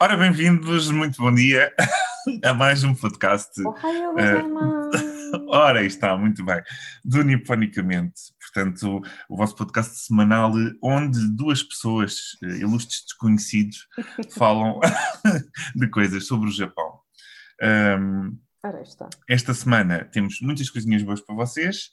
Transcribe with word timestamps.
Ora, 0.00 0.14
bem-vindos, 0.14 0.90
muito 0.90 1.16
bom 1.16 1.34
dia 1.34 1.72
a 2.44 2.52
mais 2.52 2.84
um 2.84 2.94
podcast. 2.94 3.50
Ohio 3.66 4.18
Eh, 4.18 4.42
gozaimasu. 4.42 5.46
Ora, 5.48 5.84
está, 5.84 6.16
muito 6.18 6.44
bem. 6.44 6.62
Do 7.04 7.22
Niponicamente, 7.22 8.20
portanto, 8.38 9.00
o 9.28 9.36
vosso 9.36 9.56
podcast 9.56 9.96
semanal 10.00 10.52
onde 10.82 11.18
duas 11.34 11.62
pessoas, 11.62 12.36
eh, 12.42 12.58
ilustres 12.58 13.04
desconhecidos, 13.04 13.88
falam 14.36 14.80
de 15.74 15.88
coisas 15.88 16.26
sobre 16.26 16.48
o 16.50 16.52
Japão. 16.52 17.00
Ahm, 17.62 18.36
Ora, 18.62 18.82
está. 18.82 19.08
esta 19.26 19.54
semana 19.54 20.04
temos 20.04 20.40
muitas 20.42 20.68
coisinhas 20.68 21.02
boas 21.02 21.22
para 21.22 21.34
vocês 21.34 21.90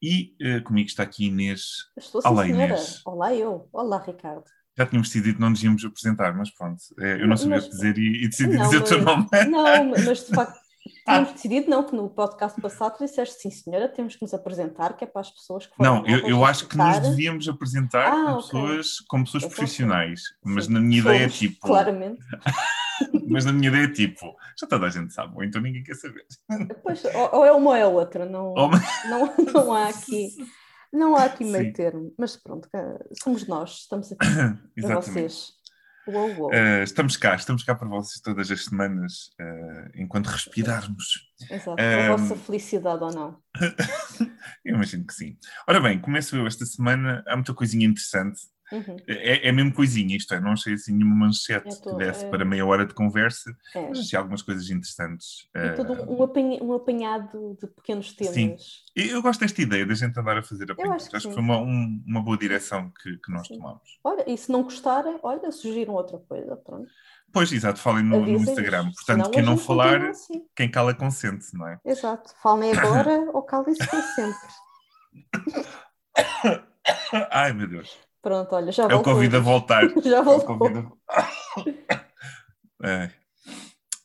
e 0.00 0.36
eh, 0.40 0.60
comigo 0.60 0.88
está 0.88 1.02
aqui 1.02 1.26
Inês. 1.26 1.88
Estou 1.98 2.22
sim, 2.22 2.28
Olá, 2.28 2.44
senhora. 2.44 2.64
Inês. 2.66 3.02
Olá, 3.04 3.34
eu. 3.34 3.68
Olá, 3.72 3.98
Ricardo. 4.00 4.44
Já 4.80 4.86
tínhamos 4.86 5.08
decidido 5.08 5.34
que 5.34 5.40
não 5.42 5.50
nos 5.50 5.62
íamos 5.62 5.84
apresentar, 5.84 6.34
mas 6.34 6.50
pronto, 6.50 6.80
eh, 6.98 7.16
eu 7.16 7.20
não 7.20 7.28
Mas- 7.28 7.40
sabia 7.42 7.56
mas- 7.56 7.68
dizer 7.68 7.98
e, 7.98 8.24
e 8.24 8.28
decidi 8.28 8.56
Não, 8.56 8.64
dizer 8.64 8.78
o 8.78 8.82
teu 8.84 9.02
mas- 9.02 9.04
nome. 9.04 9.28
Não, 9.50 9.90
mas 9.90 10.26
de 10.26 10.34
facto, 10.34 10.58
tínhamos 11.04 11.32
decidido 11.32 11.68
não, 11.70 11.82
que 11.84 11.94
no 11.94 12.08
podcast 12.08 12.58
passado 12.62 12.96
tu 12.96 13.04
disseste 13.04 13.42
sim, 13.42 13.50
senhora, 13.50 13.88
temos 13.90 14.16
que 14.16 14.22
nos 14.22 14.32
apresentar, 14.32 14.94
que 14.96 15.04
é 15.04 15.06
para 15.06 15.20
as 15.20 15.30
pessoas 15.30 15.66
que 15.66 15.76
foram 15.76 15.96
Não, 15.96 16.06
eu, 16.06 16.26
eu 16.26 16.44
acho 16.46 16.66
que 16.66 16.78
nos 16.78 16.98
devíamos 17.00 17.46
apresentar 17.46 18.06
Ah, 18.10 18.24
com, 18.24 18.30
ok. 18.32 18.42
pessoas, 18.42 19.00
com 19.06 19.22
pessoas 19.24 19.42
Então, 19.42 19.50
sim. 19.50 19.56
profissionais, 19.60 20.22
mas 20.42 20.64
Sim, 20.64 20.72
na 20.72 20.80
minha 20.80 21.00
ideia 21.00 21.24
é 21.24 21.28
tipo, 21.28 21.60
Claramente. 21.60 22.18
mas 23.28 23.44
na 23.44 23.52
minha 23.52 23.68
ideia 23.68 23.84
é 23.84 23.88
tipo, 23.92 24.34
já 24.58 24.66
toda 24.66 24.86
a 24.86 24.90
gente 24.90 25.12
sabe, 25.12 25.34
ou 25.36 25.44
então 25.44 25.60
ninguém 25.60 25.82
quer 25.82 25.94
saber. 25.96 26.24
Pois, 26.82 27.04
ou, 27.04 27.30
ou 27.40 27.44
é 27.44 27.52
uma 27.52 27.70
ou 27.70 27.76
é 27.76 27.86
outra, 27.86 28.24
não, 28.24 28.54
não, 28.54 29.34
não 29.52 29.72
há 29.74 29.88
aqui, 29.88 30.28
não 30.92 31.16
há 31.16 31.24
aqui 31.24 31.44
meio 31.44 31.66
Sim. 31.66 31.72
termo. 31.72 32.14
Mas 32.18 32.36
pronto, 32.36 32.68
somos 33.22 33.46
nós, 33.46 33.80
estamos 33.80 34.12
aqui 34.12 34.82
para 34.82 34.96
vocês. 34.96 35.52
Uou, 36.06 36.34
uou. 36.36 36.52
Eh, 36.52 36.82
estamos 36.82 37.16
cá, 37.16 37.34
estamos 37.34 37.62
cá 37.62 37.74
para 37.74 37.88
vocês 37.88 38.20
todas 38.20 38.50
as 38.50 38.64
semanas, 38.64 39.30
eh, 39.38 39.90
enquanto 39.96 40.26
respirarmos. 40.26 41.30
Exato, 41.50 41.80
ehm, 41.80 42.10
a 42.10 42.16
vossa 42.16 42.36
felicidade 42.36 43.04
ou 43.04 43.12
não. 43.12 43.38
Eu 44.64 44.74
imagino 44.74 45.06
que 45.06 45.14
sim. 45.14 45.36
Ora 45.68 45.80
bem, 45.80 46.00
começo 46.00 46.36
eu 46.36 46.46
esta 46.46 46.64
semana, 46.66 47.22
há 47.26 47.34
muita 47.36 47.54
coisinha 47.54 47.86
interessante. 47.86 48.40
Uhum, 48.72 48.96
É, 49.06 49.48
é 49.48 49.52
mesmo 49.52 49.72
coisinha, 49.74 50.16
isto 50.16 50.32
é, 50.32 50.40
não 50.40 50.52
achei 50.52 50.74
assim 50.74 50.92
nenhuma 50.94 51.16
manchete 51.26 51.68
É 51.68 51.76
que 51.76 51.94
desse 51.96 52.24
é. 52.24 52.28
para 52.30 52.44
meia 52.44 52.64
hora 52.64 52.86
de 52.86 52.94
conversa, 52.94 53.50
é. 53.74 53.88
mas 53.88 53.98
achei 53.98 54.16
algumas 54.18 54.42
coisas 54.42 54.70
interessantes. 54.70 55.48
E 55.54 55.58
eh, 55.58 55.72
todo 55.72 55.92
um, 56.10 56.22
apanha- 56.22 56.62
um 56.62 56.72
apanhado 56.72 57.56
de 57.60 57.66
pequenos 57.66 58.12
temas. 58.12 58.34
Sim. 58.34 58.56
Eu 58.96 59.20
gosto 59.22 59.40
desta 59.40 59.60
ideia 59.60 59.84
da 59.84 59.94
gente 59.94 60.18
andar 60.18 60.38
a 60.38 60.42
fazer 60.42 60.70
apanhos. 60.70 60.90
acho 60.92 61.04
Acho, 61.06 61.10
que 61.10 61.16
que 61.16 61.22
sim. 61.22 61.32
foi 61.32 61.42
uma, 61.42 61.58
um- 61.58 62.02
uma 62.06 62.22
boa 62.22 62.36
direção 62.38 62.92
que, 63.02 63.16
que 63.18 63.32
nós 63.32 63.46
Sim. 63.46 63.56
tomamos. 63.56 63.82
Olha, 64.04 64.24
e 64.30 64.36
se 64.38 64.52
não 64.52 64.62
gostarem, 64.62 65.18
olha, 65.22 65.50
sugiram 65.50 65.94
outra 65.94 66.18
coisa, 66.18 66.56
pronto. 66.56 66.88
Pois, 67.32 67.52
exato, 67.52 67.78
falem 67.80 68.04
no, 68.04 68.20
no. 68.26 68.28
Instagram. 68.38 68.84
Portanto, 68.92 69.04
Senão 69.06 69.30
quem 69.30 69.42
não 69.42 69.56
falar, 69.56 70.04
assim. 70.06 70.42
quem 70.54 70.68
cala 70.70 70.92
consente, 70.94 71.46
não 71.54 71.66
é? 71.68 71.78
Exato. 71.84 72.32
Falem 72.42 72.72
agora 72.78 73.30
ou 73.32 73.42
calem-se 73.42 73.84
sempre. 74.14 74.48
Ai, 77.30 77.52
meu 77.52 77.68
Deus. 77.68 77.96
Pronto, 78.22 78.54
olha, 78.54 78.70
já 78.72 78.82
É 78.84 78.86
o 78.86 78.90
voltou. 78.90 79.14
Covid 79.14 79.36
a 79.36 79.40
voltar. 79.40 79.82
Já 80.04 80.16
É 80.16 80.20
o 80.20 80.24
voltou. 80.24 80.58
Covid 80.58 80.88
a- 81.08 81.28
É. 82.82 83.10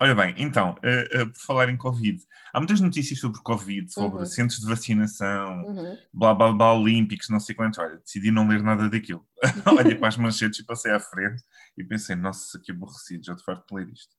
Olha 0.01 0.13
bem, 0.13 0.35
então, 0.37 0.75
eh, 0.83 1.07
eh, 1.11 1.25
por 1.25 1.37
falar 1.37 1.69
em 1.69 1.77
Covid, 1.77 2.21
há 2.53 2.59
muitas 2.59 2.81
notícias 2.81 3.17
sobre 3.17 3.41
Covid, 3.41 3.91
sobre 3.93 4.19
Uhum. 4.19 4.25
centros 4.25 4.59
de 4.59 4.67
vacinação, 4.67 5.63
Uhum. 5.63 5.97
blá 6.13 6.33
blá 6.33 6.51
blá 6.51 6.73
olímpicos, 6.73 7.29
não 7.29 7.39
sei 7.39 7.55
quantos. 7.55 7.79
Olha, 7.79 7.97
decidi 7.97 8.29
não 8.29 8.45
ler 8.47 8.61
nada 8.61 8.89
daquilo. 8.89 9.25
Olhei 9.93 9.95
para 9.95 10.09
as 10.09 10.17
manchetes 10.17 10.59
e 10.59 10.65
passei 10.65 10.91
à 10.91 10.99
frente 10.99 11.41
e 11.77 11.83
pensei, 11.83 12.15
nossa, 12.15 12.59
que 12.59 12.71
aborrecido, 12.73 13.25
já 13.25 13.35
te 13.35 13.43
farto 13.43 13.65
de 13.73 13.75
ler 13.85 13.93
isto. 13.93 14.13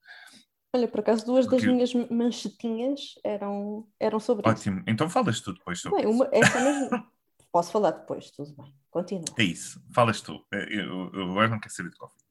Olha, 0.75 0.89
por 0.89 1.01
acaso, 1.01 1.25
duas 1.27 1.47
Porque- 1.47 1.67
das 1.67 1.73
minhas 1.75 2.11
manchetinhas 2.11 3.01
eram, 3.23 3.87
eram 4.01 4.19
sobre 4.19 4.49
isso. 4.49 4.59
Ótimo, 4.59 4.83
então 4.87 5.09
falas 5.11 5.41
tu 5.41 5.53
depois 5.53 5.79
sobre 5.79 5.99
Bem, 6.03 6.07
uma, 6.07 6.27
essa 6.33 6.59
mesmo. 6.61 6.89
Posso 7.57 7.73
falar 7.73 7.93
depois, 7.93 8.31
tudo 8.33 8.55
bem. 8.55 8.71
Continua. 8.91 9.25
É 9.39 9.43
isso, 9.43 9.81
falas 9.95 10.21
tu. 10.21 10.45
Eh, 10.53 10.67
Eu, 10.79 11.11
eu 11.15 11.31
agora 11.31 11.49
não 11.49 11.59
quero 11.59 11.73
saber 11.75 11.89
de 11.89 11.97
Covid. 11.97 12.23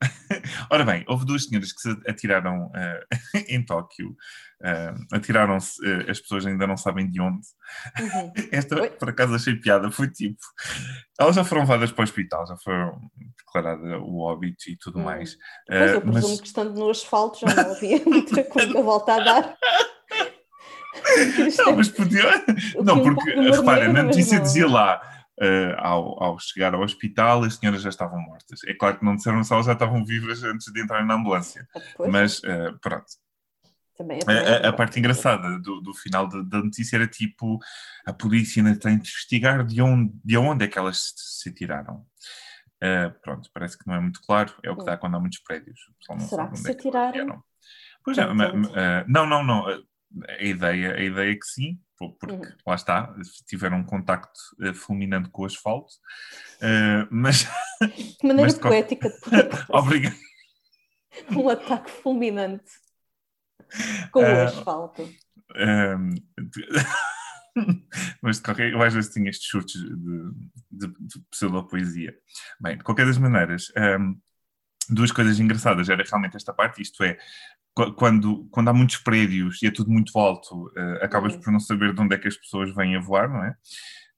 Ora 0.68 0.84
bem, 0.84 1.04
houve 1.06 1.24
duas 1.24 1.44
senhoras 1.44 1.72
que 1.72 1.80
se 1.80 1.90
atiraram 2.08 2.72
eh, 2.74 3.06
em 3.48 3.64
Tóquio. 3.64 4.16
eh, 4.64 4.92
Atiraram-se, 5.12 5.74
eh, 5.86 6.10
as 6.10 6.18
pessoas 6.20 6.44
ainda 6.44 6.66
não 6.66 6.76
sabem 6.76 7.08
de 7.08 7.20
onde. 7.20 7.46
Uhum. 8.00 8.32
Esta, 8.50 8.80
Oi? 8.80 8.90
por 8.90 9.10
acaso, 9.10 9.32
achei 9.36 9.54
piada. 9.54 9.92
Foi 9.92 10.10
tipo. 10.10 10.38
Elas 11.20 11.36
já 11.36 11.44
foram 11.44 11.62
levadas 11.62 11.92
para 11.92 12.02
o 12.02 12.04
hospital, 12.04 12.44
já 12.48 12.56
foram 12.56 13.00
declarada 13.38 14.00
o 14.00 14.18
óbito 14.22 14.68
e 14.68 14.76
tudo 14.76 14.98
Hum. 14.98 15.04
mais. 15.04 15.36
Pois 15.68 15.92
eu 15.92 16.00
presumo 16.00 16.28
mas, 16.30 16.40
que 16.40 16.46
estando 16.48 16.74
no 16.74 16.90
asfalto 16.90 17.38
já 17.38 17.54
não 17.54 17.70
havia 17.72 18.02
muita 18.04 18.42
coisa 18.42 18.76
a 18.76 18.82
volta 18.82 19.14
a 19.14 19.20
dar. 19.20 19.56
Não, 21.58 21.76
mas 21.76 21.88
podia. 21.88 22.22
Não, 22.82 23.02
que 23.02 23.10
porque, 23.14 23.30
repara, 23.50 23.92
na 23.92 24.02
notícia 24.04 24.40
dizia 24.40 24.68
lá. 24.68 25.00
eh, 25.40 25.74
ao, 25.78 26.22
ao 26.22 26.38
chegar 26.38 26.74
ao 26.74 26.82
hospital, 26.82 27.42
as 27.44 27.54
senhoras 27.56 27.82
já 27.82 27.88
estavam 27.88 28.20
mortas. 28.20 28.60
É 28.66 28.74
claro 28.74 28.98
que 28.98 29.04
não 29.04 29.16
disseram 29.16 29.42
se 29.42 29.52
elas 29.52 29.66
já 29.66 29.72
estavam 29.72 30.04
vivas 30.04 30.42
antes 30.44 30.72
de 30.72 30.80
entrar 30.80 31.04
na 31.04 31.14
ambulância. 31.14 31.66
Pois, 31.96 32.12
Mas 32.12 32.40
eh, 32.44 32.72
pronto. 32.80 33.06
é 33.98 34.62
A, 34.62 34.66
a- 34.66 34.68
a 34.68 34.72
parte 34.72 34.98
engraçada 35.00 35.58
do, 35.58 35.80
do 35.80 35.92
final 35.94 36.28
da, 36.28 36.40
da 36.42 36.58
notícia 36.62 36.96
era 36.96 37.06
tipo: 37.08 37.58
a 38.06 38.12
polícia 38.12 38.62
ainda 38.62 38.78
tem 38.78 38.96
de 38.96 39.08
investigar 39.08 39.64
de 39.64 39.82
onde, 39.82 40.12
de 40.24 40.36
onde 40.36 40.64
é 40.64 40.68
que 40.68 40.78
elas 40.78 40.98
se, 41.16 41.42
se 41.42 41.52
tiraram. 41.52 42.04
Eh, 42.80 43.08
pronto, 43.22 43.48
parece 43.52 43.76
que 43.78 43.86
não 43.88 43.94
é 43.94 44.00
muito 44.00 44.20
claro. 44.22 44.52
É 44.62 44.70
o 44.70 44.76
que 44.76 44.84
dá 44.84 44.96
quando 44.96 45.16
há 45.16 45.20
muitos 45.20 45.40
prédios. 45.40 45.80
Será 46.28 46.46
que 46.48 46.58
se 46.58 46.70
é 46.70 46.74
que 46.74 46.80
atiraram? 46.88 47.12
vieram. 47.12 47.42
Pois 48.04 48.18
é, 48.18 48.22
eh, 48.22 49.04
não, 49.08 49.26
não, 49.26 49.42
não. 49.42 49.64
A, 50.28 50.44
ideia, 50.44 50.94
a 50.94 51.00
ideia 51.02 51.32
é 51.32 51.34
que 51.34 51.46
sim, 51.46 51.80
po- 51.96 52.12
porque 52.14 52.34
Uhum. 52.34 52.52
lá 52.66 52.74
está, 52.74 53.14
tiveram 53.46 53.78
um 53.78 53.84
contacto 53.84 54.38
eh, 54.60 54.72
fulminante 54.74 55.28
com 55.30 55.42
o 55.42 55.46
asfalto. 55.46 55.92
Eh, 56.60 57.06
mas, 57.10 57.46
Que 58.20 58.26
maneira 58.26 58.42
mas 58.42 58.54
de 58.54 58.60
poética 58.60 59.08
de 59.08 59.16
obrigado. 59.70 60.16
um 61.36 61.48
ataque 61.48 61.90
fulminante 61.90 62.70
com 64.12 64.20
o 64.20 64.24
Ah, 64.24 64.44
asfalto. 64.44 65.08
De- 66.38 66.66
mas 68.20 68.38
de 68.38 68.42
qualquer 68.42 68.72
eu 68.72 68.82
às 68.82 68.92
vezes 68.92 69.12
tinha 69.12 69.30
estes 69.30 69.46
chutes 69.48 69.80
de, 69.80 70.32
de, 70.70 70.86
de 70.98 71.20
pseudopoesia. 71.30 72.12
Bem, 72.60 72.76
de 72.76 72.82
qualquer 72.84 73.06
das 73.06 73.18
maneiras, 73.18 73.72
um, 74.00 74.20
duas 74.90 75.12
coisas 75.12 75.38
engraçadas 75.38 75.88
era 75.88 76.02
realmente 76.02 76.36
esta 76.36 76.52
parte, 76.52 76.82
isto 76.82 77.02
é, 77.04 77.16
quando, 77.96 78.46
quando 78.50 78.68
há 78.68 78.72
muitos 78.72 78.96
prédios 78.98 79.62
e 79.62 79.66
é 79.66 79.70
tudo 79.70 79.90
muito 79.90 80.16
alto, 80.18 80.66
uh, 80.68 81.02
acabas 81.04 81.34
Uhum. 81.34 81.40
por 81.40 81.52
não 81.52 81.60
saber 81.60 81.92
de 81.94 82.00
onde 82.00 82.14
é 82.14 82.18
que 82.18 82.28
as 82.28 82.36
pessoas 82.36 82.74
vêm 82.74 82.96
a 82.96 83.00
voar, 83.00 83.28
não 83.28 83.44
é? 83.44 83.54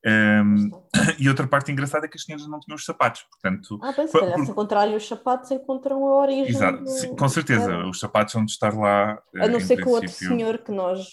Um, 0.08 0.70
e 1.18 1.28
outra 1.28 1.46
parte 1.48 1.72
engraçada 1.72 2.06
é 2.06 2.08
que 2.08 2.16
as 2.16 2.22
senhoras 2.22 2.46
não 2.46 2.60
tinham 2.60 2.76
os 2.76 2.84
sapatos, 2.84 3.22
portanto, 3.22 3.78
Ah, 3.82 3.92
bem, 3.92 4.06
se 4.06 4.12
calhar 4.12 4.34
por- 4.36 4.44
se 4.44 4.50
encontrarem 4.52 4.94
os 4.94 5.08
sapatos 5.08 5.50
encontram 5.50 6.06
a 6.06 6.16
origem. 6.20 6.46
exato, 6.48 6.84
do- 6.84 6.88
sim, 6.90 7.16
com 7.16 7.28
certeza, 7.28 7.72
Era. 7.72 7.88
os 7.88 7.98
sapatos 7.98 8.34
vão 8.34 8.44
de 8.44 8.52
estar 8.52 8.72
lá. 8.76 9.20
A 9.36 9.48
não 9.48 9.56
em 9.58 9.60
ser 9.60 9.76
que 9.78 9.88
o 9.88 9.90
outro 9.90 10.08
senhor 10.10 10.58
que 10.58 10.70
nós. 10.70 11.08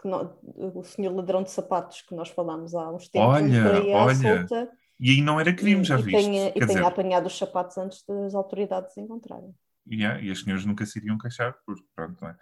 Que 0.00 0.08
o 0.56 0.82
senhor 0.82 1.14
ladrão 1.14 1.44
de 1.44 1.50
sapatos 1.52 2.02
que 2.02 2.14
nós 2.14 2.28
falámos 2.28 2.74
há 2.74 2.90
uns 2.90 3.08
tempos, 3.08 3.28
Olha, 3.28 3.84
olha, 3.94 4.14
solta 4.16 4.68
E 4.98 5.10
aí 5.10 5.20
não 5.22 5.38
era 5.38 5.54
crime, 5.54 5.84
já 5.84 5.96
e 5.98 6.02
viste? 6.02 6.24
tenha, 6.24 6.48
e 6.48 6.52
tenha 6.54 6.66
dizer, 6.66 6.84
apanhado 6.84 7.26
os 7.26 7.38
sapatos 7.38 7.78
antes 7.78 8.04
das 8.06 8.34
autoridades 8.34 8.96
encontrarem. 8.98 9.54
Yeah, 9.90 10.20
e 10.22 10.30
as 10.30 10.40
senhoras 10.40 10.64
nunca 10.64 10.86
se 10.86 10.98
iriam 10.98 11.18
queixar, 11.18 11.54
porque 11.66 11.82
pronto, 11.94 12.20
não 12.20 12.28
é? 12.28 12.36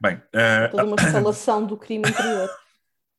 Bem, 0.00 0.22
eh, 0.32 0.68
Toda 0.68 0.84
uma 0.84 0.96
escalação 1.00 1.66
do 1.66 1.76
crime 1.76 2.08
interior. 2.08 2.48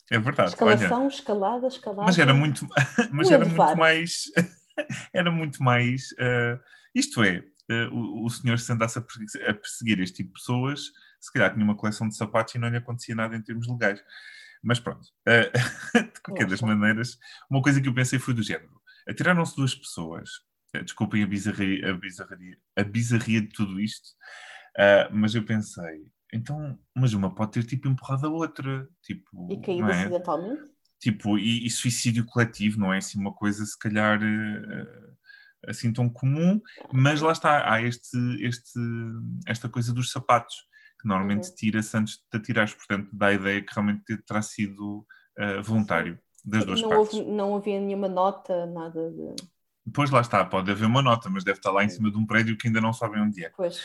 é 0.09 0.19
verdade, 0.19 0.55
olha, 0.59 0.73
Escalação, 0.73 1.07
escalada, 1.07 1.67
escalada. 1.67 2.03
mas 2.03 2.17
era 2.17 2.33
muito, 2.33 2.67
mas 3.11 3.29
era 3.29 3.45
muito 3.45 3.77
mais, 3.77 4.23
era 5.13 5.31
muito 5.31 5.63
mais, 5.63 6.07
eh, 6.17 6.59
isto 6.95 7.23
é, 7.23 7.43
eh, 7.69 7.88
o, 7.91 8.25
o 8.25 8.29
senhor 8.29 8.57
se 8.57 8.71
andasse 8.71 8.97
a 8.97 9.01
perseguir, 9.01 9.49
a 9.49 9.53
perseguir 9.53 10.00
este 10.00 10.18
tipo 10.18 10.29
de 10.29 10.39
pessoas, 10.39 10.91
se 11.19 11.31
calhar 11.31 11.53
tinha 11.53 11.63
uma 11.63 11.75
coleção 11.75 12.07
de 12.07 12.15
sapatos 12.15 12.56
e 12.56 12.57
não 12.57 12.69
lhe 12.69 12.77
acontecia 12.77 13.13
nada 13.15 13.35
em 13.35 13.41
termos 13.41 13.68
legais. 13.68 14.03
Mas 14.63 14.79
pronto, 14.79 15.07
eh, 15.27 15.51
de 16.13 16.21
qualquer 16.24 16.47
das 16.47 16.62
maneiras, 16.62 17.18
uma 17.50 17.62
coisa 17.62 17.79
que 17.79 17.88
eu 17.88 17.94
pensei 17.94 18.18
foi 18.18 18.33
do 18.33 18.41
género, 18.41 18.81
atiraram-se 19.07 19.56
duas 19.56 19.75
pessoas, 19.75 20.29
desculpem 20.83 21.23
a 21.23 21.27
bizarria, 21.27 21.91
a 21.91 21.93
bizarria, 21.93 22.57
a 22.75 22.83
bizarria 22.83 23.41
de 23.41 23.49
tudo 23.49 23.79
isto, 23.79 24.09
ah, 24.77 25.09
mas 25.11 25.33
eu 25.35 25.43
pensei, 25.43 26.05
então, 26.33 26.77
mas 26.95 27.13
uma 27.13 27.33
pode 27.33 27.51
ter 27.53 27.63
tipo 27.63 27.87
empurrado 27.87 28.27
a 28.27 28.29
outra, 28.29 28.87
tipo, 29.01 29.47
E 29.51 29.57
caído 29.61 29.89
é? 29.89 29.91
acidentalmente. 29.91 30.71
Tipo, 30.99 31.37
e, 31.37 31.65
e 31.65 31.69
suicídio 31.69 32.25
coletivo 32.25 32.79
não 32.79 32.93
é 32.93 32.97
assim 32.97 33.19
uma 33.19 33.33
coisa 33.33 33.65
se 33.65 33.77
calhar 33.77 34.19
eh, 34.21 35.13
assim 35.67 35.91
tão 35.93 36.09
comum, 36.09 36.59
mas 36.91 37.21
lá 37.21 37.31
está, 37.31 37.71
há 37.71 37.81
este, 37.81 38.17
este, 38.43 38.79
esta 39.47 39.69
coisa 39.69 39.93
dos 39.93 40.11
sapatos, 40.11 40.55
que 40.99 41.07
normalmente 41.07 41.49
Uhum. 41.49 41.55
tira-se 41.55 41.95
antes 41.97 42.17
de 42.31 42.37
atirares, 42.37 42.73
portanto 42.73 43.09
dá 43.13 43.27
a 43.27 43.33
ideia 43.33 43.61
que 43.61 43.73
realmente 43.73 44.17
terá 44.25 44.41
sido 44.41 45.05
eh, 45.37 45.61
voluntário 45.61 46.19
das 46.43 46.65
duas 46.65 46.81
não, 46.81 46.89
partes. 46.89 47.13
houve, 47.13 47.29
não 47.31 47.55
havia 47.55 47.79
nenhuma 47.79 48.07
nota, 48.07 48.65
nada 48.65 49.11
de. 49.11 49.35
Depois 49.88 50.10
lá 50.10 50.19
está, 50.22 50.44
pode 50.44 50.69
haver 50.69 50.86
uma 50.86 51.01
nota, 51.01 51.30
mas 51.30 51.44
deve 51.45 51.60
estar 51.60 51.72
lá 51.72 51.81
em 51.84 51.88
cima 51.89 52.12
de 52.12 52.18
um 52.18 52.25
prédio 52.25 52.57
que 52.57 52.68
ainda 52.68 52.81
não 52.81 52.92
sabem 52.92 53.22
onde 53.22 53.44
é. 53.45 53.50
Pois. 53.56 53.81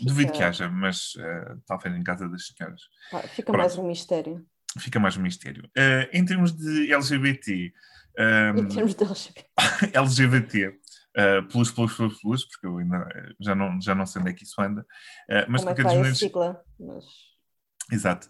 Duvido 0.00 0.14
Fica- 0.14 0.32
que 0.32 0.42
haja, 0.42 0.68
mas 0.68 1.14
uh, 1.16 1.60
talvez 1.66 1.94
em 1.94 2.02
casa 2.02 2.28
das 2.28 2.46
senhoras. 2.46 2.82
Ah, 3.12 3.20
Fica 3.22 3.52
Pronto. 3.52 3.58
mais 3.58 3.76
um 3.78 3.86
mistério. 3.86 4.44
Fica 4.78 4.98
mais 4.98 5.16
um 5.16 5.22
mistério. 5.22 5.64
Uh, 5.76 6.08
em 6.12 6.24
termos 6.24 6.52
de 6.52 6.92
LGBT, 6.92 7.72
um, 8.18 8.58
Em 8.64 8.68
termos 8.68 8.94
de 8.94 9.04
LGBT. 9.04 9.46
LGBT, 9.92 10.68
uh, 11.16 11.48
plus, 11.48 11.70
plus, 11.70 11.94
plus, 11.94 12.20
plus, 12.20 12.44
porque 12.46 12.66
eu 12.66 12.78
ainda 12.78 13.06
já 13.40 13.54
não, 13.54 13.80
já 13.80 13.94
não 13.94 14.06
sei 14.06 14.20
onde 14.22 14.30
é 14.30 14.34
que 14.34 14.44
isso 14.44 14.60
anda, 14.60 14.80
uh, 14.82 15.44
mas 15.48 15.60
Como 15.60 15.70
é 15.70 15.74
que 15.74 15.82
vai 15.82 15.92
a 15.92 15.96
maneira, 15.96 16.14
sigla? 16.16 16.64
Mas... 16.80 17.04
exato. 17.92 18.28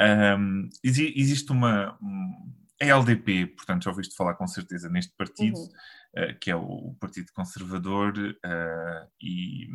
Um, 0.00 0.68
exi- 0.82 1.12
existe 1.16 1.52
uma. 1.52 1.96
Um, 2.02 2.52
a 2.82 2.86
LDP, 2.86 3.46
portanto, 3.46 3.84
já 3.84 3.90
ouviste 3.90 4.16
falar 4.16 4.34
com 4.34 4.46
certeza 4.48 4.88
neste 4.88 5.14
partido, 5.16 5.56
Uhum. 5.56 5.68
Uh, 6.16 6.38
que 6.40 6.50
é 6.50 6.56
o 6.56 6.94
Partido 7.00 7.30
Conservador, 7.34 8.16
uh, 8.18 9.10
e 9.20 9.66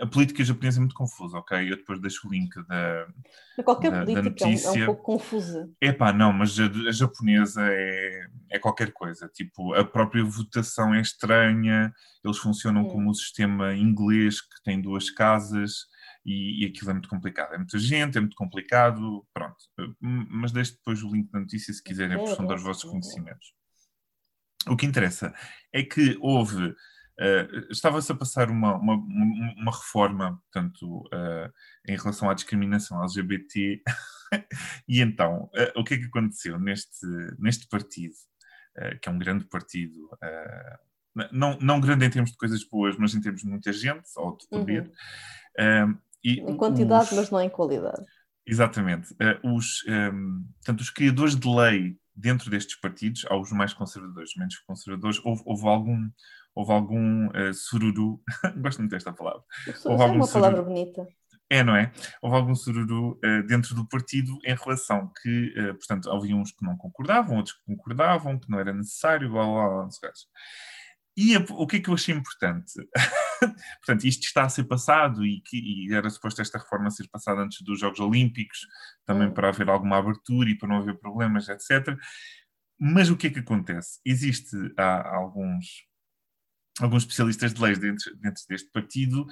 a 0.00 0.06
política 0.06 0.44
japonesa 0.44 0.78
é 0.78 0.80
muito 0.82 0.94
confusa, 0.94 1.38
ok? 1.38 1.72
Eu 1.72 1.76
depois 1.76 2.00
deixo 2.00 2.28
o 2.28 2.30
link 2.30 2.54
da, 2.68 3.06
Mas 3.56 3.64
Qualquer 3.64 3.90
Da- 3.90 3.98
da 3.98 4.04
política 4.04 4.44
é 4.44 4.46
um- 4.46 4.50
é 4.50 4.50
um, 4.50 4.52
notícia. 4.52 4.86
pouco 4.86 5.02
confusa. 5.02 5.70
Epá, 5.80 6.12
não, 6.12 6.32
mas 6.32 6.58
a, 6.60 6.66
a 6.66 6.92
japonesa 6.92 7.62
é, 7.68 8.26
é 8.50 8.58
qualquer 8.60 8.92
coisa. 8.92 9.28
Tipo, 9.34 9.74
a 9.74 9.84
própria 9.84 10.22
votação 10.24 10.94
é 10.94 11.00
estranha, 11.00 11.92
eles 12.24 12.38
funcionam 12.38 12.84
como 12.86 13.10
o 13.10 13.14
sistema 13.14 13.74
inglês 13.74 14.40
que 14.40 14.62
tem 14.64 14.80
duas 14.80 15.10
casas 15.10 15.72
e, 16.24 16.62
e 16.62 16.66
aquilo 16.66 16.90
é 16.90 16.94
muito 16.94 17.08
complicado. 17.08 17.54
É 17.54 17.58
muita 17.58 17.78
gente, 17.78 18.16
é 18.18 18.20
muito 18.20 18.36
complicado, 18.36 19.26
pronto. 19.34 19.56
Mas 20.00 20.52
deixo 20.52 20.74
depois 20.76 21.02
o 21.02 21.10
link 21.12 21.28
da 21.32 21.40
notícia 21.40 21.72
se 21.74 21.82
quiserem 21.82 22.16
É, 22.16 22.20
aprofundar 22.20 22.56
os 22.56 22.62
vossos 22.62 22.84
é. 22.84 22.90
conhecimentos. 22.90 23.52
O 24.66 24.76
que 24.76 24.86
interessa 24.86 25.32
é 25.72 25.82
que 25.82 26.16
houve. 26.20 26.74
eh, 27.20 27.48
Estava-se 27.70 28.10
a 28.12 28.14
passar 28.14 28.50
uma, 28.50 28.74
uma, 28.76 28.94
uma 28.94 29.72
reforma, 29.72 30.40
portanto, 30.52 31.04
eh, 31.12 31.50
em 31.88 31.96
relação 31.96 32.28
à 32.30 32.34
discriminação 32.34 33.02
LGBT, 33.02 33.82
e 34.88 35.00
então, 35.00 35.48
eh, 35.54 35.72
o 35.76 35.84
que 35.84 35.94
é 35.94 35.98
que 35.98 36.04
aconteceu 36.06 36.58
neste, 36.58 37.06
neste 37.38 37.66
partido, 37.68 38.14
que 39.02 39.08
é 39.08 39.12
um 39.12 39.18
grande 39.18 39.44
partido, 39.46 40.08
não, 41.32 41.58
não 41.60 41.80
grande 41.80 42.04
em 42.06 42.10
termos 42.10 42.30
de 42.30 42.36
coisas 42.36 42.62
boas, 42.62 42.96
mas 42.96 43.12
em 43.12 43.20
termos 43.20 43.40
de 43.42 43.48
muita 43.48 43.72
gente, 43.72 44.08
ou 44.16 44.36
de 44.36 44.46
poder. 44.48 44.92
Uhum. 45.58 45.98
e 46.22 46.40
Em 46.40 46.56
quantidade, 46.56 47.06
os- 47.06 47.12
mas 47.12 47.30
não 47.30 47.40
em 47.40 47.48
qualidade. 47.50 48.04
Exatamente. 48.46 49.16
Os, 49.42 49.84
ehm, 49.88 50.44
portanto, 50.58 50.80
os 50.80 50.90
criadores 50.90 51.34
de 51.34 51.48
lei 51.48 51.98
dentro 52.18 52.50
destes 52.50 52.78
partidos, 52.80 53.24
há 53.30 53.36
os 53.36 53.50
mais 53.52 53.72
conservadores, 53.72 54.32
menos 54.36 54.58
conservadores, 54.66 55.20
houve, 55.24 55.42
houve 55.46 55.66
algum, 55.68 56.10
houve 56.54 56.72
algum 56.72 57.30
eh, 57.34 57.52
sururu, 57.52 58.20
gosto 58.60 58.78
muito 58.80 58.90
desta 58.90 59.12
palavra, 59.12 59.42
Isso 59.68 59.88
Houve 59.88 60.02
é 60.02 60.06
algum 60.06 60.16
uma 60.18 60.28
palavra 60.28 60.56
sururu. 60.58 60.74
bonita. 60.74 61.06
é, 61.50 61.62
não 61.62 61.76
é? 61.76 61.92
Houve 62.20 62.36
algum 62.36 62.54
sururu 62.54 63.18
eh, 63.24 63.42
dentro 63.42 63.74
do 63.74 63.86
partido 63.88 64.36
em 64.44 64.54
relação 64.54 65.10
que, 65.22 65.54
eh, 65.56 65.72
portanto, 65.74 66.10
havia 66.10 66.34
uns 66.36 66.50
que 66.52 66.64
não 66.64 66.76
concordavam, 66.76 67.36
outros 67.36 67.56
que 67.56 67.64
concordavam, 67.64 68.38
que 68.38 68.50
não 68.50 68.58
era 68.58 68.72
necessário, 68.74 69.30
blá 69.30 69.44
blá 69.44 69.68
blá, 69.68 69.84
que. 69.86 70.26
E 71.16 71.34
a- 71.36 71.44
o 71.50 71.66
que 71.66 71.76
é 71.76 71.80
que 71.80 71.88
eu 71.90 71.94
achei 71.94 72.14
importante? 72.14 72.72
Portanto, 73.84 74.04
isto 74.04 74.24
está 74.24 74.42
a 74.44 74.48
ser 74.48 74.64
passado 74.64 75.24
e, 75.24 75.40
que, 75.42 75.56
e 75.58 75.94
era 75.94 76.08
suposto 76.10 76.40
esta 76.42 76.58
reforma 76.58 76.90
ser 76.90 77.08
passada 77.08 77.40
antes 77.42 77.62
dos 77.62 77.78
Jogos 77.80 78.00
Olímpicos, 78.00 78.60
também 79.04 79.28
Hum. 79.28 79.32
para 79.34 79.48
haver 79.48 79.68
alguma 79.68 79.98
abertura 79.98 80.50
e 80.50 80.56
para 80.56 80.68
não 80.68 80.76
haver 80.78 80.98
problemas, 80.98 81.48
etc. 81.48 81.96
Mas 82.78 83.10
o 83.10 83.16
que 83.16 83.26
é 83.26 83.30
que 83.30 83.40
acontece? 83.40 84.00
Existe 84.04 84.56
há 84.76 85.14
alguns, 85.16 85.84
alguns 86.80 87.02
especialistas 87.02 87.52
de 87.54 87.60
leis 87.62 87.78
dentro, 87.78 88.16
dentro 88.16 88.42
deste 88.48 88.70
partido 88.70 89.26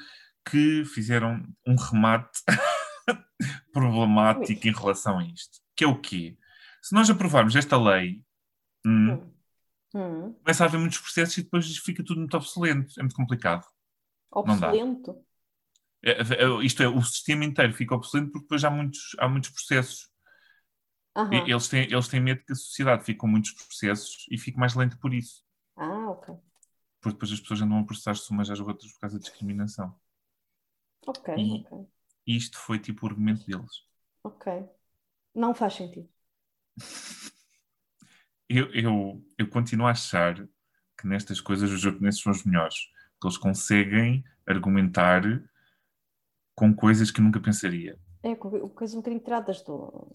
que 0.48 0.84
fizeram 0.84 1.44
um 1.66 1.74
remate 1.76 2.40
problemático 3.72 4.66
em 4.66 4.72
relação 4.72 5.18
a 5.18 5.24
isto. 5.24 5.58
Que 5.76 5.84
é 5.84 5.86
o 5.86 6.00
quê? 6.00 6.36
Se 6.82 6.94
nós 6.94 7.08
aprovarmos 7.10 7.56
esta 7.56 7.76
lei, 7.80 8.22
hum, 8.86 9.14
Hum. 9.14 9.32
Hum. 9.94 10.32
começa 10.44 10.64
a 10.64 10.66
haver 10.66 10.78
muitos 10.78 10.98
processos 10.98 11.38
e 11.38 11.42
depois 11.42 11.76
fica 11.78 12.04
tudo 12.04 12.18
muito 12.20 12.36
obsoleto. 12.36 12.92
É 12.98 13.02
muito 13.02 13.16
complicado. 13.16 13.64
Obsolento. 14.42 15.24
É, 16.02 16.12
é, 16.12 16.64
isto 16.64 16.82
é, 16.82 16.88
o 16.88 17.02
sistema 17.02 17.44
inteiro 17.44 17.72
fica 17.74 17.94
obsoleto 17.94 18.30
porque 18.30 18.44
depois 18.44 18.64
há 18.64 18.70
muitos, 18.70 19.16
há 19.18 19.28
muitos 19.28 19.50
processos. 19.50 20.08
Aham. 21.14 21.46
E- 21.46 21.50
Eles 21.50 21.68
têm, 21.68 21.84
eles 21.90 22.08
têm 22.08 22.20
medo 22.20 22.44
que 22.44 22.52
a 22.52 22.56
sociedade 22.56 23.04
fique 23.04 23.18
com 23.18 23.26
muitos 23.26 23.52
processos 23.52 24.26
e 24.30 24.38
fique 24.38 24.58
mais 24.58 24.74
lento 24.74 24.98
por 24.98 25.12
isso. 25.14 25.42
Ah, 25.76 26.10
ok. 26.10 26.28
Porque 27.00 27.14
depois 27.14 27.32
as 27.32 27.40
pessoas 27.40 27.62
andam 27.62 27.78
a 27.78 27.84
processar-se 27.84 28.30
umas 28.30 28.50
às 28.50 28.60
outras 28.60 28.92
por 28.92 29.00
causa 29.00 29.18
de 29.18 29.24
discriminação. 29.24 29.94
Ok, 31.06 31.28
E- 31.36 31.64
ok. 31.64 31.86
Isto 32.26 32.58
foi 32.58 32.78
tipo 32.80 33.06
o 33.06 33.08
argumento 33.08 33.46
deles. 33.46 33.84
Ok. 34.22 34.46
Não 35.34 35.54
faz 35.54 35.74
sentido. 35.74 36.08
Eu, 38.48 38.72
eu, 38.72 39.24
eu 39.38 39.48
continuo 39.48 39.86
a 39.86 39.90
achar 39.90 40.36
que 40.98 41.06
nestas 41.06 41.40
coisas 41.40 41.70
os 41.70 41.80
japoneses 41.80 42.20
são 42.20 42.30
os 42.32 42.44
melhores. 42.44 42.76
Que 43.20 43.26
eles 43.26 43.38
conseguem 43.38 44.24
argumentar 44.46 45.22
com 46.54 46.74
coisas 46.74 47.10
que 47.10 47.20
nunca 47.20 47.40
pensaria. 47.40 47.98
É 48.22 48.34
co- 48.34 48.68
coisas 48.70 48.94
um 48.94 48.98
bocadinho 49.00 49.22
tiradas 49.22 49.62
do. 49.62 50.10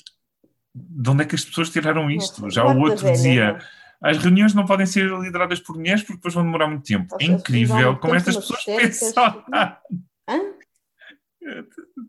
De 0.74 1.09
onde 1.09 1.24
é 1.24 1.25
que 1.25 1.36
as 1.36 1.44
pessoas 1.45 1.69
tiraram 1.69 2.09
isto? 2.09 2.42
Nossa, 2.42 2.56
Já 2.56 2.65
o 2.65 2.80
outro 2.80 2.98
velha, 3.03 3.13
dizia: 3.13 3.53
não. 3.53 4.09
as 4.09 4.18
reuniões 4.18 4.53
não 4.53 4.65
podem 4.65 4.86
ser 4.86 5.09
lideradas 5.19 5.59
por 5.59 5.75
mulheres 5.75 6.01
porque 6.01 6.15
depois 6.15 6.33
vão 6.33 6.44
demorar 6.44 6.68
muito 6.68 6.86
tempo. 6.86 7.13
É 7.15 7.25
seja, 7.25 7.33
incrível 7.38 7.98
como 8.00 8.15
estas 8.15 8.36
pessoas 8.38 8.63
pensam. 8.65 9.44
Hã? 9.53 10.53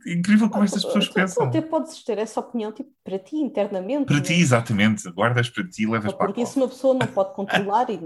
É 0.06 0.12
incrível 0.12 0.48
como 0.50 0.62
estas 0.64 0.84
pessoas 0.84 1.06
Tu- 1.06 1.10
tu 1.10 1.14
pensam. 1.14 1.46
até 1.46 1.60
podes 1.62 2.04
ter 2.04 2.18
essa 2.18 2.38
opinião 2.40 2.70
tipo, 2.70 2.92
para 3.02 3.18
ti 3.18 3.36
internamente. 3.36 4.04
Para 4.06 4.16
não 4.16 4.22
ti, 4.22 4.34
é? 4.34 4.36
exatamente. 4.38 5.10
Guardas 5.10 5.48
para 5.48 5.66
ti, 5.68 5.86
levas 5.86 6.10
Só 6.10 6.16
para 6.16 6.26
a 6.26 6.28
porque 6.28 6.42
isso 6.42 6.58
uma 6.60 6.68
pessoa 6.68 6.94
não 6.94 7.06
pode 7.06 7.34
controlar 7.34 7.88
e 7.90 7.98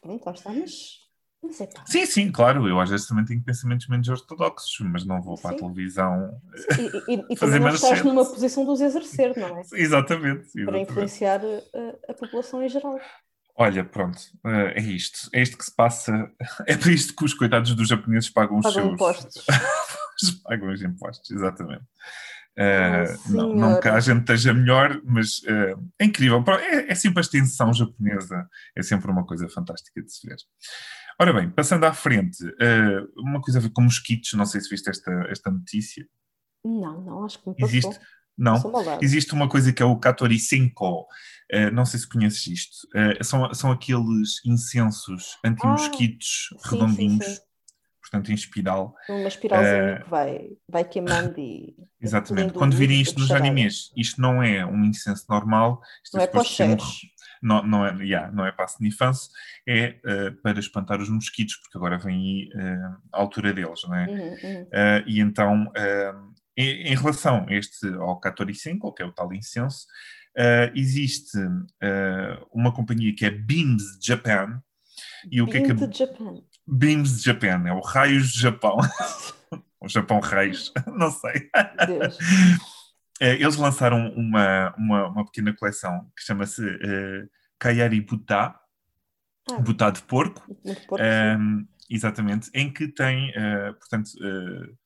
pronto, 0.00 0.24
lá 0.26 0.32
está, 0.32 0.50
mas, 0.52 0.99
mas 1.42 1.60
é 1.60 1.66
pá. 1.66 1.84
Sim, 1.86 2.06
sim, 2.06 2.30
claro. 2.32 2.68
Eu 2.68 2.78
às 2.80 2.90
vezes 2.90 3.06
também 3.06 3.24
tenho 3.24 3.42
pensamentos 3.42 3.86
menos 3.88 4.08
ortodoxos, 4.08 4.78
mas 4.80 5.04
não 5.06 5.22
vou 5.22 5.36
para 5.40 5.50
a 5.56 5.58
televisão. 5.58 6.40
E, 6.78 7.14
e- 7.14 7.26
e 7.30 7.36
Fazer 7.38 7.58
também 7.58 7.68
não 7.68 7.74
estás 7.74 8.04
numa 8.04 8.24
posição 8.24 8.64
de 8.64 8.70
os 8.70 8.80
exercer, 8.80 9.36
não 9.36 9.58
é? 9.58 9.62
Exatamente. 9.72 10.42
Para 10.52 10.60
exatamente. 10.60 10.90
influenciar 10.90 11.40
a, 11.44 12.10
a 12.12 12.14
população 12.14 12.62
em 12.62 12.68
geral. 12.68 12.98
Olha, 13.56 13.84
pronto, 13.84 14.18
eh, 14.46 14.74
é 14.76 14.80
isto. 14.80 15.28
É 15.34 15.42
isto 15.42 15.58
que 15.58 15.64
se 15.64 15.74
passa. 15.74 16.30
É 16.66 16.76
para 16.76 16.92
isto 16.92 17.14
que 17.14 17.24
os 17.24 17.34
coitados 17.34 17.74
dos 17.74 17.88
japoneses 17.88 18.30
pagam 18.30 18.58
os 18.58 18.62
Pagam 18.64 18.82
seus. 18.82 18.94
impostos. 18.94 19.44
pagam 20.44 20.72
os 20.72 20.82
impostos, 20.82 21.30
exatamente. 21.30 21.82
Eh, 22.56 23.04
Ah, 23.04 23.30
não, 23.30 23.54
não 23.54 23.80
que 23.80 23.88
a 23.88 24.00
gente 24.00 24.20
esteja 24.20 24.52
melhor, 24.54 25.00
mas 25.04 25.40
eh, 25.46 25.74
é 25.98 26.04
incrível. 26.04 26.42
É, 26.58 26.90
é 26.92 26.94
sempre 26.94 27.20
a 27.20 27.22
extensão 27.22 27.72
japonesa, 27.72 28.48
é 28.76 28.82
sempre 28.82 29.10
uma 29.10 29.24
coisa 29.26 29.48
fantástica 29.48 30.02
de 30.02 30.12
se 30.12 30.26
ver. 30.26 30.36
Ora 31.20 31.34
bem, 31.34 31.50
passando 31.50 31.84
à 31.84 31.92
frente, 31.92 32.42
eh, 32.58 33.00
uma 33.18 33.42
coisa 33.42 33.58
a 33.58 33.62
ver 33.62 33.68
com 33.70 33.82
mosquitos, 33.82 34.32
não 34.32 34.46
sei 34.46 34.58
se 34.58 34.70
viste 34.70 34.88
esta, 34.88 35.12
esta 35.28 35.50
notícia. 35.50 36.08
Não, 36.64 36.98
não, 37.02 37.24
acho 37.26 37.42
que 37.42 37.50
me 37.50 37.54
passou. 37.56 37.68
Existe, 37.68 38.00
não. 38.38 38.56
Existe 39.02 39.34
uma 39.34 39.46
coisa 39.46 39.70
que 39.70 39.82
é 39.82 39.84
o 39.84 39.98
Katori 39.98 40.38
Senko. 40.38 41.06
Eh, 41.50 41.70
não 41.70 41.84
sei 41.84 42.00
se 42.00 42.08
conheces 42.08 42.46
isto. 42.46 42.88
Eh, 42.94 43.22
são, 43.22 43.52
são 43.52 43.70
aqueles 43.70 44.42
incensos 44.46 45.36
anti-mosquitos 45.44 46.48
Ah, 46.54 46.58
sim, 46.58 46.70
redondinhos, 46.70 47.24
sim, 47.24 47.34
sim. 47.34 47.40
Portanto 48.10 48.30
em 48.30 48.34
espiral. 48.34 48.94
Uma 49.08 49.28
espiralzinha 49.28 49.74
Eh, 49.98 50.02
que 50.02 50.10
vai, 50.10 50.48
vai 50.68 50.84
queimando 50.84 51.38
e. 51.38 51.76
Exatamente. 52.00 52.52
Quando 52.54 52.76
virem 52.76 53.00
isto 53.00 53.20
nos 53.20 53.30
animes, 53.30 53.92
isto 53.96 54.20
não 54.20 54.42
é 54.42 54.64
um 54.66 54.84
incenso 54.84 55.24
normal. 55.28 55.80
Isto 56.04 56.16
Não 56.16 56.24
é 56.24 56.26
para 56.26 56.40
os 56.40 56.48
suposto 56.48 56.56
ser 56.56 56.64
um- 56.64 56.78
cheiros. 56.78 57.00
não, 57.42 57.62
não, 57.62 57.86
é, 57.86 57.94
yeah, 58.04 58.30
não 58.32 58.44
é 58.44 58.52
para 58.52 58.64
a 58.64 58.68
snifanço, 58.68 59.30
é 59.66 59.98
eh, 60.04 60.30
para 60.42 60.58
espantar 60.58 61.00
os 61.00 61.08
mosquitos, 61.08 61.56
porque 61.56 61.76
agora 61.78 61.98
vem 61.98 62.16
aí 62.16 62.50
eh, 62.54 62.78
a 63.12 63.18
altura 63.20 63.52
deles, 63.52 63.80
não 63.86 63.94
é? 63.94 64.06
Uhum, 64.06 64.28
uhum. 64.42 64.62
Uh, 64.62 65.02
e 65.06 65.20
então, 65.20 65.64
uh, 65.68 66.32
em, 66.56 66.82
em 66.92 66.96
relação 66.96 67.46
a 67.48 67.52
este, 67.54 67.86
ao 67.94 68.18
Katori 68.18 68.54
Senko, 68.54 68.92
que 68.92 69.02
é 69.02 69.06
o 69.06 69.12
tal 69.12 69.32
incenso, 69.32 69.86
uh, 70.38 70.70
existe 70.74 71.38
uh, 71.38 72.46
uma 72.52 72.72
companhia 72.72 73.14
que 73.14 73.24
é 73.26 73.30
Beams 73.30 73.84
Japan. 74.02 74.62
E 75.30 75.42
o 75.42 75.46
que 75.46 75.58
é 75.58 75.62
que 75.62 75.70
é 75.72 75.74
de 75.74 75.98
Japan. 75.98 76.42
Beams 76.66 77.22
Japan? 77.22 77.62
É 77.66 77.72
o 77.72 77.80
Raios 77.80 78.32
de 78.32 78.40
Japão. 78.40 78.78
o 79.80 79.88
Japão 79.88 80.20
Raios, 80.20 80.72
não 80.86 81.10
sei. 81.10 81.50
Deus. 81.86 82.16
Uh, 82.16 83.24
eles 83.40 83.56
lançaram 83.56 84.08
uma, 84.14 84.74
uma, 84.76 85.08
uma 85.08 85.24
pequena 85.24 85.54
coleção 85.54 86.10
que 86.16 86.22
chama-se 86.24 86.62
uh, 86.62 87.28
Kayari 87.58 88.00
Buta, 88.00 88.54
Ah. 89.50 89.58
Buta 89.58 89.90
de 89.90 90.02
porco. 90.02 90.42
Porco. 90.86 90.96
Um, 91.02 91.66
exatamente, 91.88 92.50
em 92.54 92.72
que 92.72 92.88
tem, 92.88 93.30
uh, 93.30 93.74
portanto, 93.74 94.10
uh, 94.20 94.76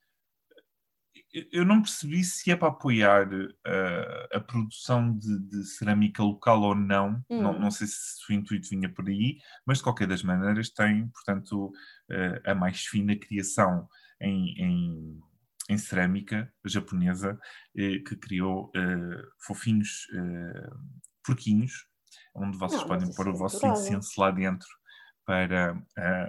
eu 1.50 1.64
não 1.64 1.82
percebi 1.82 2.22
se 2.22 2.50
é 2.50 2.56
para 2.56 2.68
apoiar 2.68 3.26
uh, 3.32 4.36
a 4.36 4.40
produção 4.40 5.16
de, 5.18 5.38
de, 5.48 5.64
cerâmica 5.64 6.22
local 6.22 6.62
ou 6.62 6.74
não. 6.74 7.22
Hum. 7.28 7.42
não. 7.42 7.58
não. 7.58 7.70
sei 7.70 7.88
se 7.88 8.30
o 8.30 8.32
intuito 8.32 8.68
vinha 8.68 8.88
por 8.88 9.08
aí, 9.08 9.38
mas 9.66 9.78
de 9.78 9.84
qualquer 9.84 10.06
das 10.06 10.22
maneiras 10.22 10.70
tem, 10.70 11.08
portanto, 11.08 11.66
uh, 11.66 12.50
a 12.50 12.54
mais 12.54 12.82
fina 12.86 13.16
criação 13.16 13.88
em, 14.20 14.54
em, 14.62 15.20
em 15.68 15.78
cerâmica 15.78 16.52
japonesa 16.64 17.38
eh, 17.76 17.98
que 17.98 18.16
criou 18.16 18.70
fofinhos 19.44 20.06
porquinhos, 21.26 21.86
onde 22.34 22.56
vocês 22.56 22.80
não, 22.82 22.88
podem 22.88 23.12
pôr 23.12 23.26
o 23.26 23.34
é 23.34 23.36
vosso 23.36 23.66
incenso 23.66 24.20
lá 24.20 24.30
dentro 24.30 24.68
para 25.26 25.76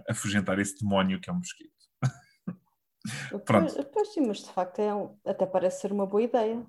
afugentar 0.10 0.58
esse 0.58 0.80
demónio 0.80 1.22
que 1.22 1.30
é 1.30 1.34
um 1.34 1.38
mosquito. 1.38 1.75
Pronto. 3.46 3.86
Pois, 3.92 4.14
sim, 4.14 4.26
mas 4.28 4.40
de 4.40 4.50
facto 4.52 4.80
é 4.80 4.94
um, 4.94 5.16
até 5.26 5.46
parece 5.46 5.82
ser 5.82 5.92
uma 5.92 6.06
boa 6.06 6.24
ideia. 6.24 6.66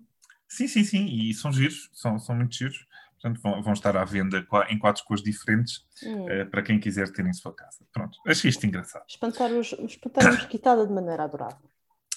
Sim, 0.49 0.69
sim, 0.69 0.85
sim, 0.85 1.07
e 1.07 1.35
são 1.35 1.53
giros, 1.53 1.91
são, 1.93 2.19
são 2.19 2.35
muito 2.37 2.55
giros. 2.55 2.87
Portanto, 3.21 3.41
vão, 3.43 3.63
vão 3.63 3.73
estar 3.73 3.97
à 3.97 4.05
venda 4.05 4.47
em 4.69 4.79
quatro 4.79 5.03
cores 5.05 5.23
diferentes 5.23 5.85
hum. 6.05 6.27
uh, 6.27 6.47
para 6.51 6.63
quem 6.63 6.79
quiser 6.79 7.11
ter 7.11 7.27
em 7.27 7.33
sua 7.33 7.53
casa. 7.53 7.85
Pronto, 7.93 8.19
achei 8.27 8.51
isto 8.51 8.65
engraçado. 8.67 9.05
Espantar, 9.09 9.51
os, 9.51 9.73
espantar 9.73 10.27
a 10.27 10.33
mosquitada 10.33 10.87
de 10.87 10.93
maneira 10.93 11.25
adorável. 11.25 11.69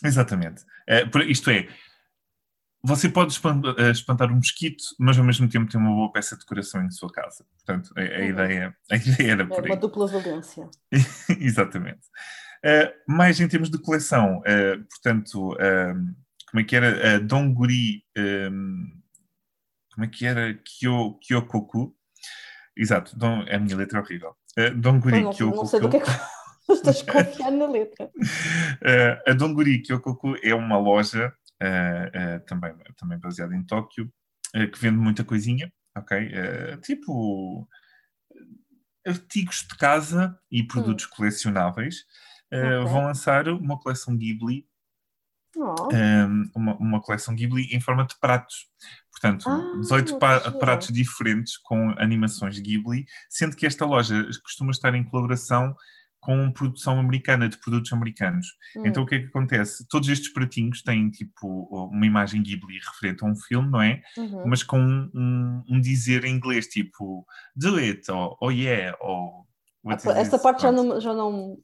Exatamente. 0.03 0.63
Uh, 0.87 1.19
isto 1.27 1.49
é, 1.49 1.67
você 2.81 3.09
pode 3.09 3.37
eh, 3.77 3.91
espantar 3.91 4.31
um 4.31 4.35
mosquito, 4.35 4.83
mas 4.97 5.17
ao 5.17 5.25
mesmo 5.25 5.49
tempo 5.49 5.69
ter 5.69 5.77
uma 5.77 5.89
boa 5.89 6.11
peça 6.11 6.35
de 6.35 6.41
decoração 6.41 6.81
em 6.83 6.89
sua 6.91 7.11
casa. 7.11 7.45
Portanto, 7.57 7.91
a, 7.97 8.01
a 8.01 8.03
uhum. 8.03 8.25
ideia, 8.25 8.77
a 8.89 8.95
ideia 8.95 9.31
era 9.31 9.45
por 9.45 9.57
é 9.57 9.61
aí. 9.61 9.65
Uma 9.65 9.75
dupla 9.75 10.07
valência. 10.07 10.69
Exatamente. 11.39 12.07
Uh, 12.65 12.91
mais 13.07 13.39
em 13.39 13.47
termos 13.47 13.69
de 13.69 13.77
coleção, 13.77 14.39
uh, 14.39 14.83
portanto, 14.89 15.53
uh, 15.53 15.95
como 16.49 16.59
é 16.59 16.63
que 16.63 16.75
era? 16.75 17.17
Uh, 17.17 17.25
Donguri, 17.25 18.03
como 19.93 20.05
é 20.05 20.07
que 20.07 20.25
era? 20.25 20.53
Kyo, 20.55 21.17
Kyokoku. 21.19 21.95
Exato, 22.75 23.17
Don, 23.17 23.45
a 23.49 23.59
minha 23.59 23.77
letra 23.77 23.99
é 23.99 24.01
horrível. 24.01 24.35
Uh, 24.57 24.75
Donguri 24.75 25.21
não, 25.21 25.31
Kyokoku. 25.31 25.57
Não 25.57 25.65
sei 25.65 25.79
do 25.79 25.89
que 25.89 25.97
é 25.97 25.99
que 26.01 26.09
estás 26.73 27.01
a 27.01 27.11
confiar 27.11 27.51
na 27.51 27.67
letra. 27.67 28.11
a 29.25 29.33
Donguri 29.33 29.81
Kyokoku 29.81 30.35
é 30.43 30.53
uma 30.53 30.77
loja, 30.77 31.33
também, 32.45 32.73
também 32.97 33.19
baseada 33.19 33.55
em 33.55 33.63
Tóquio, 33.63 34.11
que 34.53 34.79
vende 34.79 34.97
muita 34.97 35.23
coisinha, 35.23 35.71
ok? 35.95 36.31
tipo 36.81 37.67
artigos 39.05 39.65
de 39.69 39.77
casa 39.77 40.37
e 40.51 40.63
produtos 40.63 41.05
hum. 41.05 41.09
colecionáveis 41.15 42.05
uh, 42.53 42.87
vão 42.87 43.05
lançar 43.05 43.47
uma 43.47 43.79
coleção 43.79 44.15
Ghibli, 44.15 44.65
oh. 45.55 45.61
um, 45.61 45.91
ehm, 45.91 46.51
uma, 46.55 46.75
uma, 46.77 47.01
coleção 47.01 47.35
Ghibli 47.35 47.67
em 47.73 47.79
forma 47.79 48.05
de 48.05 48.17
pratos. 48.19 48.67
Portanto, 49.11 49.49
ah, 49.49 49.77
18 49.79 50.17
pratos 50.59 50.87
diferentes 50.89 51.57
com 51.57 51.89
animações 51.97 52.57
Ghibli, 52.59 53.05
sendo 53.29 53.55
que 53.55 53.65
esta 53.65 53.85
loja 53.85 54.25
costuma 54.43 54.71
estar 54.71 54.95
em 54.95 55.03
colaboração 55.03 55.75
com 56.19 56.51
produção 56.51 56.99
americana, 56.99 57.47
de 57.47 57.57
produtos 57.57 57.93
americanos. 57.93 58.47
Hum. 58.75 58.83
Então 58.85 59.03
o 59.03 59.05
que 59.05 59.15
é 59.15 59.19
que 59.19 59.27
acontece? 59.27 59.87
Todos 59.87 60.09
estes 60.09 60.31
pratinhos 60.31 60.81
têm 60.81 61.09
tipo 61.09 61.63
uma 61.91 62.05
imagem 62.05 62.43
Ghibli 62.43 62.77
referente 62.79 63.23
a 63.23 63.27
um 63.27 63.35
filme, 63.35 63.69
não 63.69 63.81
é? 63.81 64.01
Uhum. 64.17 64.47
Mas 64.47 64.63
com 64.63 64.79
um, 64.79 65.09
um, 65.13 65.63
um, 65.69 65.81
dizer 65.81 66.25
em 66.25 66.35
inglês, 66.35 66.67
tipo 66.67 67.25
do 67.55 67.77
it, 67.77 68.09
ou 68.11 68.37
oh 68.41 68.51
yeah, 68.51 68.97
ou. 68.99 69.47
Esta 70.15 70.37
parte 70.37 70.63
já 70.63 70.71
não, 70.71 70.99
já 70.99 71.13
não 71.13 71.57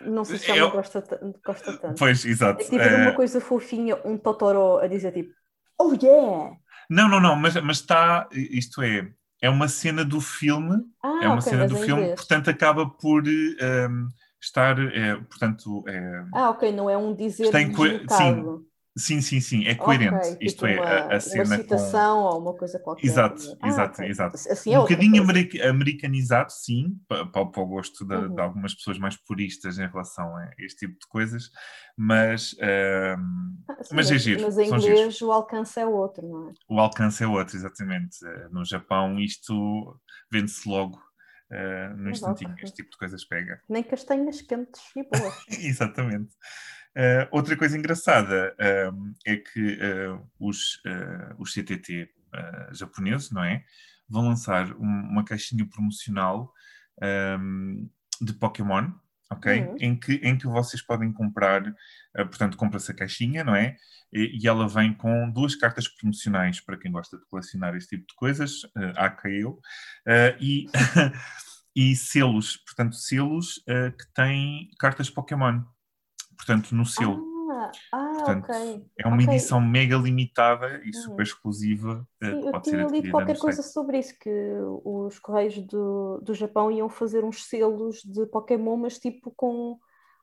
não 0.00 0.24
sei 0.24 0.38
se 0.38 0.50
ela 0.50 0.60
eu... 0.60 0.70
gosta, 0.70 1.02
gosta 1.44 1.76
tanto. 1.78 1.98
Pois, 1.98 2.24
exato. 2.24 2.62
É 2.62 2.64
tipo 2.64 2.82
é... 2.82 3.02
uma 3.02 3.12
coisa 3.12 3.40
fofinha, 3.40 3.96
um 4.04 4.16
Totoro 4.16 4.78
a 4.78 4.86
dizer 4.86 5.12
tipo, 5.12 5.32
oh 5.78 5.92
yeah! 6.00 6.56
Não, 6.90 7.08
não, 7.08 7.20
não, 7.20 7.36
mas, 7.36 7.54
mas 7.62 7.78
está, 7.78 8.28
isto 8.32 8.82
é, 8.82 9.08
é 9.40 9.48
uma 9.48 9.68
cena 9.68 10.04
do 10.04 10.20
filme, 10.20 10.82
ah, 11.02 11.20
é 11.22 11.26
uma 11.26 11.38
okay, 11.38 11.50
cena 11.50 11.66
do 11.66 11.76
filme, 11.76 12.02
inglês. 12.02 12.20
portanto 12.20 12.50
acaba 12.50 12.88
por 12.88 13.22
um, 13.22 14.08
estar, 14.40 14.78
é, 14.78 15.16
portanto... 15.16 15.84
É, 15.88 16.24
ah, 16.32 16.50
ok, 16.50 16.72
não 16.72 16.90
é 16.90 16.96
um 16.96 17.14
dizer 17.14 17.50
tem 17.50 17.74
Sim, 17.74 18.64
Sim, 18.96 19.20
sim, 19.20 19.40
sim, 19.40 19.66
é 19.66 19.74
coerente. 19.74 20.14
Okay, 20.14 20.30
tipo 20.30 20.44
Isto 20.44 20.66
é, 20.66 20.80
uma, 20.80 21.14
a, 21.14 21.20
cena. 21.20 21.44
Uma 21.44 21.56
citação 21.56 22.16
com... 22.16 22.28
ou 22.28 22.40
uma 22.40 22.54
coisa 22.54 22.78
qualquer. 22.78 23.06
Exato, 23.06 23.58
ah, 23.60 23.68
exato, 23.68 23.94
okay. 23.94 24.08
exato. 24.08 24.36
Assim 24.36 24.72
é 24.72 24.78
um 24.78 24.82
bocadinho 24.82 25.20
america 25.20 25.68
americanizado, 25.68 26.52
sim, 26.52 26.96
para, 27.08 27.26
para, 27.26 27.62
o 27.62 27.66
gosto 27.66 28.06
de, 28.06 28.14
uhum. 28.14 28.34
de, 28.34 28.40
algumas 28.40 28.72
pessoas 28.72 28.96
mais 28.96 29.16
puristas 29.16 29.78
em 29.78 29.88
relação 29.88 30.36
a 30.36 30.48
este 30.60 30.86
tipo 30.86 30.92
de 30.92 31.08
coisas, 31.08 31.50
mas, 31.96 32.52
uh, 32.52 33.18
ah, 33.68 33.82
sim, 33.82 33.96
mas 33.96 34.12
é 34.12 34.18
giro. 34.18 34.42
Mas 34.42 34.58
em 34.58 34.68
inglês 34.68 35.20
o 35.22 35.32
alcance 35.32 35.80
é 35.80 35.86
outro, 35.86 36.28
não 36.28 36.50
é? 36.50 36.52
O 36.68 36.78
alcance 36.78 37.24
é 37.24 37.26
outro, 37.26 37.56
exatamente. 37.56 38.16
No 38.52 38.64
Japão 38.64 39.18
isto 39.18 40.00
vende-se 40.30 40.68
logo. 40.68 41.02
Uh, 41.50 41.96
no 41.96 42.10
instantinho, 42.10 42.54
este 42.62 42.76
tipo 42.76 42.90
de 42.90 42.96
coisas 42.96 43.24
pega. 43.24 43.60
Nem 43.68 43.82
castanhas 43.82 44.40
quentes 44.42 44.82
e 44.96 45.02
boas. 45.02 45.34
exatamente. 45.60 46.32
Uh, 46.96 47.26
outra 47.32 47.56
coisa 47.56 47.76
engraçada 47.76 48.54
uh, 48.54 49.14
é 49.26 49.36
que 49.36 49.74
uh, 49.74 50.30
os, 50.38 50.80
os 51.38 51.52
CTT 51.52 52.08
japoneses, 52.72 53.30
não 53.30 53.44
é? 53.44 53.64
Vão 54.08 54.28
lançar 54.28 54.72
um, 54.72 54.82
uma 54.82 55.24
caixinha 55.24 55.64
promocional 55.66 56.52
um, 57.40 57.88
de 58.20 58.32
Pokémon, 58.32 58.90
ok? 59.30 59.60
Uhum. 59.60 59.76
Em, 59.80 59.98
que, 59.98 60.14
em 60.14 60.36
que 60.36 60.46
vocês 60.46 60.82
podem 60.82 61.12
comprar, 61.12 61.62
portanto, 62.14 62.56
compra-se 62.56 62.90
a 62.90 62.94
caixinha, 62.94 63.44
não 63.44 63.54
é? 63.54 63.76
E, 64.12 64.40
e, 64.40 64.48
ela 64.48 64.68
vem 64.68 64.94
com 64.94 65.30
duas 65.30 65.54
cartas 65.56 65.88
promocionais 65.88 66.60
para 66.60 66.78
quem 66.78 66.92
gosta 66.92 67.18
de 67.18 67.24
colecionar 67.26 67.74
este 67.74 67.96
tipo 67.96 68.06
de 68.08 68.14
coisas, 68.14 68.62
uh, 68.64 68.92
aka 68.96 69.28
eu, 69.28 69.58
e, 70.40 70.66
e 71.74 71.96
selos, 71.96 72.56
portanto, 72.58 72.94
selos 72.94 73.54
que 73.64 74.14
têm 74.14 74.70
cartas 74.78 75.10
Pokémon 75.10 75.64
portanto, 76.36 76.74
no 76.74 76.84
selo. 76.84 77.22
Ah, 77.50 77.70
ah 77.92 78.03
portanto, 78.24 78.44
ok. 78.44 78.84
É 78.98 79.06
uma 79.06 79.16
okay. 79.16 79.28
edição 79.28 79.60
mega 79.60 79.96
limitada 79.96 80.80
e 80.84 80.90
hum. 80.90 80.92
super 80.92 81.22
exclusiva. 81.22 82.06
Eh, 82.22 82.30
Sim, 82.30 82.46
eu 82.46 82.60
tinha 82.60 82.86
lido 82.86 83.10
qualquer 83.10 83.38
coisa 83.38 83.62
sobre 83.62 83.98
isso, 83.98 84.18
que 84.18 84.30
os 84.84 85.18
Correios 85.18 85.58
do, 85.58 86.20
do 86.22 86.34
Japão 86.34 86.70
iam 86.70 86.88
fazer 86.88 87.24
uns 87.24 87.44
selos 87.44 88.02
de 88.02 88.26
Pokémon, 88.26 88.76
mas 88.76 88.98
tipo 88.98 89.32
com 89.36 89.78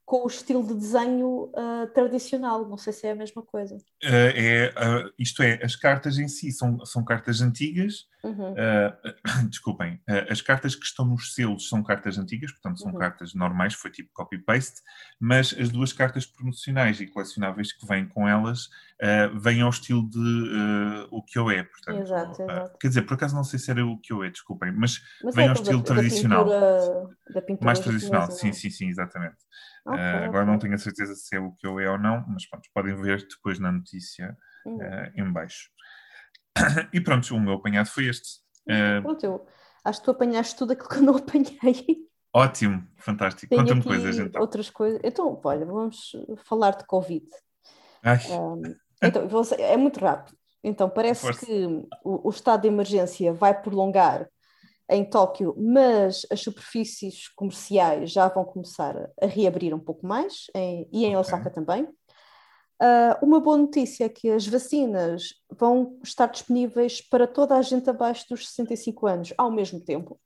com 0.05 0.25
o 0.25 0.27
estilo 0.27 0.65
de 0.67 0.73
desenho 0.73 1.51
uh, 1.55 1.87
tradicional. 1.93 2.67
Não 2.67 2.77
sei 2.77 2.91
se 2.91 3.07
é 3.07 3.11
a 3.11 3.15
mesma 3.15 3.41
coisa. 3.41 3.75
Uh, 3.75 4.33
é, 4.35 4.73
uh, 4.75 5.13
isto 5.17 5.41
é, 5.41 5.59
as 5.63 5.75
cartas 5.75 6.17
em 6.17 6.27
si 6.27 6.51
são, 6.51 6.85
são 6.85 7.03
cartas 7.03 7.41
antigas. 7.41 8.09
Uhum. 8.23 8.53
desculpem, 9.49 9.99
as 10.29 10.41
cartas 10.41 10.75
que 10.75 10.85
estão 10.85 11.03
nos 11.03 11.33
selos 11.33 11.67
são 11.67 11.81
cartas 11.81 12.19
antigas, 12.19 12.51
portanto 12.51 12.79
são 12.79 12.91
uhum. 12.91 12.99
cartas 12.99 13.33
normais, 13.33 13.73
foi 13.73 13.89
tipo 13.89 14.11
copy-paste, 14.13 14.79
mas 15.19 15.55
as 15.59 15.69
duas 15.69 15.91
cartas 15.91 16.23
promocionais 16.27 17.01
e 17.01 17.07
colecionáveis 17.07 17.73
que 17.73 17.83
vêm 17.83 18.07
com 18.07 18.29
elas 18.29 18.69
vêm 19.41 19.61
ao 19.61 19.71
estilo 19.71 20.07
de 20.07 21.07
o 21.09 21.23
que 21.23 21.39
eu 21.39 21.49
é. 21.49 21.63
Portanto, 21.63 21.99
exato, 21.99 22.43
exato. 22.43 22.77
quer 22.77 22.89
dizer, 22.89 23.01
por 23.01 23.15
acaso 23.15 23.35
não 23.35 23.43
sei 23.43 23.57
se 23.57 23.71
era 23.71 23.83
o 23.83 23.97
que 23.97 24.13
eu 24.13 24.23
é, 24.23 24.29
desculpem, 24.29 24.71
mas, 24.71 25.01
mas 25.23 25.33
vem 25.33 25.45
é 25.45 25.47
ao 25.47 25.55
estilo 25.55 25.79
da, 25.79 25.85
tradicional. 25.85 26.45
Da 26.45 26.59
pintura, 26.59 27.17
da 27.33 27.41
pintura 27.41 27.65
Mais 27.65 27.79
tradicional, 27.79 28.29
sim, 28.29 28.53
sim, 28.53 28.69
sim, 28.69 28.87
exatamente. 28.87 29.37
Okay, 29.85 29.99
uh, 29.99 30.23
agora 30.25 30.43
okay. 30.43 30.45
não 30.45 30.59
tenho 30.59 30.75
a 30.75 30.77
certeza 30.77 31.15
se 31.15 31.35
é 31.35 31.39
o 31.39 31.51
que 31.53 31.65
eu 31.65 31.79
é 31.79 31.89
ou 31.89 31.97
não, 31.97 32.23
mas 32.27 32.47
pronto, 32.47 32.69
podem 32.73 32.95
ver 32.95 33.25
depois 33.27 33.59
na 33.59 33.71
notícia 33.71 34.37
uh, 34.65 35.19
em 35.19 35.31
baixo. 35.31 35.69
e 36.93 37.01
pronto, 37.01 37.35
o 37.35 37.39
meu 37.39 37.53
apanhado 37.53 37.89
foi 37.89 38.07
este. 38.07 38.39
Uh, 38.67 39.01
pronto, 39.01 39.23
eu 39.23 39.47
acho 39.83 39.99
que 39.99 40.05
tu 40.05 40.11
apanhaste 40.11 40.55
tudo 40.55 40.73
aquilo 40.73 40.89
que 40.89 40.97
eu 40.97 41.03
não 41.03 41.15
apanhei. 41.17 42.11
Ótimo, 42.33 42.87
fantástico. 42.97 43.53
Conta-me 43.53 43.83
coisas 43.83 44.17
então. 44.17 44.41
Outras 44.41 44.69
coisas. 44.69 45.01
Então, 45.03 45.39
olha, 45.43 45.65
vamos 45.65 46.15
falar 46.45 46.77
de 46.77 46.85
Covid. 46.85 47.25
Um, 48.31 48.61
então, 49.01 49.27
é 49.57 49.75
muito 49.75 49.99
rápido. 49.99 50.37
Então, 50.63 50.89
parece 50.89 51.21
Força. 51.21 51.45
que 51.45 51.65
o, 52.03 52.27
o 52.27 52.29
estado 52.29 52.61
de 52.61 52.67
emergência 52.67 53.33
vai 53.33 53.59
prolongar 53.59 54.29
em 54.91 55.05
Tóquio, 55.05 55.55
mas 55.57 56.25
as 56.29 56.41
superfícies 56.41 57.29
comerciais 57.29 58.11
já 58.11 58.27
vão 58.27 58.43
começar 58.43 59.09
a 59.21 59.25
reabrir 59.25 59.73
um 59.73 59.79
pouco 59.79 60.05
mais, 60.05 60.47
em, 60.53 60.87
e 60.91 61.05
em 61.05 61.15
Osaka 61.15 61.49
okay. 61.49 61.53
também. 61.53 61.83
Uh, 61.83 63.25
uma 63.25 63.39
boa 63.39 63.57
notícia 63.57 64.05
é 64.05 64.09
que 64.09 64.29
as 64.29 64.45
vacinas 64.45 65.35
vão 65.49 65.97
estar 66.03 66.25
disponíveis 66.27 66.99
para 66.99 67.25
toda 67.25 67.55
a 67.55 67.61
gente 67.61 67.89
abaixo 67.89 68.25
dos 68.29 68.49
65 68.49 69.07
anos 69.07 69.33
ao 69.37 69.49
mesmo 69.49 69.79
tempo. 69.79 70.19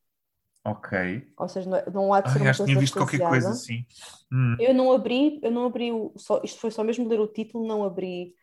Ok. 0.64 1.28
Ou 1.38 1.48
seja, 1.48 1.70
não, 1.70 1.78
é, 1.78 1.90
não 1.92 2.14
há 2.14 2.22
de 2.22 2.32
ser 2.32 2.40
ah, 2.40 2.42
uma 2.42 2.46
coisa 2.46 2.66
tinha 2.66 2.80
visto 2.80 2.98
qualquer 2.98 3.20
coisa 3.20 3.50
assim. 3.50 3.86
Hum. 4.32 4.56
Eu 4.60 4.74
não 4.74 4.92
abri, 4.92 5.40
eu 5.44 5.52
não 5.52 5.66
abri, 5.66 5.92
o, 5.92 6.12
só, 6.18 6.42
isto 6.44 6.60
foi 6.60 6.72
só 6.72 6.84
mesmo 6.84 7.08
ler 7.08 7.20
o 7.20 7.28
título, 7.28 7.68
não 7.68 7.84
abri 7.84 8.34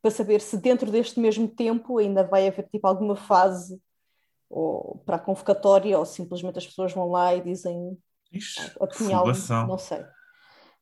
para 0.00 0.10
saber 0.10 0.40
se 0.40 0.56
dentro 0.56 0.90
deste 0.90 1.18
mesmo 1.18 1.48
tempo 1.48 1.98
ainda 1.98 2.22
vai 2.22 2.46
haver 2.46 2.68
tipo 2.68 2.86
alguma 2.86 3.16
fase 3.16 3.80
ou 4.52 5.02
para 5.06 5.16
a 5.16 5.18
convocatória, 5.18 5.98
ou 5.98 6.04
simplesmente 6.04 6.58
as 6.58 6.66
pessoas 6.66 6.92
vão 6.92 7.10
lá 7.10 7.34
e 7.34 7.40
dizem 7.40 7.98
Ixi, 8.30 8.72
a 8.80 8.86
punhal, 8.86 9.26
não 9.66 9.78
sei. 9.78 10.04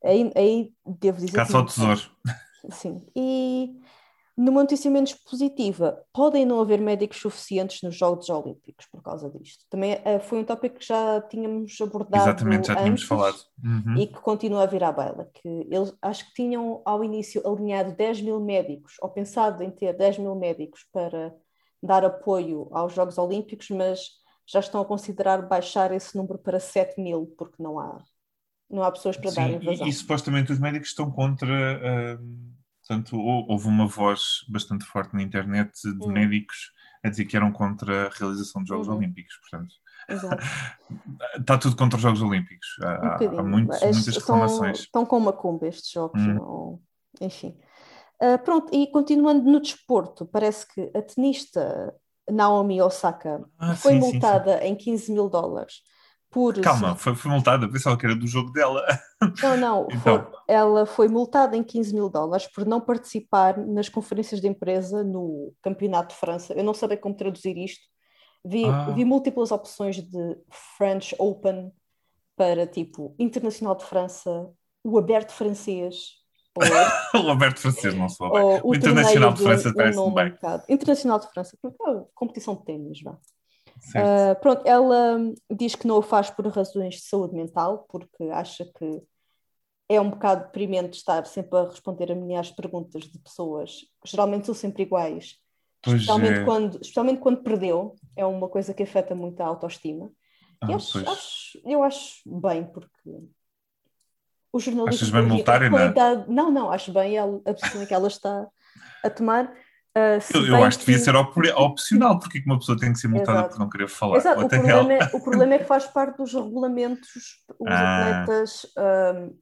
Aí, 0.04 0.32
aí 0.34 0.72
devo 0.84 1.18
dizer. 1.18 1.36
Caça 1.36 1.58
ao 1.58 1.66
tesouro. 1.66 2.00
Sim. 2.70 3.06
E 3.14 3.80
numa 4.36 4.62
notícia 4.62 4.90
menos 4.90 5.12
positiva, 5.12 6.02
podem 6.12 6.46
não 6.46 6.60
haver 6.60 6.80
médicos 6.80 7.18
suficientes 7.18 7.82
nos 7.82 7.94
Jogos 7.96 8.28
Olímpicos 8.30 8.86
por 8.86 9.02
causa 9.02 9.28
disto. 9.30 9.64
Também 9.68 9.94
uh, 9.94 10.20
foi 10.20 10.38
um 10.38 10.44
tópico 10.44 10.78
que 10.78 10.86
já 10.86 11.20
tínhamos 11.22 11.78
abordado 11.80 12.24
Exatamente, 12.24 12.68
já 12.68 12.76
tínhamos 12.76 13.02
falado. 13.02 13.38
Uhum. 13.62 13.96
E 13.98 14.06
que 14.06 14.20
continua 14.20 14.62
a 14.62 14.66
vir 14.66 14.82
à 14.82 14.90
baila. 14.90 15.28
Que 15.34 15.66
eles 15.70 15.94
acho 16.00 16.26
que 16.28 16.34
tinham 16.34 16.80
ao 16.84 17.04
início 17.04 17.46
alinhado 17.46 17.94
10 17.94 18.22
mil 18.22 18.40
médicos, 18.40 18.94
ou 19.02 19.10
pensado 19.10 19.62
em 19.62 19.70
ter 19.70 19.94
10 19.94 20.18
mil 20.18 20.34
médicos 20.34 20.86
para 20.90 21.34
dar 21.82 22.04
apoio 22.04 22.68
aos 22.72 22.94
Jogos 22.94 23.18
Olímpicos, 23.18 23.70
mas 23.70 24.00
já 24.46 24.60
estão 24.60 24.80
a 24.80 24.84
considerar 24.84 25.42
baixar 25.42 25.92
esse 25.92 26.16
número 26.16 26.38
para 26.38 26.60
7 26.60 27.00
mil, 27.00 27.34
porque 27.38 27.62
não 27.62 27.78
há, 27.78 28.02
não 28.68 28.82
há 28.82 28.90
pessoas 28.90 29.16
para 29.16 29.30
Sim, 29.30 29.36
darem 29.36 29.58
vazão. 29.60 29.86
E, 29.86 29.90
e 29.90 29.92
supostamente 29.92 30.52
os 30.52 30.58
médicos 30.58 30.88
estão 30.88 31.10
contra... 31.10 32.18
Uh 32.18 32.60
Portanto, 32.90 33.16
houve 33.20 33.68
uma 33.68 33.86
voz 33.86 34.44
bastante 34.48 34.84
forte 34.84 35.14
na 35.14 35.22
internet 35.22 35.70
de 35.80 36.04
uhum. 36.04 36.10
médicos 36.10 36.72
a 37.04 37.08
dizer 37.08 37.24
que 37.24 37.36
eram 37.36 37.52
contra 37.52 38.08
a 38.08 38.10
realização 38.10 38.62
dos 38.62 38.68
Jogos 38.68 38.88
uhum. 38.88 38.96
Olímpicos. 38.96 39.36
Portanto, 39.36 39.72
está 41.38 41.56
tudo 41.56 41.76
contra 41.76 41.96
os 41.96 42.02
Jogos 42.02 42.20
Olímpicos. 42.20 42.66
Há, 42.82 43.18
um 43.22 43.38
há 43.38 43.42
muitos, 43.44 43.80
muitas 43.80 44.16
reclamações. 44.16 44.80
Estão 44.80 45.06
com 45.06 45.18
uma 45.18 45.32
cumba 45.32 45.68
estes 45.68 45.88
jogos, 45.88 46.20
uhum. 46.20 46.80
enfim. 47.20 47.56
Uh, 48.22 48.38
pronto, 48.44 48.74
e 48.74 48.86
continuando 48.88 49.50
no 49.50 49.60
desporto, 49.60 50.26
parece 50.26 50.66
que 50.66 50.90
a 50.94 51.00
tenista 51.00 51.94
Naomi 52.30 52.80
Osaka 52.82 53.44
ah, 53.58 53.74
foi 53.74 53.92
sim, 53.92 53.98
multada 53.98 54.58
sim, 54.58 54.66
sim. 54.66 54.72
em 54.72 54.76
15 54.76 55.12
mil 55.12 55.28
dólares 55.28 55.76
por. 56.30 56.58
Calma, 56.60 56.94
foi, 56.94 57.14
foi 57.14 57.30
multada, 57.30 57.68
pensava 57.68 57.96
que 57.96 58.06
era 58.06 58.14
do 58.14 58.26
jogo 58.26 58.52
dela. 58.52 58.86
Não, 59.42 59.56
não, 59.56 59.88
então... 59.90 60.24
foi, 60.24 60.38
ela 60.48 60.86
foi 60.86 61.08
multada 61.08 61.54
em 61.56 61.62
15 61.62 61.92
mil 61.94 62.08
dólares 62.08 62.46
por 62.46 62.64
não 62.64 62.80
participar 62.80 63.58
nas 63.58 63.86
conferências 63.86 64.40
de 64.40 64.48
empresa 64.48 65.04
no 65.04 65.52
Campeonato 65.60 66.14
de 66.14 66.20
França. 66.20 66.54
Eu 66.54 66.64
não 66.64 66.72
sabia 66.72 66.96
como 66.96 67.14
traduzir 67.14 67.54
isto. 67.58 67.82
Vi, 68.42 68.64
ah. 68.64 68.90
vi 68.92 69.04
múltiplas 69.04 69.50
opções 69.50 69.96
de 69.96 70.38
French 70.78 71.14
Open 71.18 71.70
para 72.34 72.66
tipo 72.66 73.14
Internacional 73.18 73.74
de 73.74 73.84
França, 73.84 74.48
o 74.82 74.98
Aberto 74.98 75.32
Francês. 75.32 76.19
Ou... 76.56 77.22
o 77.26 77.30
Aberto 77.30 77.60
Francês, 77.60 77.94
não 77.94 78.08
sou 78.08 78.30
bem. 78.32 78.42
O, 78.42 78.68
o 78.68 78.74
Internacional 78.74 79.32
de 79.32 79.42
França 79.42 79.72
parece-me 79.74 80.14
bem. 80.14 80.34
Internacional 80.68 81.18
de 81.18 81.28
França, 81.30 81.56
porque 81.60 81.82
é 81.82 82.04
competição 82.14 82.54
de 82.54 82.64
tênis, 82.64 83.02
vá. 83.02 83.18
Uh, 83.94 84.38
pronto, 84.40 84.66
ela 84.66 85.18
diz 85.50 85.74
que 85.74 85.86
não 85.86 85.98
o 85.98 86.02
faz 86.02 86.30
por 86.30 86.46
razões 86.48 86.96
de 86.96 87.02
saúde 87.02 87.34
mental, 87.34 87.86
porque 87.88 88.24
acha 88.24 88.64
que 88.78 89.02
é 89.88 90.00
um 90.00 90.10
bocado 90.10 90.44
deprimente 90.44 90.98
estar 90.98 91.26
sempre 91.26 91.58
a 91.58 91.64
responder 91.64 92.12
a 92.12 92.14
milhares 92.14 92.48
de 92.48 92.56
perguntas 92.56 93.04
de 93.04 93.18
pessoas 93.18 93.80
que 94.02 94.10
geralmente 94.10 94.46
são 94.46 94.54
sempre 94.54 94.82
iguais, 94.82 95.36
especialmente, 95.84 96.40
é. 96.40 96.44
quando, 96.44 96.74
especialmente 96.80 97.20
quando 97.20 97.42
perdeu, 97.42 97.96
é 98.14 98.24
uma 98.24 98.48
coisa 98.48 98.74
que 98.74 98.82
afeta 98.82 99.14
muito 99.14 99.40
a 99.40 99.46
autoestima. 99.46 100.10
Ah, 100.60 100.74
acho, 100.74 100.98
acho, 101.08 101.60
eu 101.64 101.82
acho 101.82 102.20
bem, 102.26 102.64
porque 102.64 103.18
o 104.52 104.58
jornalista. 104.58 105.04
Achas 105.04 105.10
bem 105.10 105.22
multar, 105.22 105.70
qualidade... 105.70 106.24
não? 106.28 106.50
Não, 106.50 106.70
acho 106.70 106.92
bem 106.92 107.18
a, 107.18 107.24
a 107.24 107.54
posição 107.54 107.86
que 107.86 107.94
ela 107.94 108.08
está 108.08 108.46
a 109.04 109.10
tomar. 109.10 109.52
Uh, 109.96 110.22
eu, 110.34 110.46
eu 110.46 110.64
acho 110.64 110.78
que 110.78 110.86
devia 110.86 111.02
ser 111.02 111.16
opcional, 111.16 112.18
porque 112.18 112.40
uma 112.46 112.58
pessoa 112.58 112.78
tem 112.78 112.92
que 112.92 112.98
ser 112.98 113.08
multada 113.08 113.40
Exato. 113.40 113.54
por 113.54 113.58
não 113.58 113.68
querer 113.68 113.88
falar. 113.88 114.18
Exato. 114.18 114.44
O, 114.44 114.48
problema 114.48 114.92
é, 114.92 114.98
o 115.12 115.20
problema 115.20 115.54
é 115.54 115.58
que 115.58 115.64
faz 115.64 115.86
parte 115.86 116.16
dos 116.16 116.32
regulamentos 116.32 117.44
os 117.58 117.68
ah. 117.68 118.22
atletas 118.22 118.64
uh, 118.64 119.36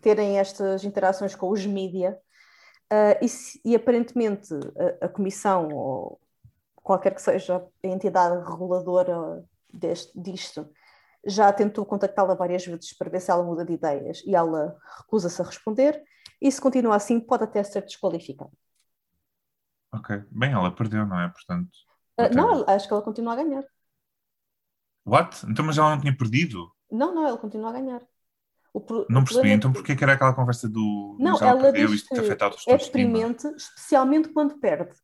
terem 0.00 0.38
estas 0.38 0.82
interações 0.84 1.36
com 1.36 1.50
os 1.50 1.64
mídia 1.64 2.18
uh, 2.92 3.24
e, 3.24 3.70
e, 3.70 3.76
aparentemente 3.76 4.52
a, 5.00 5.06
a, 5.06 5.08
comissão 5.08 5.68
ou 5.68 6.20
qualquer 6.74 7.14
que 7.14 7.22
seja 7.22 7.62
a 7.84 7.86
entidade 7.86 8.44
reguladora 8.50 9.44
deste, 9.72 10.10
disto 10.20 10.68
já 11.24 11.52
tentou 11.52 11.84
contactá-la 11.86 12.34
várias 12.34 12.64
vezes 12.64 12.92
para 12.92 13.10
ver 13.10 13.20
se 13.20 13.30
ela 13.30 13.42
muda 13.42 13.64
de 13.64 13.72
ideias 13.72 14.22
e 14.26 14.34
ela 14.34 14.76
recusa-se 14.98 15.40
a 15.40 15.44
responder 15.44 16.02
e 16.40 16.50
se 16.50 16.60
continua 16.60 16.96
assim 16.96 17.20
pode 17.20 17.44
até 17.44 17.62
ser 17.62 17.82
desqualificada. 17.82 18.50
Ok. 19.92 20.24
Bem, 20.30 20.52
ela 20.52 20.74
perdeu, 20.74 21.06
não 21.06 21.20
é? 21.20 21.28
Portanto. 21.28 21.70
Uh, 22.18 22.34
não, 22.34 22.64
acho 22.68 22.86
que 22.86 22.92
ela 22.92 23.02
continua 23.02 23.34
a 23.34 23.36
ganhar. 23.36 23.64
What? 25.04 25.46
Então, 25.48 25.64
mas 25.64 25.78
ela 25.78 25.90
não 25.90 26.00
tinha 26.00 26.16
perdido? 26.16 26.70
Não, 26.90 27.14
não, 27.14 27.26
ela 27.26 27.38
continua 27.38 27.70
a 27.70 27.72
ganhar. 27.72 28.02
Pro, 28.86 29.06
não 29.10 29.22
percebi, 29.22 29.50
então 29.50 29.70
é 29.70 29.74
porquê 29.74 29.94
que 29.94 30.02
era 30.02 30.14
aquela 30.14 30.32
conversa 30.32 30.66
do. 30.66 31.16
Não, 31.20 31.38
ela 31.38 31.60
perdeu, 31.60 31.88
diz 31.88 32.08
que 32.08 32.14
é 32.14 32.76
deprimente, 32.78 33.46
especialmente 33.48 34.30
quando 34.30 34.58
perde. 34.58 34.94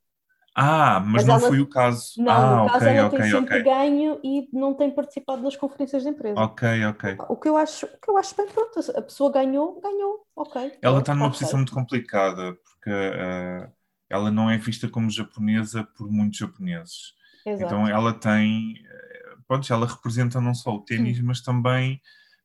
Ah, 0.61 0.99
mas, 0.99 1.13
mas 1.13 1.27
não 1.27 1.35
ela... 1.37 1.49
foi 1.49 1.61
o 1.61 1.67
caso. 1.69 2.21
Não, 2.21 2.33
ah, 2.33 2.63
no 2.65 2.67
caso 2.67 2.85
okay, 2.85 2.97
ela 2.97 3.07
okay, 3.07 3.19
tem 3.21 3.31
sempre 3.31 3.61
okay. 3.61 3.63
ganho 3.63 4.21
e 4.25 4.49
não 4.53 4.75
tem 4.75 4.91
participado 4.91 5.41
nas 5.41 5.55
conferências 5.55 6.03
de 6.03 6.09
empresa. 6.09 6.41
Ok, 6.41 6.85
ok. 6.87 7.17
O 7.29 7.37
que 7.37 7.49
eu 7.49 7.57
acho, 7.57 7.87
o 7.87 8.01
que 8.01 8.11
eu 8.11 8.19
acho 8.19 8.37
bem 8.37 8.49
pronto, 8.49 8.81
a 8.97 9.03
pessoa 9.03 9.31
ganhou, 9.31 9.81
ganhou, 9.81 10.27
ok. 10.35 10.73
Ela 10.83 10.99
está 10.99 11.15
numa 11.15 11.31
posição 11.31 11.59
muito 11.59 11.73
complicada, 11.73 12.57
porque 12.65 12.91
uh, 12.91 13.71
ela 14.11 14.33
não 14.33 14.51
é 14.51 14.59
vista 14.59 14.89
como 14.89 15.09
japonesa 15.09 15.85
por 15.97 16.11
muitos 16.11 16.41
japoneses. 16.41 17.13
Exato. 17.47 17.65
Então 17.65 17.87
ela 17.87 18.13
tem, 18.13 18.75
eh, 18.85 19.35
pronto, 19.47 19.73
ela 19.73 19.87
representa 19.87 20.41
não 20.41 20.55
só 20.55 20.75
o 20.75 20.85
ténis, 20.85 21.21
mas 21.21 21.41
também 21.41 22.01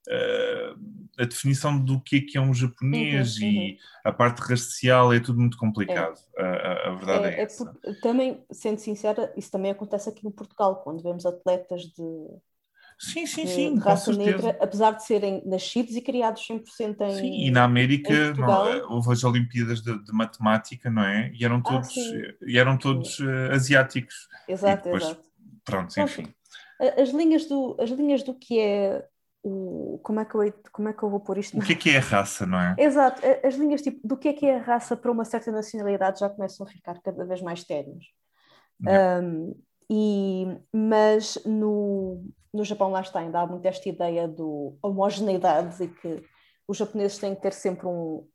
uh, 0.08 0.53
a 1.18 1.26
definição 1.26 1.78
do 1.80 2.00
que 2.02 2.18
é 2.18 2.22
que 2.22 2.38
é 2.38 2.42
um 2.42 2.54
japonês 2.54 3.38
uhum, 3.38 3.44
e 3.44 3.72
uhum. 3.72 3.78
a 4.04 4.12
parte 4.12 4.40
racial 4.40 5.14
é 5.14 5.20
tudo 5.20 5.40
muito 5.40 5.58
complicado. 5.58 6.20
É. 6.38 6.44
A, 6.44 6.90
a, 6.90 6.96
verdade 6.96 7.26
é, 7.26 7.30
é, 7.30 7.36
é 7.36 7.42
essa. 7.42 7.66
Por, 7.66 7.96
também, 8.02 8.44
sendo 8.52 8.80
sincera, 8.80 9.32
isso 9.38 9.52
também 9.52 9.72
acontece 9.72 10.10
aqui 10.10 10.24
no 10.24 10.32
Portugal, 10.32 10.82
quando 10.84 11.04
vemos 11.04 11.26
atletas 11.26 11.84
de 11.84 12.04
Sim, 13.00 13.26
sim, 13.26 13.46
sim. 13.48 13.78
raça 13.80 14.14
negra, 14.14 14.58
apesar 14.62 14.92
de 14.92 15.04
serem 15.04 15.42
nascidos 15.46 15.96
e 15.96 16.02
criados 16.02 16.48
100% 16.48 17.02
em. 17.02 17.16
Sim, 17.16 17.46
e 17.48 17.52
na 17.52 17.64
América 17.64 18.34
não, 18.34 18.68
é? 18.68 18.84
houve 18.86 19.12
as 19.12 19.24
Olimpíadas 19.24 19.82
de, 19.82 20.04
de, 20.04 20.12
Matemática, 20.14 20.90
não 20.90 21.04
é? 21.04 21.32
E 21.34 21.44
eram 21.44 21.58
ah, 21.58 21.64
todos, 21.64 21.98
ah, 21.98 22.36
e 22.46 22.58
eram 22.58 22.78
todos 22.78 23.20
uh, 23.20 23.52
asiáticos. 23.52 24.28
Exato, 24.48 24.84
depois, 24.84 25.04
exato. 25.04 25.24
Pronto, 25.66 26.00
enfim. 26.00 26.34
As 26.80 27.10
linhas, 27.10 27.46
do, 27.46 27.78
as 27.80 27.90
linhas 27.90 28.24
do 28.24 28.34
que 28.34 28.60
é 28.60 29.06
o. 29.44 30.00
Como 30.02 30.20
é, 30.20 30.26
que 30.26 30.36
eu, 30.36 30.54
como 30.72 30.90
é 30.90 30.94
que 30.94 31.04
eu 31.04 31.10
vou 31.10 31.20
pôr 31.20 31.38
isto? 31.38 31.58
O 31.58 31.62
que 31.62 31.74
é 31.74 31.76
que 31.76 31.90
é 31.90 31.98
a 31.98 32.02
raça, 32.02 32.46
não 32.46 32.60
é? 32.60 32.76
Exato, 32.80 33.22
as 33.44 33.56
linhas 33.56 33.82
tipo, 33.82 34.06
do 34.08 34.18
que 34.18 34.30
é 34.30 34.34
que 34.34 34.46
é 34.46 34.58
a 34.58 34.62
raça 34.62 34.96
para 34.96 35.12
uma 35.12 35.26
certa 35.26 35.52
nacionalidade 35.52 36.20
já 36.20 36.30
começam 36.30 36.66
a 36.66 36.70
ficar 36.70 37.00
cada 37.02 37.26
vez 37.26 37.42
mais 37.42 37.64
ténues. 37.64 38.06
Um, 38.82 39.56
e, 39.90 40.46
mas 40.74 41.38
no, 41.46 42.26
no 42.54 42.64
Japão 42.64 42.90
lá 42.90 43.02
está, 43.02 43.20
ainda 43.20 43.42
há 43.42 43.48
muito 43.48 43.66
esta 43.66 43.88
ideia 43.88 44.28
do 44.28 44.78
homogeneidade 44.82 45.84
e 45.84 45.88
que 45.88 46.24
os 46.68 46.78
japoneses 46.78 47.18
têm 47.18 47.36
que 47.36 47.42
ter 47.42 47.54
sempre 47.54 47.88
um, 47.88 48.28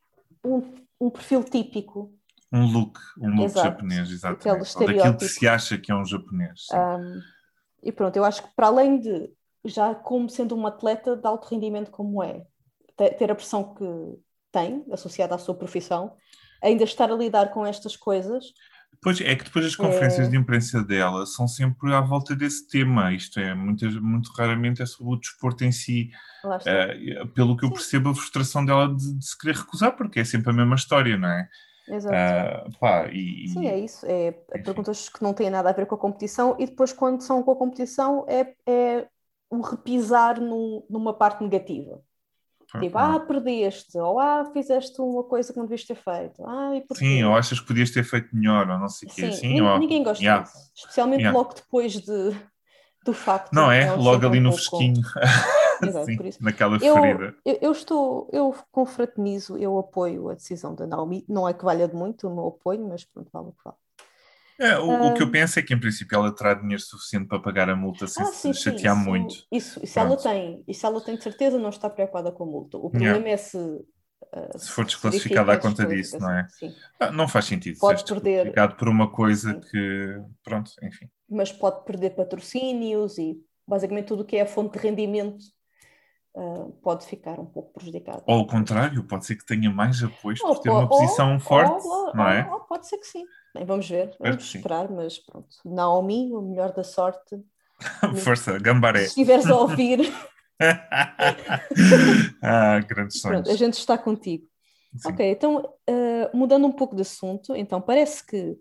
um, 0.45 0.75
um 1.01 1.11
perfil 1.11 1.43
típico. 1.43 2.15
Um 2.53 2.65
look, 2.65 2.99
um 3.19 3.31
look 3.31 3.45
exato, 3.45 3.69
japonês, 3.69 4.11
exatamente. 4.11 4.79
Daquilo 4.79 5.17
que 5.17 5.29
se 5.29 5.49
acha 5.49 5.79
que 5.79 5.93
é 5.93 5.95
um 5.95 6.05
japonês. 6.05 6.67
Um, 6.73 7.21
e 7.83 7.93
pronto, 7.93 8.17
eu 8.17 8.25
acho 8.25 8.43
que 8.43 8.55
para 8.55 8.69
além 8.69 8.99
de, 8.99 9.31
já 9.69 9.95
como 9.95 10.29
sendo 10.29 10.57
um 10.57 10.67
atleta 10.67 11.17
de 11.17 11.27
alto 11.27 11.49
rendimento 11.49 11.91
como 11.91 12.23
é, 12.23 12.47
ter 12.97 13.31
a 13.31 13.35
pressão 13.35 13.75
que 13.75 13.85
tem, 14.51 14.85
associada 14.91 15.35
à 15.35 15.39
sua 15.39 15.55
profissão, 15.55 16.15
ainda 16.63 16.85
estar 16.85 17.11
a 17.11 17.15
lidar 17.15 17.51
com 17.51 17.65
estas 17.65 17.97
coisas 17.97 18.53
Pois 19.01 19.21
é 19.21 19.37
que 19.37 19.45
depois 19.45 19.65
as 19.65 19.77
conferências 19.77 20.27
é... 20.27 20.31
de 20.31 20.37
imprensa 20.37 20.83
dela 20.83 21.25
são 21.25 21.47
sempre 21.47 21.95
à 21.95 22.01
volta 22.01 22.35
desse 22.35 22.67
tema, 22.67 23.13
isto 23.13 23.39
é, 23.39 23.55
muitas, 23.55 23.95
muito 23.95 24.31
raramente 24.33 24.83
é 24.83 24.87
sobre 24.87 25.15
o 25.15 25.17
desporto 25.17 25.65
em 25.65 25.71
si. 25.71 26.11
Uh, 26.45 27.29
pelo 27.29 27.57
que 27.57 27.65
eu 27.65 27.71
percebo, 27.71 28.11
a 28.11 28.15
frustração 28.15 28.65
dela 28.65 28.89
de, 28.89 29.19
de, 29.19 29.25
se 29.25 29.39
querer 29.39 29.57
recusar, 29.57 29.97
porque 29.97 30.21
é 30.21 30.25
sempre 30.25 30.51
a 30.51 30.53
mesma 30.53 30.75
história, 30.75 31.17
não 31.17 31.29
é? 31.29 31.49
Exato. 31.87 32.69
Uh, 32.69 32.79
pá, 32.79 33.09
e, 33.13 33.49
Sim, 33.49 33.69
é 33.69 33.79
isso. 33.79 34.05
É, 34.05 34.35
é 34.51 34.59
perguntas 34.59 35.09
que 35.09 35.23
não 35.23 35.33
têm 35.33 35.49
nada 35.49 35.71
a 35.71 35.73
ver 35.73 35.87
com 35.87 35.95
a 35.95 35.99
competição 35.99 36.57
e 36.59 36.67
depois, 36.67 36.93
quando 36.93 37.21
são 37.21 37.43
com 37.43 37.53
a 37.53 37.57
competição, 37.57 38.27
é, 38.29 38.53
é 38.67 39.07
o 39.51 39.61
repisar 39.61 40.41
num, 40.41 40.85
numa 40.89 41.15
parte 41.15 41.43
negativa. 41.43 42.03
Tipo, 42.81 42.99
ah, 42.99 43.19
perdeste, 43.19 43.97
ou 43.97 44.19
ah, 44.21 44.45
fizeste 44.53 45.01
uma 45.01 45.25
coisa 45.25 45.51
que 45.51 45.59
não 45.59 45.65
devias 45.65 45.87
ter 45.87 45.95
feito. 45.95 46.47
Ah, 46.47 46.77
e 46.77 46.85
Sim, 46.95 47.25
ou 47.25 47.35
achas 47.35 47.59
que 47.59 47.67
podias 47.67 47.91
ter 47.91 48.05
feito 48.05 48.29
melhor, 48.37 48.69
ou 48.69 48.79
não 48.79 48.91
sei 48.91 49.09
o 49.09 49.13
quê. 49.13 49.33
Sim, 49.33 49.39
Sim 49.41 49.61
ou... 49.63 49.79
ninguém 49.79 50.05
gosta 50.05 50.23
yeah. 50.23 50.45
disso. 50.45 50.71
Especialmente 50.77 51.21
yeah. 51.21 51.37
logo 51.37 51.55
depois 51.55 51.95
de, 51.95 52.37
do 53.07 53.15
facto. 53.15 53.55
Não 53.55 53.73
é? 53.73 53.91
Logo 53.95 54.27
ali 54.27 54.39
um 54.39 54.43
no 54.43 54.53
fresquinho. 54.53 55.01
Exato, 55.83 56.07
Sim, 56.07 56.17
por 56.17 56.27
isso. 56.27 56.45
Naquela 56.45 56.77
eu, 56.77 56.95
ferida. 56.95 57.35
Eu, 57.43 57.59
eu, 57.63 57.73
estou, 57.73 58.29
eu 58.33 58.55
confraternizo, 58.71 59.57
eu 59.57 59.79
apoio 59.79 60.29
a 60.29 60.35
decisão 60.35 60.75
da 60.75 60.87
Naomi. 60.87 61.25
Não 61.27 61.49
é 61.49 61.55
que 61.55 61.65
valha 61.65 61.89
de 61.89 61.95
muito 61.95 62.29
o 62.29 62.35
meu 62.35 62.49
apoio, 62.49 62.87
mas 62.87 63.03
pronto, 63.03 63.31
vale 63.33 63.49
o 63.49 63.53
que 63.53 63.65
vale. 63.65 63.77
É, 64.61 64.79
o, 64.79 64.91
um, 64.91 65.07
o, 65.07 65.15
que 65.15 65.23
eu 65.23 65.31
penso 65.31 65.59
é 65.59 65.63
que, 65.63 65.73
em 65.73 65.79
princípio, 65.79 66.17
ela 66.17 66.35
terá 66.35 66.55
dinheiro 66.55 66.83
suficiente 66.83 67.29
para 67.29 67.39
pagar 67.39 67.71
a 67.71 67.77
multa 67.77 68.07
sem 68.07 68.25
ah, 68.25 68.27
sim, 68.27 68.53
se 68.53 68.63
chatear 68.63 68.97
sim, 68.97 69.05
muito. 69.05 69.35
Isso, 69.53 69.81
isso 69.83 69.99
ela 69.99 70.17
tem, 70.17 70.65
isso 70.67 70.85
ela 70.85 71.01
tem 71.01 71.17
de 71.17 71.23
certeza, 71.23 71.59
não 71.59 71.69
está 71.69 71.89
preocupada 71.89 72.33
com 72.33 72.43
a 72.43 72.47
multa. 72.47 72.77
O 72.77 72.91
problema 72.91 73.19
yeah. 73.19 73.31
é 73.31 73.37
se 73.37 73.59
Uh, 74.35 74.59
se 74.59 74.71
for 74.71 74.85
desclassificado 74.85 75.51
à 75.51 75.57
conta 75.57 75.87
disso, 75.87 76.19
não 76.19 76.31
é? 76.31 76.47
Sim. 76.51 76.75
Ah, 77.01 77.11
não 77.11 77.27
faz 77.27 77.47
sentido 77.47 77.79
pode 77.79 78.07
ser 78.07 78.21
perder 78.21 78.53
por 78.77 78.89
uma 78.89 79.11
coisa 79.11 79.55
sim. 79.55 79.61
que, 79.61 80.21
pronto, 80.43 80.71
enfim. 80.83 81.09
Mas 81.31 81.51
pode 81.51 81.85
perder 81.85 82.11
patrocínios 82.11 83.17
e 83.17 83.39
basicamente 83.67 84.07
tudo 84.07 84.23
o 84.23 84.25
que 84.27 84.37
é 84.37 84.43
a 84.43 84.47
fonte 84.47 84.77
de 84.77 84.85
rendimento 84.87 85.39
uh, 86.39 86.73
pode 86.83 87.05
ficar 87.05 87.41
um 87.41 87.47
pouco 87.47 87.73
prejudicado. 87.73 88.23
Ou 88.27 88.37
ao 88.37 88.47
contrário, 88.47 89.03
pode 89.05 89.27
ser 89.27 89.35
que 89.37 89.45
tenha 89.45 89.69
mais 89.71 90.03
apoios 90.03 90.41
por 90.41 90.61
ter 90.61 90.71
uma 90.71 90.89
posição 90.89 91.35
ou, 91.35 91.41
forte, 91.41 91.87
ou, 91.87 92.15
não 92.15 92.29
é? 92.29 92.49
Ou, 92.51 92.61
pode 92.61 92.87
ser 92.87 92.99
que 92.99 93.07
sim. 93.07 93.25
Bem, 93.55 93.65
vamos 93.65 93.89
ver, 93.89 94.17
vamos 94.19 94.55
esperar, 94.55 94.89
mas 94.91 95.19
pronto. 95.19 95.49
Naomi, 95.65 96.33
o 96.33 96.41
melhor 96.41 96.73
da 96.73 96.85
sorte. 96.85 97.37
Força, 98.23 98.59
gambaré. 98.59 99.01
Se 99.01 99.07
estiveres 99.09 99.47
a 99.47 99.57
ouvir. 99.59 100.13
ah, 102.43 102.81
grandes 102.81 103.21
sonhos. 103.21 103.43
Pronto, 103.43 103.51
a 103.51 103.57
gente 103.57 103.75
está 103.75 103.99
contigo. 103.99 104.47
Sim. 104.97 105.11
Ok, 105.11 105.31
então, 105.31 105.59
uh, 105.59 106.37
mudando 106.37 106.67
um 106.67 106.73
pouco 106.73 106.97
de 106.97 107.03
assunto, 107.03 107.55
então 107.55 107.81
parece 107.81 108.25
que 108.27 108.59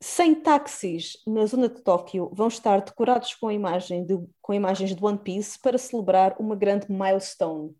100 0.00 0.34
táxis 0.42 1.16
na 1.26 1.46
zona 1.46 1.68
de 1.68 1.80
Tóquio 1.82 2.30
vão 2.34 2.48
estar 2.48 2.80
decorados 2.82 3.34
com, 3.34 3.50
imagem 3.50 4.04
de, 4.04 4.14
com 4.42 4.52
imagens 4.52 4.94
de 4.94 5.04
One 5.04 5.18
Piece 5.18 5.58
para 5.58 5.78
celebrar 5.78 6.36
uma 6.38 6.54
grande 6.54 6.86
milestone 6.90 7.74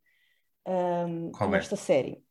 um, 0.66 1.31
é? 1.55 1.59
esta 1.59 1.76
série. 1.76 2.22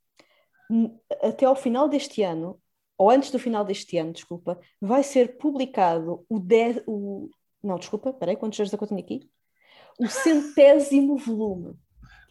Até 1.22 1.46
ao 1.46 1.56
final 1.56 1.88
deste 1.88 2.24
ano, 2.24 2.60
ou 2.98 3.12
antes 3.12 3.30
do 3.30 3.38
final 3.38 3.64
deste 3.64 3.98
ano, 3.98 4.12
desculpa, 4.12 4.60
vai 4.82 5.04
ser 5.04 5.38
publicado 5.38 6.26
o, 6.28 6.40
de, 6.40 6.84
o 6.88 7.30
não, 7.64 7.78
desculpa, 7.78 8.14
peraí, 8.14 8.36
quantos 8.36 8.60
anos 8.60 8.74
é 8.74 8.78
que 8.78 8.84
eu 8.84 8.88
tenho 8.88 9.02
aqui? 9.02 9.30
O 10.00 10.08
centésimo 10.08 11.18
volume. 11.20 11.76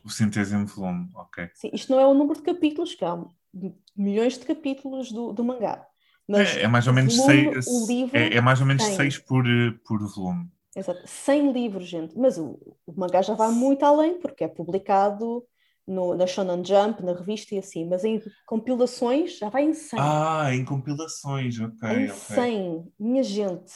O 0.04 0.10
centésimo 0.10 0.66
volume, 0.66 1.08
ok. 1.14 1.50
Sim, 1.54 1.70
isto 1.72 1.92
não 1.92 2.00
é 2.00 2.06
o 2.06 2.14
número 2.14 2.38
de 2.38 2.44
capítulos, 2.44 2.94
que 2.94 3.04
há 3.04 3.24
milhões 3.96 4.38
de 4.38 4.44
capítulos 4.44 5.10
do, 5.10 5.32
do 5.32 5.44
mangá. 5.44 5.86
Mas 6.28 6.56
é, 6.56 6.62
é, 6.62 6.68
mais 6.68 6.86
ou 6.86 6.92
menos 6.92 7.16
volume, 7.16 7.62
seis, 7.62 7.88
livro, 7.88 8.16
é, 8.16 8.34
é, 8.34 8.40
mais 8.40 8.60
ou 8.60 8.66
menos 8.66 8.82
seis 8.82 9.18
por, 9.18 9.44
por 9.86 9.98
volume. 10.14 10.48
Exato, 10.74 11.02
100 11.04 11.52
livros, 11.52 11.86
gente. 11.86 12.18
Mas 12.18 12.38
o, 12.38 12.58
o 12.86 12.92
mangá 12.96 13.22
já 13.22 13.34
vai 13.34 13.50
muito 13.50 13.84
além, 13.84 14.18
porque 14.18 14.44
é 14.44 14.48
publicado 14.48 15.44
no, 15.86 16.14
na 16.14 16.26
Shonen 16.26 16.64
Jump, 16.64 17.02
na 17.02 17.12
revista 17.12 17.54
e 17.54 17.58
assim, 17.58 17.86
mas 17.88 18.04
em 18.04 18.20
compilações 18.46 19.38
já 19.38 19.48
vai 19.48 19.64
em 19.64 19.74
100. 19.74 19.98
Ah, 20.00 20.48
em 20.52 20.64
compilações, 20.64 21.60
ok. 21.60 21.88
Em 21.88 22.04
okay. 22.04 22.14
100, 22.14 22.92
minha 22.98 23.22
gente. 23.22 23.72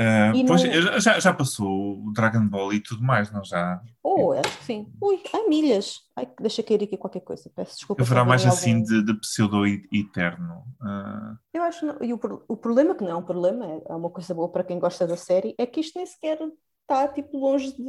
Uh, 0.00 0.46
pois, 0.46 0.64
não... 0.64 0.98
já, 0.98 1.20
já 1.20 1.34
passou 1.34 2.06
o 2.06 2.12
Dragon 2.14 2.48
Ball 2.48 2.72
e 2.72 2.80
tudo 2.80 3.02
mais, 3.02 3.30
não 3.30 3.44
já? 3.44 3.82
Oh, 4.02 4.32
acho 4.32 4.56
que 4.56 4.64
sim. 4.64 4.86
Ui, 4.98 5.20
há 5.30 5.46
milhas. 5.46 6.00
Ai, 6.16 6.26
deixa 6.40 6.62
cair 6.62 6.82
aqui 6.82 6.96
qualquer 6.96 7.20
coisa, 7.20 7.50
peço 7.54 7.76
desculpa. 7.76 8.02
Haverá 8.02 8.24
mais 8.24 8.46
assim 8.46 8.76
algum... 8.76 8.84
de, 8.86 9.04
de 9.04 9.14
pseudo-eterno. 9.20 10.64
Uh... 10.80 11.36
Eu 11.52 11.62
acho, 11.64 11.84
não, 11.84 11.98
e 12.00 12.14
o, 12.14 12.20
o 12.48 12.56
problema, 12.56 12.94
que 12.94 13.04
não 13.04 13.10
é 13.10 13.16
um 13.16 13.22
problema, 13.22 13.66
é, 13.66 13.82
é 13.90 13.94
uma 13.94 14.08
coisa 14.08 14.32
boa 14.32 14.48
para 14.48 14.64
quem 14.64 14.78
gosta 14.78 15.06
da 15.06 15.18
série, 15.18 15.54
é 15.58 15.66
que 15.66 15.80
isto 15.80 15.98
nem 15.98 16.06
sequer 16.06 16.38
está 16.80 17.06
tipo 17.08 17.38
longe 17.38 17.70
de. 17.76 17.84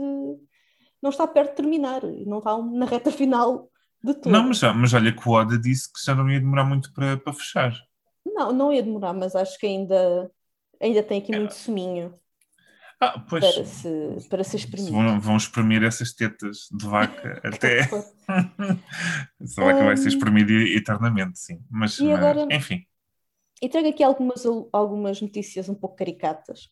Não 1.02 1.10
está 1.10 1.26
perto 1.26 1.52
de 1.52 1.56
terminar, 1.56 2.02
não 2.28 2.40
está 2.40 2.58
na 2.62 2.86
reta 2.86 3.10
final 3.10 3.70
de 4.04 4.14
tudo. 4.16 4.32
Não, 4.32 4.50
mas, 4.50 4.62
mas 4.62 4.94
olha 4.94 5.14
que 5.14 5.30
o 5.30 5.32
Oda 5.32 5.58
disse 5.58 5.92
que 5.92 6.04
já 6.06 6.14
não 6.14 6.30
ia 6.30 6.42
demorar 6.42 6.66
muito 6.66 6.94
para, 6.94 7.16
para 7.16 7.34
fechar. 7.34 7.74
Não, 8.26 8.52
não 8.52 8.74
ia 8.74 8.84
demorar, 8.84 9.14
mas 9.14 9.34
acho 9.34 9.58
que 9.58 9.66
ainda 9.66 10.30
ainda 10.82 11.04
tem 11.04 11.20
aqui 11.20 11.34
é. 11.34 11.38
muito 11.38 11.54
suminho. 11.54 12.14
Ah, 13.00 13.18
pois, 13.28 13.44
para, 13.44 13.66
se, 13.66 14.28
para 14.30 14.44
se 14.44 14.56
exprimir. 14.58 14.92
Vão, 14.92 15.20
vão 15.20 15.38
exprimir 15.38 15.84
essas 15.84 16.14
tetas 16.14 16.68
de 16.72 16.86
vaca 16.86 17.42
até. 17.44 17.82
Essa 19.42 19.64
vaca 19.64 19.80
um, 19.80 19.86
vai 19.86 19.98
ser 19.98 20.10
espremida 20.10 20.54
eternamente, 20.54 21.40
sim. 21.40 21.64
Mas, 21.70 22.00
mas 22.00 22.20
agora, 22.20 22.48
enfim. 22.52 22.86
E 23.60 23.68
trago 23.68 23.90
aqui 23.90 24.04
algumas, 24.04 24.44
algumas 24.72 25.20
notícias 25.20 25.68
um 25.68 25.74
pouco 25.74 25.96
caricatas 25.96 26.70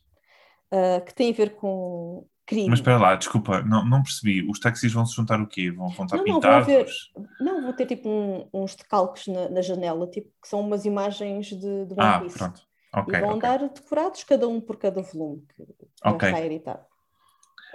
uh, 0.71 1.03
que 1.03 1.15
têm 1.15 1.31
a 1.31 1.35
ver 1.35 1.55
com 1.55 2.27
crime. 2.45 2.69
Mas 2.69 2.79
espera 2.79 2.97
lá, 2.97 3.15
desculpa, 3.15 3.61
não, 3.61 3.85
não 3.85 4.01
percebi. 4.01 4.47
Os 4.49 4.59
táxis 4.59 4.91
vão 4.91 5.05
se 5.05 5.15
juntar 5.15 5.41
o 5.41 5.47
quê? 5.47 5.71
Vão, 5.71 5.89
vão 5.89 6.05
estar 6.05 6.17
não, 6.17 6.23
pintados? 6.23 7.11
Não, 7.39 7.53
vou, 7.53 7.61
não, 7.61 7.73
ter 7.73 7.85
tipo 7.85 8.09
um, 8.09 8.47
uns 8.53 8.75
decalques 8.75 9.27
na, 9.27 9.49
na, 9.49 9.61
janela, 9.61 10.07
tipo, 10.07 10.29
que 10.41 10.47
são 10.47 10.61
umas 10.61 10.85
imagens 10.85 11.47
de, 11.47 11.85
de 11.85 11.95
Ah, 11.97 12.21
pronto. 12.35 12.68
Okay, 12.95 13.15
e 13.15 13.21
vão 13.21 13.37
okay. 13.37 13.49
andar 13.49 13.69
decorados, 13.69 14.23
cada 14.23 14.47
um 14.47 14.59
por 14.59 14.77
cada 14.77 15.01
volume 15.01 15.45
que 15.55 15.63
okay. 16.03 16.31
vai 16.31 16.45
editar. 16.45 16.85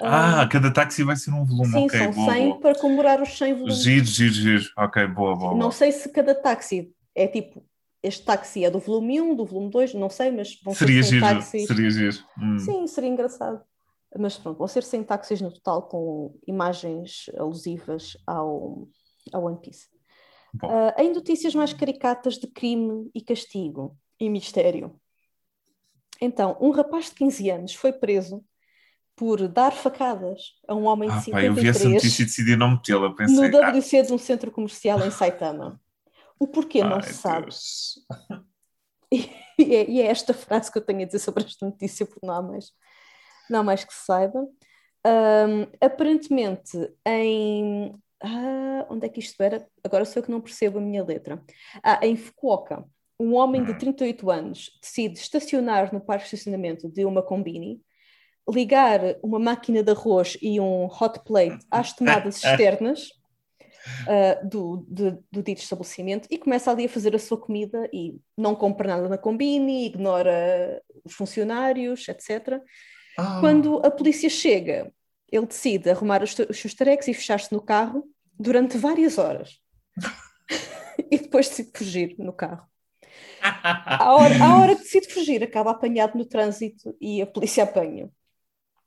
Ah, 0.00 0.42
um, 0.44 0.48
cada 0.48 0.72
táxi 0.72 1.04
vai 1.04 1.14
ser 1.14 1.30
um 1.30 1.44
volume, 1.44 1.70
sim, 1.70 1.84
ok. 1.86 1.98
São 1.98 2.10
boa, 2.10 2.32
100 2.32 2.48
boa. 2.48 2.60
para 2.60 2.78
comemorar 2.78 3.22
os 3.22 3.38
100 3.38 3.54
volumes. 3.54 3.82
Giro, 3.82 4.04
giro, 4.06 4.34
giro. 4.34 4.64
Ok, 4.76 5.06
boa, 5.08 5.36
boa. 5.36 5.50
Não 5.52 5.58
boa. 5.58 5.72
sei 5.72 5.92
se 5.92 6.08
cada 6.08 6.34
táxi 6.34 6.92
é 7.14 7.28
tipo, 7.28 7.64
este 8.02 8.24
táxi 8.24 8.64
é 8.64 8.70
do 8.70 8.80
volume 8.80 9.20
1, 9.20 9.36
do 9.36 9.44
volume 9.44 9.70
2, 9.70 9.94
não 9.94 10.10
sei, 10.10 10.32
mas 10.32 10.60
vão 10.62 10.74
seria 10.74 11.02
ser 11.02 11.10
100 11.10 11.18
giro, 11.18 11.34
táxis. 11.34 11.66
Seria 11.66 11.90
giro. 11.90 12.16
Hum. 12.38 12.58
Sim, 12.58 12.86
seria 12.88 13.10
engraçado. 13.10 13.62
Mas 14.18 14.36
pronto, 14.36 14.58
vão 14.58 14.68
ser 14.68 14.82
100 14.82 15.04
táxis 15.04 15.40
no 15.40 15.52
total 15.52 15.82
com 15.82 16.38
imagens 16.46 17.30
alusivas 17.38 18.16
ao, 18.26 18.88
ao 19.32 19.44
One 19.44 19.60
Piece. 19.60 19.88
Uh, 20.62 21.00
em 21.00 21.12
notícias 21.12 21.54
mais 21.54 21.72
caricatas 21.72 22.34
de 22.34 22.46
crime 22.46 23.10
e 23.14 23.20
castigo 23.20 23.96
e 24.20 24.28
mistério. 24.28 24.94
Então, 26.20 26.56
um 26.60 26.70
rapaz 26.70 27.06
de 27.06 27.12
15 27.12 27.50
anos 27.50 27.74
foi 27.74 27.92
preso 27.92 28.44
por 29.16 29.46
dar 29.46 29.72
facadas 29.72 30.54
a 30.66 30.74
um 30.74 30.84
homem 30.84 31.08
de 31.08 31.14
ah, 31.14 31.20
53 31.20 31.32
pá, 31.32 31.46
eu 31.46 31.54
vi 31.54 31.68
essa 31.68 31.88
notícia 31.88 32.22
e 32.22 32.26
decidi 32.26 32.56
não 32.56 32.72
metê-la. 32.72 33.14
Pensei, 33.14 33.48
no 33.48 33.58
WC 33.58 33.98
ah. 33.98 34.02
de 34.02 34.12
um 34.12 34.18
centro 34.18 34.50
comercial 34.50 35.00
em 35.04 35.10
Saitama. 35.10 35.80
O 36.38 36.48
porquê 36.48 36.80
Ai, 36.80 36.88
não 36.88 37.02
se 37.02 37.14
sabe. 37.14 37.48
E, 39.12 39.30
e, 39.56 39.76
é, 39.76 39.88
e, 39.88 40.00
é, 40.00 40.06
esta 40.06 40.34
frase 40.34 40.72
que 40.72 40.76
eu 40.76 40.82
tenho 40.82 41.02
a 41.02 41.04
dizer 41.04 41.20
sobre 41.20 41.44
esta 41.44 41.64
notícia, 41.64 42.04
porque 42.04 42.26
não 42.26 42.34
há 42.34 42.42
mais, 42.42 42.72
não 43.48 43.60
há 43.60 43.62
mais 43.62 43.84
que 43.84 43.94
se 43.94 44.06
saiba. 44.06 44.40
Um, 45.06 45.66
aparentemente, 45.80 46.76
em. 47.06 47.94
Ah, 48.20 48.86
onde 48.90 49.06
é 49.06 49.08
que 49.08 49.20
isto 49.20 49.40
era? 49.40 49.68
Agora 49.84 50.04
sou 50.04 50.20
eu 50.20 50.24
que 50.24 50.32
não 50.32 50.40
percebo 50.40 50.78
a 50.78 50.80
minha 50.80 51.04
letra. 51.04 51.40
Ah, 51.80 52.04
em 52.04 52.16
Fukuoka 52.16 52.84
um 53.18 53.34
homem 53.34 53.64
de 53.64 53.74
38 53.74 54.26
hum. 54.26 54.30
anos 54.30 54.70
decide 54.80 55.18
estacionar 55.18 55.92
no 55.92 56.00
parque 56.00 56.28
de 56.28 56.34
estacionamento 56.34 56.88
de 56.88 57.04
uma 57.04 57.22
combini, 57.22 57.80
ligar 58.48 59.00
uma 59.22 59.38
máquina 59.38 59.82
de 59.82 59.90
arroz 59.90 60.36
e 60.42 60.60
um 60.60 60.86
hot 60.86 61.20
plate 61.24 61.64
às 61.70 61.92
tomadas 61.92 62.36
externas 62.44 63.08
uh, 64.02 64.48
do, 64.48 64.84
de, 64.88 65.18
do 65.32 65.42
dito 65.42 65.62
estabelecimento 65.62 66.28
e 66.30 66.36
começa 66.36 66.70
ali 66.70 66.84
a 66.84 66.88
fazer 66.88 67.14
a 67.14 67.18
sua 67.18 67.40
comida 67.40 67.88
e 67.92 68.18
não 68.36 68.54
compra 68.54 68.88
nada 68.88 69.08
na 69.08 69.16
combini, 69.16 69.86
ignora 69.86 70.82
os 71.04 71.14
funcionários, 71.14 72.06
etc. 72.08 72.60
Oh. 73.18 73.22
Ah. 73.22 73.38
Quando 73.40 73.78
a 73.78 73.90
polícia 73.90 74.28
chega, 74.28 74.92
ele 75.30 75.46
decide 75.46 75.88
arrumar 75.88 76.22
os, 76.22 76.36
os 76.38 76.58
seus 76.58 76.74
tarecos 76.74 77.08
e 77.08 77.14
fechar-se 77.14 77.52
no 77.52 77.62
carro 77.62 78.04
durante 78.38 78.76
várias 78.76 79.16
horas. 79.18 79.58
e 81.10 81.18
depois 81.18 81.48
decide 81.48 81.70
fugir 81.74 82.16
no 82.18 82.32
carro 82.32 82.66
a, 83.44 84.14
hora, 84.14 84.42
a 84.42 84.58
hora 84.58 84.74
que 84.76 84.82
decide 84.82 85.12
fugir, 85.12 85.42
acaba 85.42 85.70
apanhado 85.70 86.16
no 86.16 86.24
trânsito 86.24 86.96
e 87.00 87.20
a 87.20 87.26
polícia 87.26 87.64
apanha. 87.64 88.08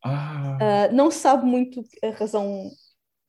Ah. 0.04 0.90
Uh, 0.92 0.96
não 0.96 1.12
sabe 1.12 1.46
muito 1.46 1.84
a 2.04 2.10
razão 2.12 2.70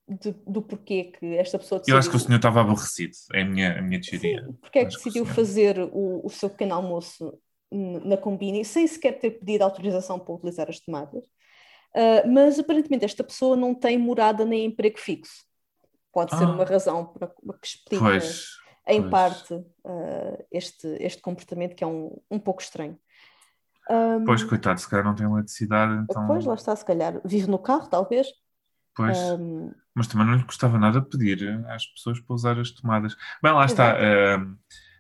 de, 0.09 0.35
do 0.47 0.63
porquê 0.63 1.13
que 1.19 1.37
esta 1.37 1.59
pessoa 1.59 1.79
decidiu... 1.79 1.95
Eu 1.95 1.99
acho 1.99 2.11
que 2.11 2.17
o 2.17 2.19
senhor 2.19 2.37
estava 2.37 2.61
aborrecido, 2.61 3.13
é 3.35 3.43
a 3.43 3.45
minha, 3.45 3.79
a 3.79 3.83
minha 3.83 4.01
teoria. 4.01 4.45
Sim, 4.45 4.53
porque 4.61 4.79
é 4.79 4.85
que 4.87 4.95
decidiu 4.95 5.27
que 5.27 5.33
fazer 5.33 5.79
o, 5.79 6.25
o 6.25 6.31
seu 6.31 6.49
pequeno 6.49 6.75
almoço 6.75 7.39
na 7.71 8.17
Combini 8.17 8.65
sem 8.65 8.87
sequer 8.87 9.19
ter 9.19 9.33
pedido 9.33 9.63
autorização 9.63 10.19
para 10.19 10.35
utilizar 10.35 10.69
as 10.71 10.81
tomadas. 10.81 11.23
Uh, 11.95 12.27
mas 12.33 12.59
aparentemente 12.59 13.05
esta 13.05 13.25
pessoa 13.25 13.57
não 13.57 13.75
tem 13.75 13.99
morada 13.99 14.45
nem 14.45 14.67
emprego 14.67 14.99
fixo. 14.99 15.45
Pode 16.13 16.35
ah. 16.35 16.39
ser 16.39 16.45
uma 16.45 16.65
razão 16.65 17.07
para, 17.07 17.29
que 17.29 17.67
explica 17.67 18.05
pois 18.05 18.58
em 18.89 19.03
pois. 19.03 19.11
parte, 19.11 19.55
uh, 19.55 20.45
este, 20.51 20.87
este 21.01 21.21
comportamento 21.21 21.75
que 21.75 21.85
é 21.85 21.87
um, 21.87 22.19
um 22.31 22.39
pouco 22.39 22.63
estranho. 22.63 22.99
Um, 23.91 24.25
pois, 24.25 24.43
coitado, 24.43 24.81
se 24.81 24.89
calhar 24.89 25.05
não 25.05 25.15
tem 25.15 25.27
eletricidade, 25.27 26.03
então... 26.03 26.27
Pois, 26.27 26.45
lá 26.45 26.55
está, 26.55 26.75
se 26.75 26.85
calhar 26.85 27.21
vive 27.25 27.49
no 27.49 27.59
carro, 27.59 27.89
talvez. 27.89 28.27
Pois, 28.95 29.17
um, 29.19 29.71
mas 29.95 30.09
também 30.09 30.27
não 30.27 30.35
lhe 30.35 30.45
custava 30.45 30.79
nada 30.79 31.01
pedir 31.01 31.65
às 31.69 31.87
pessoas 31.87 32.19
para 32.21 32.35
usar 32.35 32.59
as 32.59 32.71
tomadas. 32.71 33.15
Bem, 33.43 33.53
lá 33.53 33.65
está, 33.65 33.95
uh, 33.95 34.57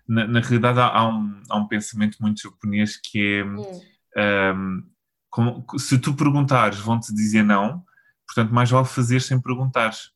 na, 0.06 0.26
na, 0.26 0.40
realidade 0.40 0.78
há, 0.78 0.86
há, 0.86 1.08
um, 1.08 1.42
há 1.48 1.56
um 1.56 1.66
pensamento 1.66 2.18
muito 2.20 2.42
japonês 2.42 2.96
que 2.96 3.40
é... 3.40 3.44
Hum. 3.44 3.80
Um, 4.16 4.82
como, 5.30 5.64
se 5.78 5.98
tu 5.98 6.14
perguntares, 6.14 6.78
vão-te 6.78 7.14
dizer 7.14 7.42
não, 7.42 7.84
portanto, 8.26 8.52
mais 8.52 8.70
vale 8.70 8.86
fazer 8.86 9.20
sem 9.20 9.40
perguntares. 9.40 10.10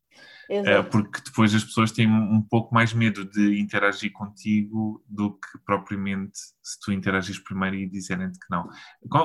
Uh, 0.61 0.85
porque 0.91 1.21
depois 1.25 1.55
as 1.55 1.65
pessoas 1.65 1.93
têm 1.93 2.07
um 2.07 2.43
pouco 2.43 2.75
mais 2.75 2.93
medo 2.93 3.25
de 3.25 3.59
interagir 3.59 4.13
contigo 4.13 5.03
do 5.09 5.33
que 5.33 5.59
propriamente 5.65 6.39
se 6.63 6.79
tu 6.81 6.93
interagires 6.93 7.43
primeiro 7.43 7.77
e 7.77 7.89
dizerem-te 7.89 8.39
que 8.39 8.47
não. 8.51 8.69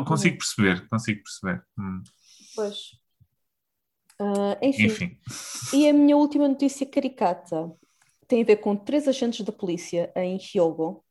Consigo 0.05 0.35
uhum. 0.35 0.37
perceber, 0.37 0.87
consigo 0.87 1.21
perceber. 1.23 1.63
Hum. 1.77 2.01
Pois. 2.55 2.77
Uh, 4.19 4.57
enfim. 4.61 4.85
enfim. 4.85 5.17
E 5.73 5.89
a 5.89 5.93
minha 5.93 6.15
última 6.15 6.47
notícia 6.47 6.85
caricata 6.85 7.71
tem 8.27 8.41
a 8.41 8.45
ver 8.45 8.57
com 8.57 8.75
três 8.75 9.07
agentes 9.07 9.45
da 9.45 9.51
polícia 9.51 10.11
em 10.15 10.37
Hyogo, 10.37 11.03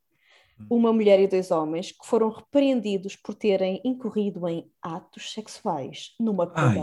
hum. 0.59 0.67
uma 0.71 0.93
mulher 0.93 1.21
e 1.21 1.29
dois 1.29 1.51
homens, 1.51 1.93
que 1.93 2.07
foram 2.07 2.31
repreendidos 2.31 3.17
por 3.17 3.35
terem 3.35 3.81
incorrido 3.85 4.49
em 4.49 4.71
atos 4.81 5.33
sexuais 5.33 6.15
numa 6.19 6.51
Ai, 6.55 6.83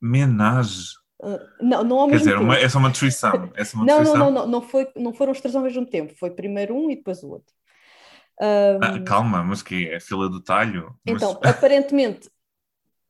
menage. 0.00 1.03
Uh, 1.24 1.40
não, 1.58 1.82
não 1.82 1.98
ao 2.00 2.08
Quer 2.08 2.18
dizer, 2.18 2.36
uma, 2.36 2.58
é 2.58 2.68
só 2.68 2.78
uma 2.78 2.92
threesome. 2.92 3.50
É 3.56 3.62
uma 3.74 3.86
não, 3.86 4.02
não, 4.02 4.14
não, 4.14 4.30
não, 4.30 4.46
não, 4.46 4.62
foi, 4.62 4.86
não 4.94 5.14
foram 5.14 5.32
os 5.32 5.40
três 5.40 5.56
ao 5.56 5.62
mesmo 5.62 5.86
tempo. 5.86 6.14
Foi 6.14 6.30
primeiro 6.30 6.76
um 6.76 6.90
e 6.90 6.96
depois 6.96 7.22
o 7.22 7.30
outro. 7.30 7.54
Um, 8.40 8.78
ah, 8.82 9.02
calma, 9.04 9.42
mas 9.42 9.62
que 9.62 9.88
é 9.88 9.96
a 9.96 10.00
fila 10.00 10.28
do 10.28 10.42
talho? 10.42 10.94
Então, 11.06 11.40
aparentemente, 11.42 12.28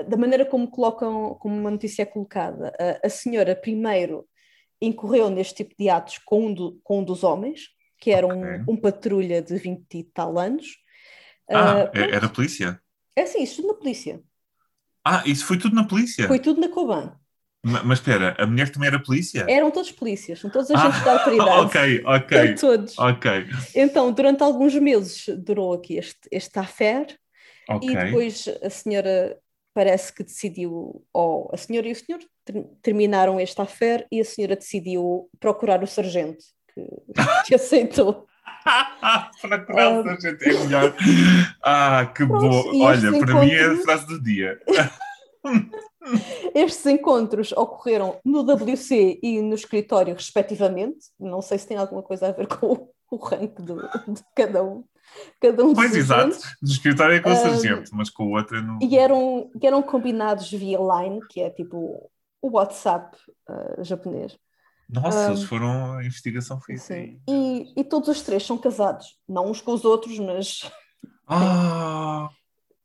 da 0.06 0.16
maneira 0.16 0.44
como 0.44 0.70
colocam, 0.70 1.34
como 1.40 1.58
uma 1.58 1.70
notícia 1.72 2.02
é 2.02 2.06
colocada, 2.06 2.72
a, 2.78 3.06
a 3.06 3.10
senhora 3.10 3.56
primeiro 3.56 4.24
incorreu 4.80 5.28
neste 5.28 5.54
tipo 5.54 5.74
de 5.76 5.88
atos 5.88 6.18
com 6.18 6.46
um, 6.46 6.54
do, 6.54 6.78
com 6.84 7.00
um 7.00 7.04
dos 7.04 7.24
homens, 7.24 7.70
que 7.98 8.10
era 8.10 8.26
okay. 8.26 8.38
um, 8.68 8.74
um, 8.74 8.76
patrulha 8.76 9.42
de 9.42 9.56
20 9.56 9.94
e 9.94 10.04
tal 10.04 10.38
anos. 10.38 10.66
Ah, 11.50 11.90
uh, 11.92 11.98
era 11.98 12.28
polícia? 12.28 12.80
É 13.16 13.22
assim, 13.22 13.42
isso 13.42 13.56
tudo 13.56 13.68
na 13.68 13.74
polícia. 13.74 14.22
Ah, 15.04 15.22
isso 15.26 15.44
foi 15.46 15.58
tudo 15.58 15.74
na 15.74 15.86
polícia? 15.86 16.26
Foi 16.26 16.38
tudo 16.38 16.60
na 16.60 16.68
Coban. 16.68 17.18
Mas, 17.64 17.98
espera, 17.98 18.36
a 18.38 18.46
mulher 18.46 18.68
também 18.68 18.88
era 18.88 18.98
polícia? 18.98 19.46
Eram 19.48 19.70
todos 19.70 19.90
polícias, 19.90 20.38
são 20.38 20.50
todos 20.50 20.70
agentes 20.70 21.00
ah, 21.00 21.04
da 21.04 21.12
autoridade. 21.12 21.50
ok, 21.66 22.02
ok. 22.04 22.38
Eram 22.38 22.54
todos. 22.56 22.98
Ok. 22.98 23.30
Então, 23.74 24.12
durante 24.12 24.42
alguns 24.42 24.74
meses 24.74 25.24
durou 25.38 25.72
aqui 25.72 25.96
este, 25.96 26.28
este 26.30 26.58
affair. 26.58 27.18
Okay. 27.66 27.88
E 27.88 27.96
depois 27.96 28.46
a 28.62 28.68
senhora 28.68 29.38
parece 29.72 30.12
que 30.12 30.22
decidiu, 30.22 31.02
ou 31.12 31.50
a 31.52 31.56
senhora 31.56 31.88
e 31.88 31.92
o 31.92 31.96
senhor 31.96 32.20
ter, 32.44 32.62
terminaram 32.82 33.40
este 33.40 33.60
affair 33.60 34.06
e 34.12 34.20
a 34.20 34.24
senhora 34.24 34.54
decidiu 34.54 35.28
procurar 35.40 35.82
o 35.82 35.86
sargento, 35.86 36.44
que, 36.74 36.86
que 37.46 37.54
aceitou. 37.56 38.26
procurar 39.40 40.00
o 40.00 40.04
sargento 40.04 40.44
é 40.44 40.52
melhor. 40.52 40.94
Ah, 41.62 42.12
que 42.14 42.24
bom. 42.26 42.82
Olha, 42.82 43.00
para 43.00 43.16
encontros... 43.16 43.40
mim 43.40 43.50
é 43.52 43.64
a 43.64 43.76
frase 43.78 44.06
do 44.06 44.22
dia. 44.22 44.60
Estes 46.54 46.86
encontros 46.86 47.52
ocorreram 47.52 48.18
no 48.24 48.40
WC 48.40 49.20
e 49.22 49.40
no 49.40 49.54
escritório, 49.54 50.14
respectivamente. 50.14 51.06
Não 51.18 51.40
sei 51.40 51.58
se 51.58 51.66
tem 51.66 51.76
alguma 51.76 52.02
coisa 52.02 52.28
a 52.28 52.32
ver 52.32 52.46
com 52.46 52.88
o 53.10 53.16
rank 53.16 53.60
de, 53.60 53.74
de 54.12 54.22
cada 54.36 54.62
um. 54.62 54.84
Cada 55.40 55.64
um 55.64 55.74
pois, 55.74 55.94
exato. 55.94 56.36
No 56.60 56.68
escritório 56.68 57.16
é 57.16 57.20
com 57.20 57.30
o 57.30 57.36
sargento, 57.36 57.90
mas 57.94 58.10
com 58.10 58.24
o 58.24 58.36
outro 58.36 58.60
não. 58.62 58.78
E 58.82 58.98
eram, 58.98 59.50
eram 59.62 59.82
combinados 59.82 60.50
via 60.50 60.78
Line, 60.78 61.20
que 61.28 61.40
é 61.40 61.50
tipo 61.50 62.10
o 62.40 62.50
WhatsApp 62.50 63.16
uh, 63.48 63.84
japonês. 63.84 64.36
Nossa, 64.88 65.28
um, 65.28 65.32
eles 65.32 65.44
foram 65.44 65.94
a 65.94 66.04
investigação 66.04 66.60
feita. 66.60 66.96
E, 67.28 67.72
e 67.76 67.84
todos 67.84 68.08
os 68.08 68.22
três 68.22 68.44
são 68.44 68.58
casados, 68.58 69.18
não 69.28 69.50
uns 69.50 69.60
com 69.60 69.72
os 69.72 69.84
outros, 69.84 70.18
mas. 70.18 70.70
Ah! 71.26 72.28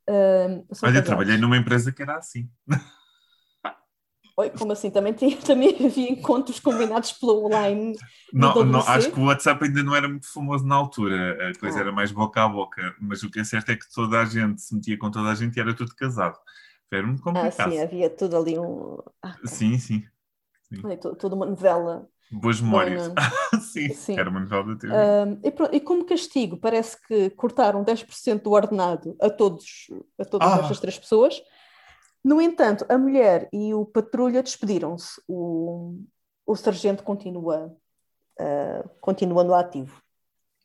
Uh, 0.09 0.65
Olha, 0.83 0.97
eu 0.97 1.03
trabalhei 1.03 1.37
numa 1.37 1.57
empresa 1.57 1.91
que 1.91 2.01
era 2.01 2.17
assim. 2.17 2.49
Oi, 4.39 4.49
como 4.51 4.71
assim? 4.71 4.89
Também, 4.89 5.11
tinha, 5.11 5.35
também 5.45 5.75
havia 5.85 6.09
encontros 6.09 6.61
combinados 6.61 7.11
pelo 7.11 7.45
online? 7.45 7.93
Não, 8.31 8.63
não, 8.63 8.79
acho 8.79 9.11
que 9.11 9.19
o 9.19 9.25
WhatsApp 9.25 9.65
ainda 9.65 9.83
não 9.83 9.93
era 9.93 10.07
muito 10.07 10.31
famoso 10.31 10.65
na 10.65 10.75
altura, 10.75 11.49
a 11.49 11.59
coisa 11.59 11.79
ah. 11.79 11.81
era 11.81 11.91
mais 11.91 12.09
boca 12.09 12.41
a 12.41 12.47
boca, 12.47 12.95
mas 13.01 13.21
o 13.21 13.29
que 13.29 13.41
é 13.41 13.43
certo 13.43 13.69
é 13.71 13.75
que 13.75 13.93
toda 13.93 14.17
a 14.17 14.23
gente 14.23 14.61
se 14.61 14.73
metia 14.73 14.97
com 14.97 15.11
toda 15.11 15.27
a 15.27 15.35
gente 15.35 15.57
e 15.57 15.59
era 15.59 15.73
tudo 15.73 15.93
casado. 15.93 16.37
Era 16.89 17.05
muito 17.05 17.21
complicado. 17.21 17.67
Ah, 17.67 17.69
sim, 17.69 17.81
havia 17.81 18.09
tudo 18.09 18.37
ali 18.37 18.57
um. 18.57 18.97
Ah, 19.21 19.35
sim, 19.43 19.77
sim. 19.77 20.05
sim. 20.71 20.81
toda 21.19 21.35
uma 21.35 21.45
novela. 21.45 22.07
Boas 22.31 22.61
memórias. 22.61 23.11
sim, 23.73 23.89
sim, 23.93 24.17
era 24.17 24.29
uma 24.29 24.39
novela 24.39 24.63
da 24.63 24.75
TV. 24.77 24.93
Um, 24.93 25.39
e, 25.43 25.51
pronto, 25.51 25.75
e, 25.75 25.79
como 25.81 26.05
castigo, 26.05 26.55
parece 26.57 26.97
que 27.05 27.29
cortaram 27.31 27.83
10% 27.83 28.41
do 28.41 28.51
ordenado 28.51 29.17
a, 29.21 29.29
todos, 29.29 29.87
a 30.17 30.23
todas 30.23 30.47
ah. 30.47 30.59
estas 30.61 30.79
três 30.79 30.97
pessoas 30.97 31.41
no 32.23 32.41
entanto, 32.41 32.85
a 32.89 32.97
mulher 32.97 33.49
e 33.53 33.73
o 33.73 33.85
patrulha 33.85 34.43
despediram-se. 34.43 35.21
O, 35.27 36.01
o 36.45 36.55
sargento 36.55 37.03
continua, 37.03 37.75
uh, 38.39 38.89
continua 38.99 39.43
no 39.43 39.53
ativo. 39.53 40.01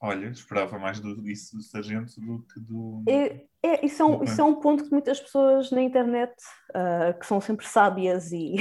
Olha, 0.01 0.27
esperava 0.27 0.79
mais 0.79 1.01
do, 1.01 1.23
disso 1.23 1.57
do 1.57 1.63
sargento 1.63 2.21
do 2.21 2.43
que 2.43 2.61
do. 2.61 3.03
É, 3.09 3.47
é, 3.63 3.87
isso, 3.87 4.03
é 4.03 4.05
um, 4.05 4.23
isso 4.23 4.41
é 4.41 4.45
um 4.45 4.57
ponto 4.57 4.85
que 4.85 4.91
muitas 4.91 5.19
pessoas 5.21 5.71
na 5.71 5.81
internet, 5.81 6.35
uh, 6.71 7.19
que 7.19 7.25
são 7.25 7.41
sempre 7.41 7.67
sábias 7.67 8.33
e 8.33 8.57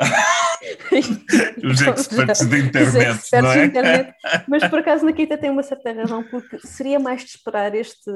Os 1.64 1.80
experts 1.80 2.46
da 2.46 2.58
internet, 2.58 3.22
não 3.32 3.52
é? 3.52 3.64
Internet. 3.66 4.14
Mas 4.48 4.66
por 4.68 4.78
acaso 4.78 5.04
na 5.04 5.12
Kita 5.12 5.36
tem 5.36 5.50
uma 5.50 5.62
certa 5.62 5.92
razão, 5.92 6.22
porque 6.24 6.58
seria 6.60 6.98
mais 6.98 7.22
de 7.22 7.30
esperar 7.30 7.74
este. 7.74 8.10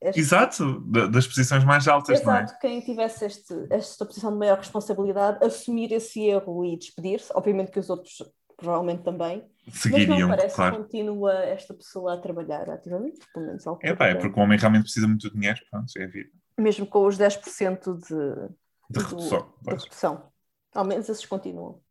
este... 0.00 0.20
Exato, 0.20 0.80
das 1.10 1.26
posições 1.26 1.64
mais 1.64 1.86
altas, 1.86 2.20
Exato, 2.20 2.52
não 2.52 2.56
é? 2.56 2.58
quem 2.60 2.80
tivesse 2.80 3.24
este, 3.26 3.54
esta 3.70 4.04
posição 4.04 4.32
de 4.32 4.38
maior 4.38 4.58
responsabilidade, 4.58 5.44
assumir 5.44 5.92
esse 5.92 6.20
erro 6.24 6.64
e 6.64 6.78
despedir-se, 6.78 7.30
obviamente 7.34 7.70
que 7.70 7.78
os 7.78 7.90
outros 7.90 8.22
provavelmente 8.62 9.02
também. 9.02 9.44
Seguiriam, 9.70 10.08
mas 10.08 10.20
não 10.20 10.28
parece 10.28 10.56
claro. 10.56 10.76
que 10.76 10.82
continua 10.82 11.34
esta 11.44 11.74
pessoa 11.74 12.14
a 12.14 12.16
trabalhar 12.16 12.68
ativamente, 12.70 13.20
pelo 13.32 13.46
menos 13.46 13.64
É, 13.82 13.94
pá, 13.94 14.08
é 14.08 14.14
porque 14.14 14.38
o 14.38 14.42
homem 14.42 14.58
realmente 14.58 14.84
precisa 14.84 15.06
muito 15.06 15.28
de 15.28 15.34
dinheiro, 15.34 15.60
pronto, 15.70 15.86
é 15.96 16.04
a 16.04 16.08
vida. 16.08 16.30
Mesmo 16.58 16.86
com 16.86 17.06
os 17.06 17.16
10% 17.16 17.96
de, 17.96 18.54
de, 18.90 19.04
redução. 19.04 19.52
De 19.62 19.70
redução. 19.70 20.31
Ao 20.74 20.84
menos 20.84 21.08
esses 21.08 21.26
continuam. 21.26 21.82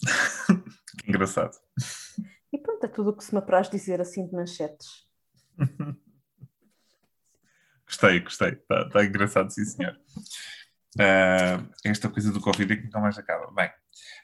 que 1.00 1.08
engraçado. 1.08 1.56
E 2.52 2.58
pronto, 2.58 2.84
é 2.84 2.88
tudo 2.88 3.10
o 3.10 3.16
que 3.16 3.24
se 3.24 3.32
me 3.32 3.38
apraz 3.38 3.68
dizer 3.68 4.00
assim 4.00 4.26
de 4.26 4.32
manchetes. 4.32 5.06
gostei, 7.86 8.20
gostei. 8.20 8.50
Está 8.50 8.88
tá 8.88 9.04
engraçado, 9.04 9.50
sim, 9.50 9.64
senhor. 9.64 9.98
Uh, 10.96 11.68
esta 11.84 12.08
coisa 12.08 12.30
do 12.30 12.40
Covid 12.40 12.72
é 12.72 12.76
que 12.76 12.84
nunca 12.84 13.00
mais 13.00 13.18
acaba. 13.18 13.50
Bem. 13.52 13.68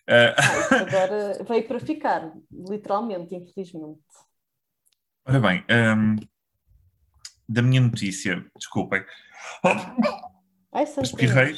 Uh... 0.09 0.35
Agora 0.75 1.43
veio 1.45 1.67
para 1.67 1.81
ficar, 1.81 2.33
literalmente, 2.53 3.35
infelizmente. 3.35 4.01
Ora 5.25 5.41
bem, 5.41 5.65
um, 5.71 6.17
da 7.49 7.63
minha 7.63 7.81
notícia, 7.81 8.45
desculpem. 8.57 9.05
Ai, 10.73 10.85
Espirrei. 10.85 11.57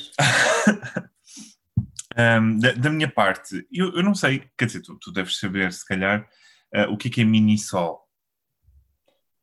Um, 2.19 2.59
da, 2.59 2.73
da, 2.73 2.91
minha 2.91 3.11
parte, 3.11 3.67
eu, 3.73 3.95
eu, 3.95 4.03
não 4.03 4.15
sei, 4.15 4.51
quer 4.59 4.67
dizer, 4.67 4.83
tu, 4.83 4.99
tu 5.01 5.13
deves 5.13 5.39
saber, 5.39 5.73
se 5.73 5.87
calhar, 5.87 6.29
uh, 6.75 6.93
o 6.93 6.97
que 6.97 7.09
é 7.09 7.11
que 7.11 7.21
é 7.23 7.25
Minisol. 7.25 8.03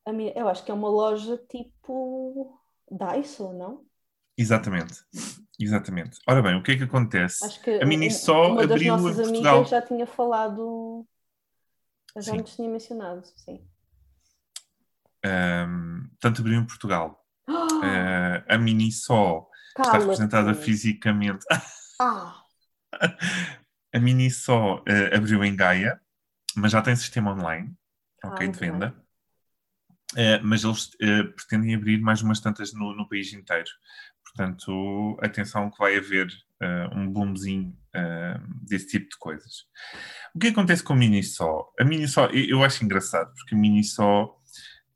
Minha, 0.08 0.32
eu 0.36 0.48
acho 0.48 0.64
que 0.64 0.70
é 0.70 0.74
uma 0.74 0.88
loja 0.88 1.36
tipo 1.48 2.58
Daiso, 2.90 3.52
não? 3.52 3.84
Exatamente, 4.36 4.94
exatamente. 5.58 6.18
Ora 6.28 6.42
bem, 6.42 6.56
o 6.56 6.62
que 6.62 6.72
é 6.72 6.76
que 6.76 6.84
acontece? 6.84 7.44
Acho 7.44 7.60
que 7.62 7.70
a 7.70 7.86
Minisol 7.86 8.52
uma 8.52 8.64
abriu 8.64 8.94
das 8.94 9.02
nossas 9.02 9.28
amigas 9.28 9.68
já 9.68 9.82
tinha 9.82 10.06
falado, 10.06 11.06
já 12.18 12.34
nos 12.34 12.54
tinha 12.56 12.68
mencionado, 12.68 13.22
sim. 13.36 13.64
Um, 15.24 16.08
tanto 16.18 16.40
abriu 16.40 16.58
em 16.58 16.66
Portugal. 16.66 17.24
Uh, 17.48 18.42
a 18.48 18.58
Minisol 18.58 19.50
está 19.76 19.98
representada 19.98 20.54
fisicamente. 20.54 21.44
Ah! 22.02 22.39
a 23.92 23.98
Mini 23.98 24.30
só 24.30 24.76
uh, 24.76 25.16
abriu 25.16 25.44
em 25.44 25.54
Gaia, 25.54 26.00
mas 26.56 26.72
já 26.72 26.82
tem 26.82 26.94
sistema 26.96 27.32
online, 27.32 27.74
ok, 28.24 28.46
ah, 28.46 28.50
de 28.50 28.58
venda. 28.58 28.94
Uh, 30.12 30.42
mas 30.42 30.64
eles 30.64 30.86
uh, 30.86 31.32
pretendem 31.36 31.74
abrir 31.74 32.00
mais 32.00 32.20
umas 32.22 32.40
tantas 32.40 32.72
no, 32.72 32.94
no, 32.94 33.08
país 33.08 33.32
inteiro. 33.32 33.70
Portanto, 34.24 35.18
atenção 35.22 35.70
que 35.70 35.78
vai 35.78 35.96
haver 35.96 36.28
um 36.94 37.10
boomzinho 37.10 37.74
desse 38.62 38.86
tipo 38.88 39.08
de 39.08 39.16
coisas. 39.18 39.64
O 40.34 40.38
que 40.38 40.48
acontece 40.48 40.84
com 40.84 40.92
a 40.92 40.96
Mini 40.96 41.22
Só? 41.24 41.72
A 41.80 41.84
Mini 41.84 42.06
Só, 42.06 42.26
eu, 42.26 42.44
eu 42.44 42.62
acho 42.62 42.84
engraçado, 42.84 43.32
porque 43.34 43.54
a 43.54 43.58
Mini 43.58 43.82
Só 43.82 44.38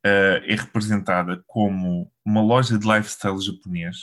é 0.05 0.55
representada 0.55 1.43
como 1.47 2.13
uma 2.25 2.43
loja 2.43 2.79
de 2.79 2.87
lifestyle 2.87 3.41
japonês, 3.41 3.97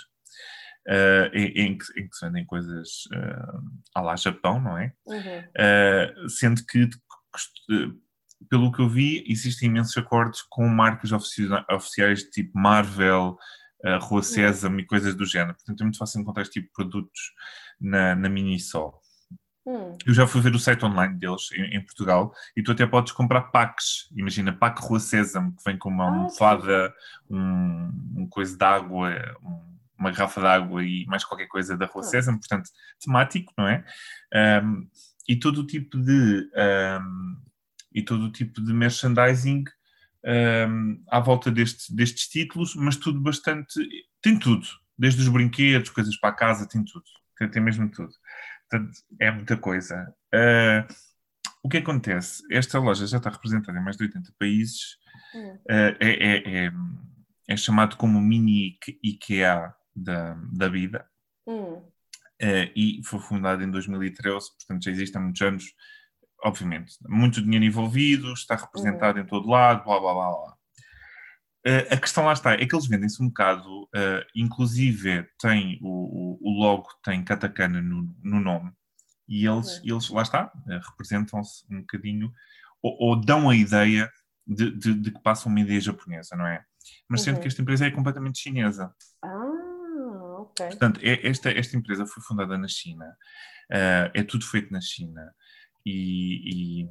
uh, 0.87 1.35
em, 1.35 1.47
em, 1.47 1.77
que, 1.77 1.99
em, 1.99 2.07
que, 2.07 2.15
se 2.15 2.25
vendem 2.25 2.45
coisas 2.45 3.05
uh, 3.13 3.81
à 3.95 4.01
lá 4.01 4.15
Japão, 4.15 4.59
não 4.59 4.77
é? 4.77 4.93
Uhum. 5.05 6.25
Uh, 6.25 6.29
sendo 6.29 6.65
que, 6.65 6.89
pelo 8.49 8.71
que 8.71 8.81
eu 8.81 8.89
vi, 8.89 9.23
existem 9.27 9.69
imensos 9.69 9.97
acordos 9.97 10.41
com 10.49 10.67
marcas 10.67 11.11
oficiais 11.11 12.23
tipo 12.23 12.57
Marvel, 12.57 13.37
uh, 13.85 13.99
Rua 13.99 14.23
Sésamo 14.23 14.75
uhum. 14.75 14.81
e 14.81 14.85
coisas 14.85 15.15
do 15.15 15.25
género. 15.25 15.55
Portanto, 15.55 15.81
é 15.81 15.83
muito 15.83 15.97
fácil 15.97 16.21
encontrar 16.21 16.43
este 16.43 16.53
tipo 16.53 16.67
de 16.67 16.73
produtos 16.73 17.19
na, 17.79 18.15
na 18.15 18.29
Miniso. 18.29 18.93
Hum. 19.63 19.95
Eu 20.07 20.13
já 20.15 20.25
fui 20.25 20.41
ver 20.41 20.55
o 20.55 20.59
site 20.59 20.83
online 20.83 21.19
deles 21.19 21.51
em, 21.53 21.75
em, 21.75 21.85
Portugal 21.85 22.33
e 22.57 22.63
tu 22.63 22.71
até 22.71 22.85
podes 22.87 23.11
comprar 23.11 23.41
packs. 23.51 24.09
Imagina, 24.15 24.51
pack 24.51 24.81
Rua 24.81 24.99
Sésamo, 24.99 25.55
que 25.55 25.63
vem 25.63 25.77
com 25.77 25.89
uma 25.89 26.05
ah, 26.05 26.07
almofada, 26.07 26.93
um, 27.29 27.91
um 28.17 28.27
coisa 28.27 28.57
de 28.57 28.65
água, 28.65 29.11
um 29.43 29.70
uma 30.01 30.11
garrafa 30.11 30.41
de 30.41 30.47
água 30.47 30.83
e 30.83 31.05
mais 31.05 31.23
qualquer 31.23 31.47
coisa 31.47 31.77
da 31.77 31.85
Rua 31.85 32.01
ah. 32.01 32.07
César, 32.07 32.33
portanto, 32.33 32.69
temático, 32.99 33.53
não 33.57 33.67
é? 33.67 33.85
Um, 34.63 34.89
e 35.29 35.35
todo 35.37 35.61
o 35.61 35.67
tipo 35.67 35.97
de 35.97 36.49
um, 36.55 37.37
e 37.93 38.01
todo 38.01 38.25
o 38.25 38.31
tipo 38.31 38.61
de 38.61 38.73
merchandising 38.73 39.63
um, 40.25 41.03
à 41.09 41.19
volta 41.19 41.51
deste, 41.51 41.95
destes 41.95 42.27
títulos, 42.27 42.75
mas 42.75 42.95
tudo 42.95 43.19
bastante. 43.19 43.73
tem 44.21 44.37
tudo, 44.37 44.65
desde 44.97 45.21
os 45.21 45.27
brinquedos, 45.27 45.89
coisas 45.89 46.17
para 46.17 46.29
a 46.29 46.35
casa, 46.35 46.67
tem 46.67 46.83
tudo, 46.83 47.03
tem, 47.37 47.49
tem 47.49 47.61
mesmo 47.61 47.89
tudo. 47.89 48.11
Portanto, 48.69 48.91
é 49.19 49.31
muita 49.31 49.57
coisa. 49.57 50.13
Uh, 50.33 50.93
o 51.63 51.69
que 51.69 51.77
acontece? 51.77 52.41
Esta 52.51 52.79
loja 52.79 53.05
já 53.05 53.17
está 53.17 53.29
representada 53.29 53.77
em 53.77 53.83
mais 53.83 53.97
de 53.97 54.03
80 54.03 54.33
países, 54.39 54.97
uh, 55.35 55.59
é, 55.69 55.95
é, 55.99 56.65
é, 56.65 56.71
é, 57.49 57.57
chamado 57.57 57.97
como 57.97 58.21
mini 58.21 58.77
IKEA 59.03 59.73
da, 59.95 60.33
da 60.51 60.67
vida. 60.69 61.07
Uh, 61.47 62.71
e 62.75 63.01
foi 63.05 63.19
fundada 63.19 63.63
em 63.63 63.69
2013, 63.69 64.47
portanto 64.57 64.83
já 64.83 64.91
existe 64.91 65.15
há 65.15 65.21
muitos 65.21 65.41
anos 65.41 65.65
obviamente, 66.43 66.97
muito 67.07 67.41
dinheiro 67.41 67.65
envolvido, 67.65 68.33
está 68.33 68.55
representado 68.55 69.19
uhum. 69.19 69.23
em 69.23 69.27
todo 69.27 69.49
lado, 69.49 69.83
blá 69.83 69.99
blá 69.99 70.13
blá 70.13 70.29
blá. 70.31 70.57
Uh, 71.67 71.93
a 71.93 71.97
questão 71.97 72.25
lá 72.25 72.33
está, 72.33 72.53
é 72.53 72.65
que 72.65 72.73
eles 72.73 72.87
vendem-se 72.87 73.21
um 73.21 73.27
bocado, 73.27 73.83
uh, 73.83 74.25
inclusive 74.35 75.27
tem 75.39 75.77
o, 75.81 76.39
o, 76.41 76.59
logo, 76.59 76.87
tem 77.03 77.23
katakana 77.23 77.81
no, 77.81 78.15
no 78.23 78.39
nome, 78.39 78.71
e 79.27 79.45
eles, 79.45 79.77
uhum. 79.77 79.91
eles 79.91 80.09
lá 80.09 80.23
está, 80.23 80.51
representam-se 80.89 81.63
um 81.71 81.81
bocadinho, 81.81 82.31
ou, 82.81 82.97
ou 82.99 83.15
dão 83.15 83.47
a 83.47 83.55
ideia 83.55 84.09
de, 84.47 84.71
de, 84.71 84.93
de, 84.95 85.11
que 85.11 85.21
passam 85.21 85.51
uma 85.51 85.61
ideia 85.61 85.79
japonesa, 85.79 86.35
não 86.35 86.47
é? 86.47 86.63
Mas 87.07 87.21
sendo 87.21 87.35
uhum. 87.35 87.41
que 87.41 87.47
esta 87.47 87.61
empresa 87.61 87.85
é 87.85 87.91
completamente 87.91 88.39
chinesa. 88.39 88.91
Ah, 89.23 89.40
ok. 90.65 90.77
Portanto, 90.77 90.99
esta, 91.03 91.51
esta 91.51 91.77
empresa 91.77 92.05
foi 92.05 92.23
fundada 92.23 92.57
na 92.57 92.67
China, 92.67 93.05
é 93.69 94.23
tudo 94.23 94.45
feito 94.45 94.71
na 94.71 94.81
China, 94.81 95.33
e, 95.85 96.83
e, 96.83 96.89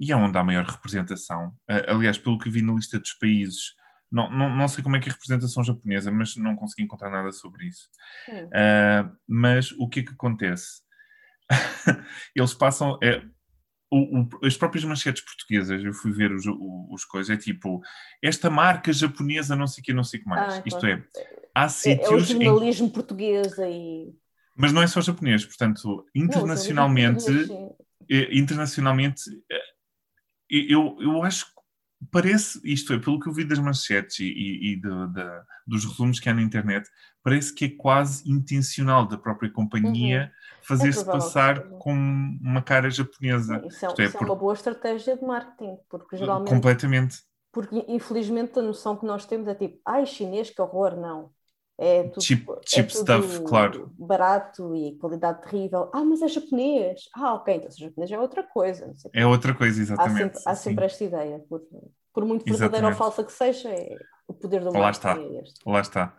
e 0.00 0.12
é 0.12 0.16
onde 0.16 0.36
há 0.36 0.44
maior 0.44 0.64
representação. 0.64 1.48
Uh, 1.70 1.88
aliás, 1.88 2.18
pelo 2.18 2.38
que 2.38 2.50
vi 2.50 2.62
na 2.62 2.72
lista 2.72 2.98
dos 2.98 3.12
países, 3.14 3.74
não, 4.10 4.30
não, 4.30 4.54
não 4.54 4.68
sei 4.68 4.82
como 4.82 4.96
é 4.96 5.00
que 5.00 5.08
é 5.08 5.10
a 5.10 5.14
representação 5.14 5.62
japonesa, 5.64 6.10
mas 6.10 6.36
não 6.36 6.56
consegui 6.56 6.82
encontrar 6.82 7.10
nada 7.10 7.32
sobre 7.32 7.66
isso. 7.66 7.88
Uh, 8.28 9.16
mas 9.26 9.72
o 9.72 9.88
que 9.88 10.00
é 10.00 10.02
que 10.02 10.12
acontece? 10.12 10.82
Eles 12.34 12.54
passam. 12.54 12.98
É, 13.02 13.22
o, 13.90 14.20
o, 14.20 14.28
as 14.46 14.56
próprias 14.56 14.84
manchetes 14.84 15.24
portuguesas, 15.24 15.84
eu 15.84 15.92
fui 15.92 16.10
ver 16.12 16.32
os, 16.32 16.44
os, 16.90 17.04
coisas, 17.04 17.30
é 17.30 17.38
tipo, 17.38 17.80
esta 18.22 18.50
marca 18.50 18.92
japonesa, 18.92 19.54
não 19.54 19.66
sei 19.66 19.82
o 19.82 19.84
que, 19.84 19.92
não 19.92 20.02
sei 20.02 20.20
o 20.20 20.22
que 20.22 20.28
mais. 20.28 20.54
Ah, 20.54 20.62
Isto 20.66 20.86
é, 20.86 21.04
há 21.54 21.68
sítios. 21.68 22.10
É, 22.10 22.12
é 22.12 22.16
o 22.16 22.20
jornalismo 22.20 22.86
em... 22.86 22.90
português 22.90 23.58
aí. 23.58 24.12
Mas 24.56 24.72
não 24.72 24.82
é 24.82 24.86
só 24.86 25.00
japonês, 25.00 25.44
portanto, 25.44 26.04
internacionalmente. 26.14 27.30
Não, 27.30 27.76
internacionalmente, 28.30 29.22
eh, 29.50 29.74
eu, 30.48 30.96
eu 31.00 31.22
acho 31.22 31.46
que 31.46 31.54
parece, 32.10 32.60
isto 32.64 32.92
é, 32.92 32.98
pelo 32.98 33.18
que 33.18 33.28
eu 33.28 33.32
vi 33.32 33.44
das 33.44 33.58
manchetes 33.58 34.20
e, 34.20 34.24
e, 34.24 34.72
e 34.72 34.76
de, 34.76 34.88
de, 35.12 35.42
dos 35.66 35.84
resumos 35.84 36.20
que 36.20 36.28
há 36.28 36.34
na 36.34 36.42
internet, 36.42 36.88
parece 37.22 37.54
que 37.54 37.64
é 37.64 37.68
quase 37.70 38.30
intencional 38.30 39.06
da 39.06 39.16
própria 39.16 39.50
companhia 39.50 40.24
uhum. 40.24 40.58
fazer-se 40.62 41.00
é 41.00 41.04
passar 41.04 41.62
com 41.78 41.92
uma 41.92 42.62
cara 42.62 42.90
japonesa. 42.90 43.62
Isso 43.66 43.86
é, 43.86 43.88
é, 43.88 44.04
isso 44.04 44.16
é 44.16 44.20
uma 44.20 44.36
boa 44.36 44.54
estratégia 44.54 45.16
de 45.16 45.24
marketing, 45.24 45.76
porque 45.88 46.16
geralmente. 46.16 46.50
Completamente. 46.50 47.18
Porque 47.50 47.84
infelizmente 47.88 48.58
a 48.58 48.62
noção 48.62 48.96
que 48.96 49.06
nós 49.06 49.24
temos 49.24 49.46
é 49.48 49.54
tipo, 49.54 49.80
ai, 49.86 50.04
chinês, 50.06 50.50
que 50.50 50.60
horror, 50.60 50.96
não. 50.96 51.30
É 51.76 52.04
tudo, 52.04 52.22
cheap, 52.22 52.46
cheap 52.64 52.88
é 52.88 52.94
stuff, 52.94 53.42
claro. 53.42 53.92
Barato 53.98 54.76
e 54.76 54.96
qualidade 54.96 55.42
terrível. 55.42 55.90
Ah, 55.92 56.04
mas 56.04 56.22
é 56.22 56.28
japonês. 56.28 57.08
Ah, 57.14 57.34
ok, 57.34 57.54
então 57.54 57.70
se 57.70 57.82
é 57.82 57.88
japonês 57.88 58.10
é 58.12 58.18
outra 58.18 58.42
coisa. 58.44 58.92
É 59.12 59.26
outra 59.26 59.52
coisa, 59.52 59.80
exatamente. 59.80 60.36
Há 60.36 60.40
sempre, 60.40 60.42
há 60.46 60.54
sempre 60.54 60.84
esta 60.84 61.04
ideia. 61.04 61.38
Por, 61.48 61.62
por 62.12 62.24
muito 62.24 62.44
verdadeira 62.44 62.88
ou 62.88 62.94
falsa 62.94 63.24
que 63.24 63.32
seja, 63.32 63.70
é 63.70 63.96
o 64.28 64.32
poder 64.32 64.62
do 64.62 64.70
Lá 64.70 64.90
está. 64.90 65.18
É 65.18 65.42
Lá 65.66 65.80
está. 65.80 66.16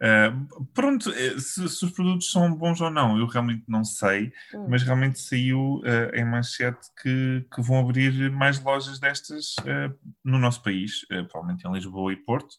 Uh, 0.00 0.64
pronto, 0.74 1.10
eh, 1.10 1.40
se, 1.40 1.68
se, 1.68 1.84
os 1.84 1.90
produtos 1.90 2.30
são 2.30 2.54
bons 2.54 2.80
ou 2.80 2.88
não, 2.88 3.18
eu 3.18 3.26
realmente 3.26 3.64
não 3.66 3.82
sei, 3.82 4.32
hum. 4.54 4.66
mas 4.68 4.84
realmente 4.84 5.18
saiu 5.18 5.78
uh, 5.78 6.14
em 6.14 6.24
manchete 6.24 6.86
que, 7.02 7.44
que 7.52 7.60
vão 7.60 7.80
abrir 7.80 8.30
mais 8.30 8.62
lojas 8.62 9.00
destas 9.00 9.56
uh, 9.62 9.92
no 10.24 10.38
nosso 10.38 10.62
país, 10.62 11.04
provavelmente 11.28 11.66
em 11.66 11.72
Lisboa 11.72 12.12
e 12.12 12.16
Porto 12.16 12.54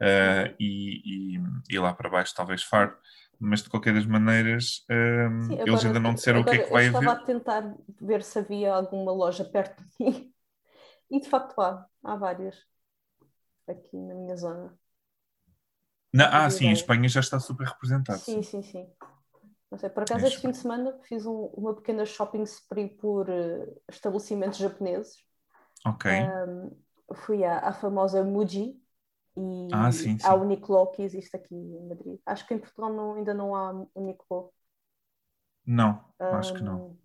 uh, 0.00 0.54
e, 0.58 1.36
e, 1.36 1.42
e, 1.70 1.78
lá 1.78 1.92
para 1.92 2.10
baixo 2.10 2.34
talvez 2.34 2.62
Faro, 2.62 2.96
mas 3.38 3.62
de 3.62 3.70
qualquer 3.70 3.94
das 3.94 4.06
maneiras 4.06 4.84
uh, 4.90 5.42
Sim, 5.44 5.54
agora, 5.54 5.70
eles 5.70 5.84
ainda 5.84 6.00
não 6.00 6.14
disseram 6.14 6.40
o 6.40 6.44
que 6.44 6.50
é 6.50 6.58
que 6.58 6.70
vai 6.70 6.86
haver. 6.86 6.96
Eu 6.96 7.00
estava 7.00 7.22
a 7.22 7.24
tentar 7.24 7.74
ver 8.00 8.22
se 8.22 8.38
havia 8.38 8.74
alguma 8.74 9.12
loja 9.12 9.44
perto 9.44 9.82
de 9.82 10.04
mim 10.04 10.32
e 11.10 11.20
de 11.20 11.28
facto 11.28 11.60
há, 11.60 11.86
há 12.04 12.16
várias 12.16 12.56
aqui 13.68 13.96
na 13.96 14.14
minha 14.14 14.36
zona. 14.36 14.78
Na, 16.12 16.44
ah, 16.44 16.50
sim, 16.50 16.66
em 16.66 16.72
Espanha 16.72 17.08
já 17.08 17.20
está 17.20 17.38
super 17.38 17.68
representado. 17.68 18.18
Sim, 18.18 18.42
sim, 18.42 18.62
sim. 18.62 18.90
Não 19.70 19.78
sei, 19.78 19.88
por 19.88 20.02
acaso, 20.02 20.26
este 20.26 20.40
fim 20.40 20.50
de 20.50 20.56
semana 20.56 20.98
fiz 21.04 21.24
um, 21.24 21.44
uma 21.54 21.74
pequena 21.74 22.04
shopping 22.04 22.42
spree 22.42 22.88
por 22.88 23.30
uh, 23.30 23.82
estabelecimentos 23.88 24.58
japoneses. 24.58 25.24
Ok. 25.86 26.10
Um, 26.10 26.76
fui 27.14 27.44
à, 27.44 27.60
à 27.60 27.72
famosa 27.72 28.24
Muji, 28.24 28.79
e 29.36 29.68
ah, 29.72 29.90
sim, 29.92 30.18
sim. 30.18 30.26
há 30.26 30.34
o 30.34 30.42
Uniqlo 30.42 30.90
que 30.92 31.02
existe 31.02 31.36
aqui 31.36 31.54
em 31.54 31.88
Madrid. 31.88 32.18
Acho 32.26 32.46
que 32.46 32.54
em 32.54 32.58
Portugal 32.58 32.92
não, 32.92 33.14
ainda 33.14 33.32
não 33.32 33.54
há 33.54 33.86
Uniqlo. 33.94 34.52
Não, 35.66 36.04
um, 36.20 36.24
acho 36.34 36.54
que 36.54 36.62
não. 36.62 36.96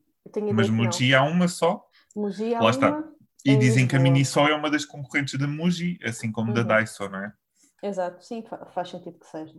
Mas 0.53 0.69
Muji 0.69 1.13
há 1.13 1.23
uma 1.23 1.47
só? 1.47 1.87
Muji 2.15 2.55
há 2.55 2.61
Lá 2.61 2.69
está. 2.71 3.03
E 3.45 3.55
dizem 3.55 3.87
que 3.87 3.95
a 3.95 3.99
Miniso 3.99 4.39
é 4.39 4.55
uma 4.55 4.71
das 4.71 4.85
concorrentes 4.85 5.39
da 5.39 5.47
Muji, 5.47 5.99
assim 6.03 6.31
como 6.31 6.47
uhum. 6.47 6.55
da 6.55 6.63
Daiso, 6.63 7.07
não 7.07 7.19
é? 7.19 7.33
Exato, 7.83 8.25
sim, 8.25 8.43
faz 8.73 8.89
sentido 8.89 9.19
que 9.19 9.27
seja. 9.27 9.55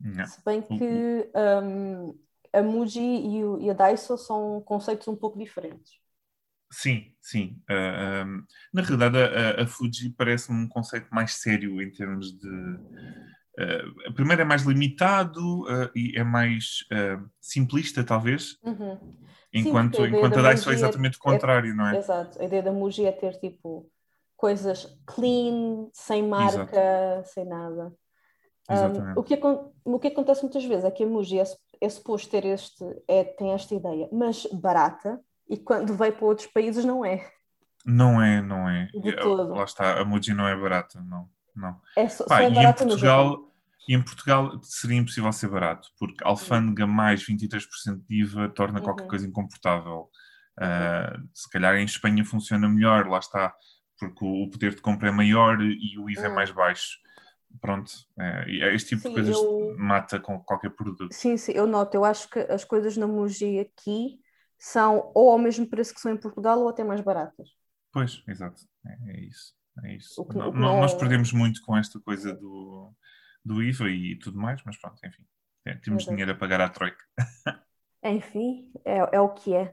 Não. 0.00 0.26
Se 0.26 0.44
bem 0.44 0.60
que 0.60 1.30
um, 1.64 2.18
a 2.52 2.62
Muji 2.62 3.00
e, 3.00 3.44
o, 3.44 3.60
e 3.60 3.70
a 3.70 3.72
Daiso 3.74 4.18
são 4.18 4.60
conceitos 4.62 5.06
um 5.06 5.14
pouco 5.14 5.38
diferentes. 5.38 6.00
Sim, 6.70 7.12
sim. 7.20 7.60
Uh, 7.68 7.72
ah, 7.72 8.24
um, 8.26 8.44
na 8.72 8.82
realidade, 8.82 9.16
a, 9.16 9.62
a 9.62 9.66
Fuji 9.66 10.10
parece-me 10.10 10.64
um 10.64 10.68
conceito 10.68 11.08
mais 11.10 11.34
sério 11.34 11.80
em 11.80 11.90
termos 11.90 12.32
de. 12.38 12.48
Uh, 12.48 14.12
primeiro 14.14 14.42
é 14.42 14.44
mais 14.44 14.62
limitado 14.62 15.62
uh, 15.62 15.90
e 15.94 16.16
é 16.16 16.22
mais 16.22 16.84
simplista, 17.40 18.04
talvez. 18.04 18.58
Uhum. 18.62 18.98
Enquanto, 19.52 19.96
sim, 19.96 20.02
a, 20.02 20.08
enquanto 20.08 20.38
a 20.38 20.42
Daiso 20.42 20.70
é 20.70 20.74
exatamente 20.74 21.16
o 21.16 21.20
contrário, 21.20 21.72
é, 21.72 21.74
não 21.74 21.88
é? 21.88 21.96
Exato. 21.96 22.40
A 22.40 22.44
ideia 22.44 22.62
da 22.62 22.72
Muji 22.72 23.06
é 23.06 23.12
ter 23.12 23.38
tipo 23.40 23.90
coisas 24.36 24.86
clean, 25.06 25.88
sem 25.92 26.22
marca, 26.22 26.60
Exato. 26.60 27.28
sem 27.28 27.44
nada. 27.44 27.92
Um, 28.70 29.18
o, 29.18 29.22
que, 29.22 29.40
o 29.84 29.98
que 29.98 30.08
acontece 30.08 30.42
muitas 30.42 30.64
vezes 30.64 30.84
é 30.84 30.90
que 30.90 31.02
a 31.02 31.06
Muji 31.06 31.38
é, 31.38 31.44
é 31.80 31.88
suposto 31.88 32.30
ter 32.30 32.44
este, 32.44 32.84
é, 33.08 33.24
tem 33.24 33.52
esta 33.52 33.74
ideia, 33.74 34.08
mas 34.12 34.46
barata 34.52 35.18
e 35.48 35.56
quando 35.56 35.94
vai 35.94 36.12
para 36.12 36.26
outros 36.26 36.46
países 36.46 36.84
não 36.84 37.04
é. 37.04 37.30
Não 37.84 38.22
é, 38.22 38.42
não 38.42 38.68
é. 38.68 38.86
De 38.92 39.16
todo. 39.16 39.54
Lá 39.54 39.64
está, 39.64 39.98
a 39.98 40.04
Muji 40.04 40.34
não 40.34 40.46
é 40.46 40.54
barata, 40.54 41.00
não. 41.00 41.28
não. 41.56 41.80
É 41.96 42.08
só, 42.08 42.24
Pá, 42.26 42.38
só 42.38 42.42
é 42.42 42.50
e 42.50 42.58
em 42.58 42.72
Portugal, 42.72 43.52
e 43.88 43.94
em 43.94 44.02
Portugal 44.02 44.60
seria 44.62 44.98
impossível 44.98 45.32
ser 45.32 45.48
barato, 45.48 45.88
porque 45.98 46.22
alfândega 46.22 46.86
mais 46.86 47.24
23% 47.24 47.62
de 48.06 48.22
IVA 48.22 48.48
torna 48.50 48.78
uhum. 48.78 48.84
qualquer 48.84 49.06
coisa 49.06 49.26
incomportável. 49.26 50.10
Uh, 50.58 51.28
se 51.32 51.48
calhar 51.50 51.76
em 51.76 51.84
Espanha 51.84 52.24
funciona 52.24 52.68
melhor, 52.68 53.06
lá 53.06 53.18
está, 53.18 53.54
porque 53.98 54.24
o 54.24 54.50
poder 54.50 54.74
de 54.74 54.82
compra 54.82 55.08
é 55.08 55.12
maior 55.12 55.60
e 55.62 55.98
o 55.98 56.10
IVA 56.10 56.22
é 56.22 56.26
uhum. 56.26 56.32
é 56.32 56.34
mais 56.34 56.50
baixo. 56.50 56.98
Pronto, 57.62 57.90
é, 58.20 58.74
este 58.74 58.90
tipo 58.90 59.02
sim, 59.02 59.08
de 59.08 59.14
coisas 59.14 59.34
eu... 59.34 59.74
mata 59.78 60.20
com 60.20 60.38
qualquer 60.40 60.70
produto. 60.70 61.08
Sim, 61.14 61.38
sim, 61.38 61.52
eu 61.52 61.66
noto. 61.66 61.96
Eu 61.96 62.04
acho 62.04 62.28
que 62.28 62.38
as 62.40 62.62
coisas 62.64 62.98
na 62.98 63.06
Muji 63.06 63.58
aqui 63.58 64.20
são 64.58 65.10
ou 65.14 65.30
ao 65.30 65.38
mesmo 65.38 65.66
preço 65.66 65.94
que 65.94 66.00
são 66.00 66.12
em 66.12 66.16
Portugal 66.16 66.58
ou 66.60 66.68
até 66.68 66.82
mais 66.82 67.00
baratas. 67.00 67.48
Pois, 67.92 68.22
exato, 68.26 68.62
é, 68.86 69.12
é 69.12 69.20
isso. 69.20 69.56
É 69.84 69.94
isso. 69.94 70.24
Que, 70.26 70.36
não, 70.36 70.52
não... 70.52 70.80
Nós 70.80 70.94
perdemos 70.94 71.32
muito 71.32 71.62
com 71.62 71.76
esta 71.76 72.00
coisa 72.00 72.34
do, 72.34 72.92
do 73.44 73.62
IVA 73.62 73.88
e 73.90 74.18
tudo 74.18 74.38
mais, 74.38 74.60
mas 74.64 74.76
pronto, 74.76 74.98
enfim, 75.04 75.24
é, 75.64 75.74
temos 75.76 76.06
é 76.06 76.10
dinheiro 76.10 76.32
a 76.32 76.34
pagar 76.34 76.60
à 76.60 76.68
Troika. 76.68 77.04
enfim, 78.02 78.70
é, 78.84 79.16
é 79.16 79.20
o 79.20 79.30
que 79.30 79.54
é. 79.54 79.72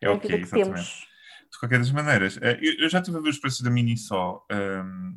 É, 0.00 0.10
o 0.10 0.20
que 0.20 0.32
é, 0.32 0.36
exatamente. 0.36 0.74
Temos. 0.74 1.06
De 1.50 1.58
qualquer 1.60 1.78
das 1.78 1.90
maneiras, 1.90 2.38
eh, 2.42 2.58
eu, 2.60 2.74
eu 2.80 2.88
já 2.88 2.98
estive 2.98 3.16
a 3.16 3.20
ver 3.20 3.30
os 3.30 3.38
preços 3.38 3.60
da 3.60 3.70
Mini 3.70 3.96
só. 3.96 4.44
Um, 4.52 5.14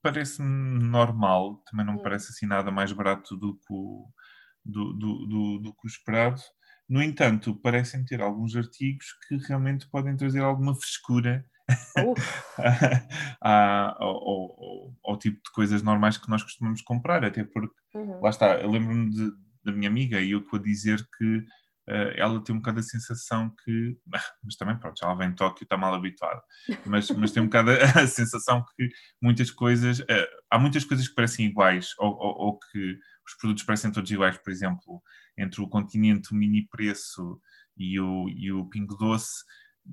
parece-me 0.00 0.84
normal, 0.84 1.62
também 1.68 1.84
não 1.84 1.94
me 1.94 1.98
hum. 1.98 2.02
parece 2.02 2.30
assim 2.30 2.46
nada 2.46 2.70
mais 2.70 2.92
barato 2.92 3.36
do 3.36 3.54
que 3.56 3.66
o, 3.68 4.08
do, 4.64 4.92
do, 4.94 5.26
do, 5.26 5.58
do 5.58 5.72
que 5.72 5.86
o 5.86 5.88
esperado. 5.88 6.40
No 6.88 7.02
entanto, 7.02 7.54
parecem 7.54 8.04
ter 8.04 8.20
alguns 8.20 8.56
artigos 8.56 9.06
que 9.26 9.36
realmente 9.36 9.86
podem 9.88 10.16
trazer 10.16 10.40
alguma 10.40 10.74
frescura 10.74 11.44
ao, 13.40 14.00
ao, 14.00 14.94
ao, 15.04 15.18
tipo 15.18 15.36
de 15.36 15.50
coisas 15.52 15.82
normais 15.82 16.16
que 16.16 16.30
nós 16.30 16.42
costumamos 16.42 16.80
comprar, 16.80 17.24
até 17.24 17.44
porque, 17.44 17.74
uhum. 17.94 18.20
lá 18.22 18.30
está, 18.30 18.54
eu 18.54 18.70
lembro-me 18.70 19.10
da 19.62 19.72
minha 19.72 19.88
amiga 19.88 20.20
e 20.20 20.30
eu 20.30 20.42
a 20.50 20.58
dizer 20.58 21.06
que 21.18 21.38
uh, 21.88 22.12
ela 22.16 22.42
tem 22.42 22.54
um 22.54 22.58
bocado 22.58 22.80
a 22.80 22.82
sensação 22.82 23.52
que, 23.64 23.98
mas 24.42 24.56
também 24.56 24.78
pronto, 24.78 25.02
ela 25.04 25.14
vem 25.14 25.30
de 25.30 25.36
Tóquio, 25.36 25.64
está 25.64 25.76
mal 25.76 25.94
habituada, 25.94 26.42
mas, 26.86 27.10
mas 27.10 27.32
tem 27.32 27.42
um 27.42 27.46
bocado 27.46 27.70
a, 27.70 27.74
a 28.02 28.06
sensação 28.06 28.64
que 28.76 28.88
muitas 29.20 29.50
coisas, 29.50 30.00
uh, 30.00 30.26
há 30.50 30.58
muitas 30.58 30.84
coisas 30.84 31.08
que 31.08 31.14
parecem 31.14 31.46
iguais, 31.46 31.90
ou, 31.98 32.10
ou, 32.10 32.46
ou, 32.46 32.58
que 32.58 32.98
os 33.28 33.36
produtos 33.36 33.64
parecem 33.64 33.92
todos 33.92 34.10
iguais, 34.10 34.36
por 34.38 34.50
exemplo, 34.50 35.02
entre 35.36 35.60
o 35.60 35.68
continente, 35.68 36.32
o 36.32 36.36
mini 36.36 36.66
preço 36.68 37.40
e 37.76 37.98
o, 38.00 38.28
e 38.28 38.52
o 38.52 38.66
Pingo 38.66 38.96
Doce, 38.96 39.44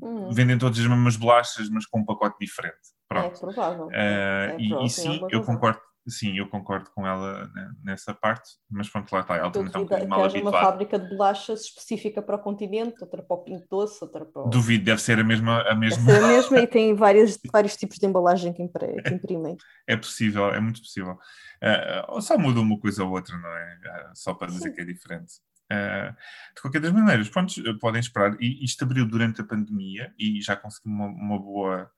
hum. 0.01 0.31
vendem 0.31 0.57
todas 0.57 0.79
as 0.79 0.87
mesmas 0.87 1.15
bolachas, 1.15 1.69
mas 1.69 1.85
com 1.85 1.99
um 1.99 2.05
pacote 2.05 2.37
diferente. 2.39 2.95
Pronto. 3.07 3.35
É 3.35 3.39
provável. 3.39 3.85
Uh, 3.87 3.91
é 3.91 4.47
provável 4.47 4.81
e, 4.81 4.85
e 4.85 4.89
sim, 4.89 5.21
eu 5.29 5.43
concordo 5.43 5.79
sim, 6.07 6.37
eu 6.37 6.47
concordo 6.47 6.89
com 6.91 7.05
ela 7.05 7.49
nessa 7.83 8.13
parte, 8.13 8.49
mas 8.69 8.89
pronto, 8.89 9.11
lá 9.11 9.21
está, 9.21 9.35
ela 9.35 9.51
também 9.51 9.67
está 9.67 9.79
um 9.79 9.83
bocadinho 9.83 10.09
mal 10.09 10.23
habituada. 10.23 10.57
uma 10.57 10.63
fábrica 10.63 10.99
de 10.99 11.09
bolachas 11.09 11.61
específica 11.61 12.21
para 12.21 12.35
o 12.35 12.39
continente, 12.39 12.95
outra 13.01 13.23
para 13.23 13.35
o 13.35 13.43
Pinto 13.43 13.65
Doce, 13.69 13.97
outra 14.01 14.25
para 14.25 14.43
o... 14.43 14.49
Duvido, 14.49 14.85
deve 14.85 15.01
ser 15.01 15.19
a 15.19 15.23
mesma... 15.23 15.61
A 15.63 15.75
mesma... 15.75 16.05
Deve 16.05 16.19
ser 16.19 16.23
a 16.23 16.27
mesma 16.35 16.59
e 16.59 16.67
tem 16.67 16.95
vários, 16.95 17.39
vários 17.51 17.75
tipos 17.75 17.97
de 17.97 18.05
embalagem 18.05 18.53
que, 18.53 18.61
imprimem. 18.61 19.57
É 19.87 19.97
possível, 19.97 20.49
é 20.49 20.59
muito 20.59 20.81
possível. 20.81 21.17
Uh, 21.61 22.21
só 22.21 22.37
muda 22.37 22.59
uma 22.59 22.79
coisa 22.79 23.03
ou 23.03 23.11
outra, 23.11 23.37
não 23.37 23.49
é? 23.49 23.79
Uh, 23.85 24.11
só 24.13 24.33
para 24.33 24.47
dizer 24.47 24.69
sim. 24.69 24.73
que 24.73 24.81
é 24.81 24.85
diferente. 24.85 25.33
Uh, 25.71 26.13
de 26.55 26.61
qualquer 26.61 26.79
das 26.79 26.91
maneiras, 26.91 27.29
pronto, 27.29 27.53
podem 27.79 27.99
esperar. 27.99 28.37
E 28.39 28.63
isto 28.63 28.83
abriu 28.83 29.07
durante 29.07 29.41
a 29.41 29.43
pandemia 29.43 30.13
e 30.19 30.41
já 30.41 30.55
consegui 30.55 30.87
uma, 30.87 31.07
uma 31.07 31.39
boa 31.39 31.89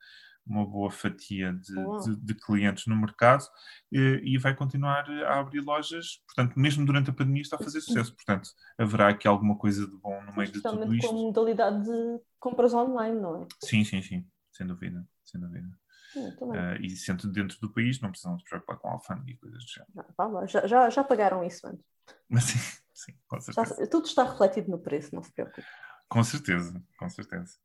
uma 0.50 0.66
boa 0.66 0.89
fatia 0.89 1.54
de, 1.54 1.74
de, 2.04 2.16
de 2.16 2.34
clientes 2.36 2.88
no 2.88 2.95
mercado 2.95 3.43
e, 3.91 4.22
e, 4.24 4.38
vai 4.38 4.56
continuar 4.56 5.10
a 5.10 5.39
abrir 5.39 5.62
lojas. 5.62 6.22
Portanto, 6.26 6.60
mesmo 6.60 6.86
durante 6.86 7.10
a 7.10 7.14
pandemia 7.14 7.41
está 7.41 7.58
a 7.58 7.64
fazer 7.64 7.82
sucesso. 7.82 8.16
Portanto, 8.16 8.50
haverá 8.78 9.10
aqui 9.10 9.28
alguma 9.28 9.58
coisa 9.58 9.86
de 9.86 9.95
bom 9.98 10.22
no 10.24 10.36
meio 10.36 10.52
de 10.52 10.62
tudo 10.62 10.95
isto. 10.95 11.10
com 11.10 11.16
modalidade 11.16 11.84
de 11.84 12.20
compras 12.39 12.74
online, 12.74 13.20
não 13.20 13.43
é? 13.43 13.48
Sim, 13.64 13.84
sim, 13.84 14.02
sim. 14.02 14.26
Sem 14.52 14.66
dúvida. 14.66 15.06
Sem 15.24 15.39
dúvida. 15.39 15.68
Uh, 16.16 16.82
e 16.82 16.89
sendo 16.91 17.32
dentro 17.32 17.60
do 17.60 17.72
país, 17.72 18.00
não 18.00 18.10
precisam 18.10 18.39
se 18.39 18.45
preocupar 18.45 18.78
com 18.78 18.89
alfândega 18.89 19.32
e 19.32 19.38
coisas 19.38 19.64
do 19.64 19.70
género. 19.70 20.48
já, 20.48 20.66
já, 20.66 20.89
já 20.89 21.04
pagaram 21.04 21.43
isso 21.43 21.68
antes. 21.68 21.86
Mas 22.30 22.45
sim, 22.45 22.60
sim, 22.93 23.14
com 23.28 23.39
certeza. 23.39 23.76
Já, 23.80 23.88
tudo 23.88 24.06
está 24.06 24.24
refletido 24.24 24.72
no 24.72 24.80
preço, 24.80 25.14
não 25.14 25.22
se 25.22 25.32
preocupe. 25.32 25.68
Com 26.10 26.24
certeza, 26.24 26.82
com 26.98 27.10
certeza. 27.10 27.58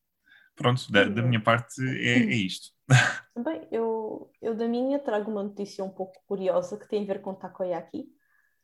Pronto, 0.54 0.90
da, 0.92 1.04
da 1.04 1.22
minha 1.22 1.42
parte 1.42 1.80
é, 1.82 2.18
é 2.18 2.34
isto. 2.34 2.70
Bem, 3.36 3.66
eu, 3.70 4.30
eu 4.40 4.54
da 4.54 4.68
minha 4.68 4.98
trago 4.98 5.30
uma 5.30 5.42
notícia 5.42 5.84
um 5.84 5.90
pouco 5.90 6.20
curiosa 6.26 6.76
que 6.76 6.88
tem 6.88 7.02
a 7.02 7.06
ver 7.06 7.22
com 7.22 7.34
takoyaki. 7.34 8.06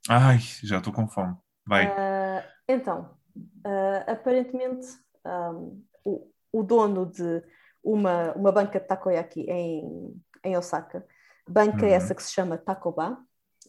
Ai, 0.08 0.38
já 0.62 0.78
estou 0.78 0.92
com 0.92 1.08
fome. 1.08 1.36
Vai. 1.66 1.86
Uh, 1.86 2.44
então, 2.68 3.16
uh, 3.36 4.10
aparentemente, 4.10 4.86
um, 5.24 5.84
o, 6.04 6.30
o 6.52 6.62
dono 6.62 7.06
de 7.06 7.42
uma, 7.82 8.32
uma 8.32 8.52
banca 8.52 8.78
de 8.78 8.86
takoyaki 8.86 9.42
em, 9.42 10.14
em 10.44 10.56
Osaka, 10.56 11.06
banca 11.48 11.86
uhum. 11.86 11.92
essa 11.92 12.14
que 12.14 12.22
se 12.22 12.32
chama 12.32 12.58
Takoba, 12.58 13.18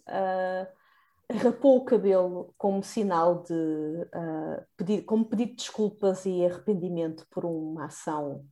uh, 0.07 0.78
rapou 1.37 1.77
o 1.77 1.85
cabelo 1.85 2.53
como 2.57 2.83
sinal 2.83 3.43
de 3.43 3.53
uh, 3.53 4.65
pedir, 4.75 5.03
como 5.03 5.25
pedido 5.25 5.51
de 5.51 5.57
desculpas 5.57 6.25
e 6.25 6.45
arrependimento 6.45 7.27
por 7.29 7.45
uma 7.45 7.85
ação 7.85 8.45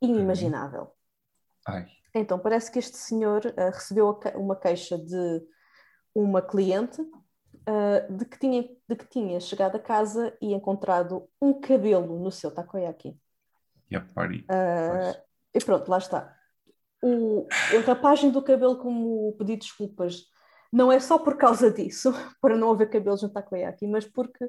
inimaginável. 0.00 0.92
Ai. 1.66 1.86
Então, 2.14 2.38
parece 2.38 2.70
que 2.70 2.78
este 2.78 2.96
senhor 2.96 3.44
uh, 3.44 3.70
recebeu 3.72 4.20
uma 4.36 4.54
queixa 4.54 4.96
de 4.96 5.42
uma 6.14 6.40
cliente 6.40 7.00
uh, 7.00 8.16
de, 8.16 8.24
que 8.24 8.38
tinha, 8.38 8.62
de 8.62 8.96
que 8.96 9.06
tinha 9.06 9.40
chegado 9.40 9.76
a 9.76 9.80
casa 9.80 10.36
e 10.40 10.54
encontrado 10.54 11.28
um 11.42 11.60
cabelo 11.60 12.20
no 12.20 12.30
seu 12.30 12.52
takoyaki. 12.52 13.18
A 13.92 14.00
party. 14.00 14.46
e 15.54 15.64
pronto, 15.64 15.88
lá 15.88 15.98
está. 15.98 16.36
O, 17.02 17.46
a 17.76 17.80
rapagem 17.86 18.30
do 18.30 18.42
cabelo 18.42 18.78
como 18.78 19.32
pedido 19.32 19.60
de 19.60 19.66
desculpas 19.66 20.32
não 20.74 20.90
é 20.90 20.98
só 20.98 21.16
por 21.18 21.36
causa 21.36 21.70
disso, 21.70 22.12
para 22.42 22.56
não 22.56 22.72
haver 22.72 22.90
cabelos 22.90 23.22
no 23.22 23.28
takoyaki, 23.28 23.86
mas 23.86 24.04
porque 24.04 24.44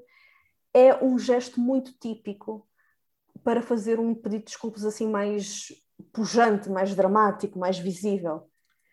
é 0.73 0.95
um 1.03 1.19
gesto 1.19 1.61
muito 1.61 1.93
típico 1.93 2.67
para 3.43 3.61
fazer 3.61 3.99
um 3.99 4.15
pedido 4.15 4.39
de 4.39 4.45
desculpas 4.45 4.83
assim 4.83 5.07
mais 5.07 5.67
pujante, 6.11 6.67
mais 6.67 6.95
dramático, 6.95 7.59
mais 7.59 7.77
visível. 7.77 8.49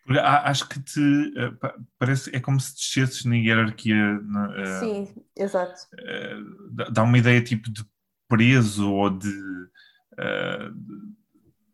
Acho 0.07 0.67
que 0.67 0.79
te 0.81 1.01
eh, 1.37 1.71
parece 1.97 2.35
é 2.35 2.39
como 2.39 2.59
se 2.59 2.75
descesses 2.75 3.25
na 3.25 3.35
hierarquia. 3.35 3.95
Uh, 3.95 4.79
Sim, 4.79 5.15
exato. 5.35 5.81
Uh, 5.93 6.91
dá 6.91 7.03
uma 7.03 7.17
ideia 7.17 7.41
tipo 7.41 7.71
de 7.71 7.85
preso 8.27 8.91
ou 8.91 9.09
de 9.09 9.29
uh, 9.29 10.73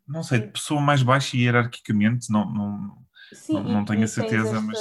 não 0.07 0.24
sei, 0.24 0.39
de 0.39 0.47
pessoa 0.47 0.80
mais 0.80 1.03
baixa 1.03 1.36
hierarquicamente, 1.36 2.32
não, 2.32 2.51
não, 2.51 2.97
Sim, 3.34 3.53
não, 3.53 3.63
não 3.63 3.86
tenho 3.86 4.03
a 4.03 4.07
certeza, 4.07 4.47
esta, 4.47 4.61
mas. 4.61 4.80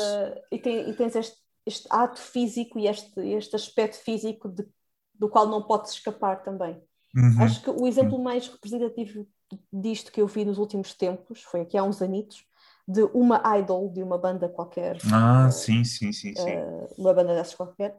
E, 0.51 0.59
tem, 0.59 0.88
e 0.88 0.94
tens 0.94 1.16
este, 1.16 1.36
este, 1.66 1.86
ato 1.90 2.18
físico 2.18 2.78
e 2.78 2.86
este, 2.86 3.20
este 3.20 3.57
aspecto 3.57 3.96
físico 3.99 4.49
de, 4.49 4.66
do 5.14 5.28
qual 5.28 5.46
não 5.46 5.62
podes 5.62 5.92
escapar 5.92 6.42
também. 6.42 6.80
Uhum. 7.14 7.42
Acho 7.42 7.62
que 7.62 7.70
o 7.70 7.86
exemplo 7.86 8.22
mais 8.22 8.49
representativo 8.49 9.26
disto 9.72 10.12
que 10.12 10.20
eu 10.20 10.26
vi 10.26 10.44
nos 10.44 10.59
últimos 10.59 10.92
tempos 10.92 11.42
foi 11.42 11.62
aqui 11.62 11.76
há 11.76 11.82
uns 11.82 12.03
anitos 12.03 12.44
de 12.86 13.03
uma 13.14 13.42
idol 13.59 13.90
de 13.90 14.03
uma 14.03 14.18
banda 14.18 14.49
qualquer. 14.49 14.99
Ah, 15.12 15.46
uh, 15.49 15.53
sim, 15.53 15.84
sim, 15.84 16.12
sim, 16.12 16.34
sim. 16.34 16.57
Uh, 16.57 16.88
uma 16.96 17.12
banda 17.12 17.34
dessas 17.34 17.55
qualquer. 17.55 17.96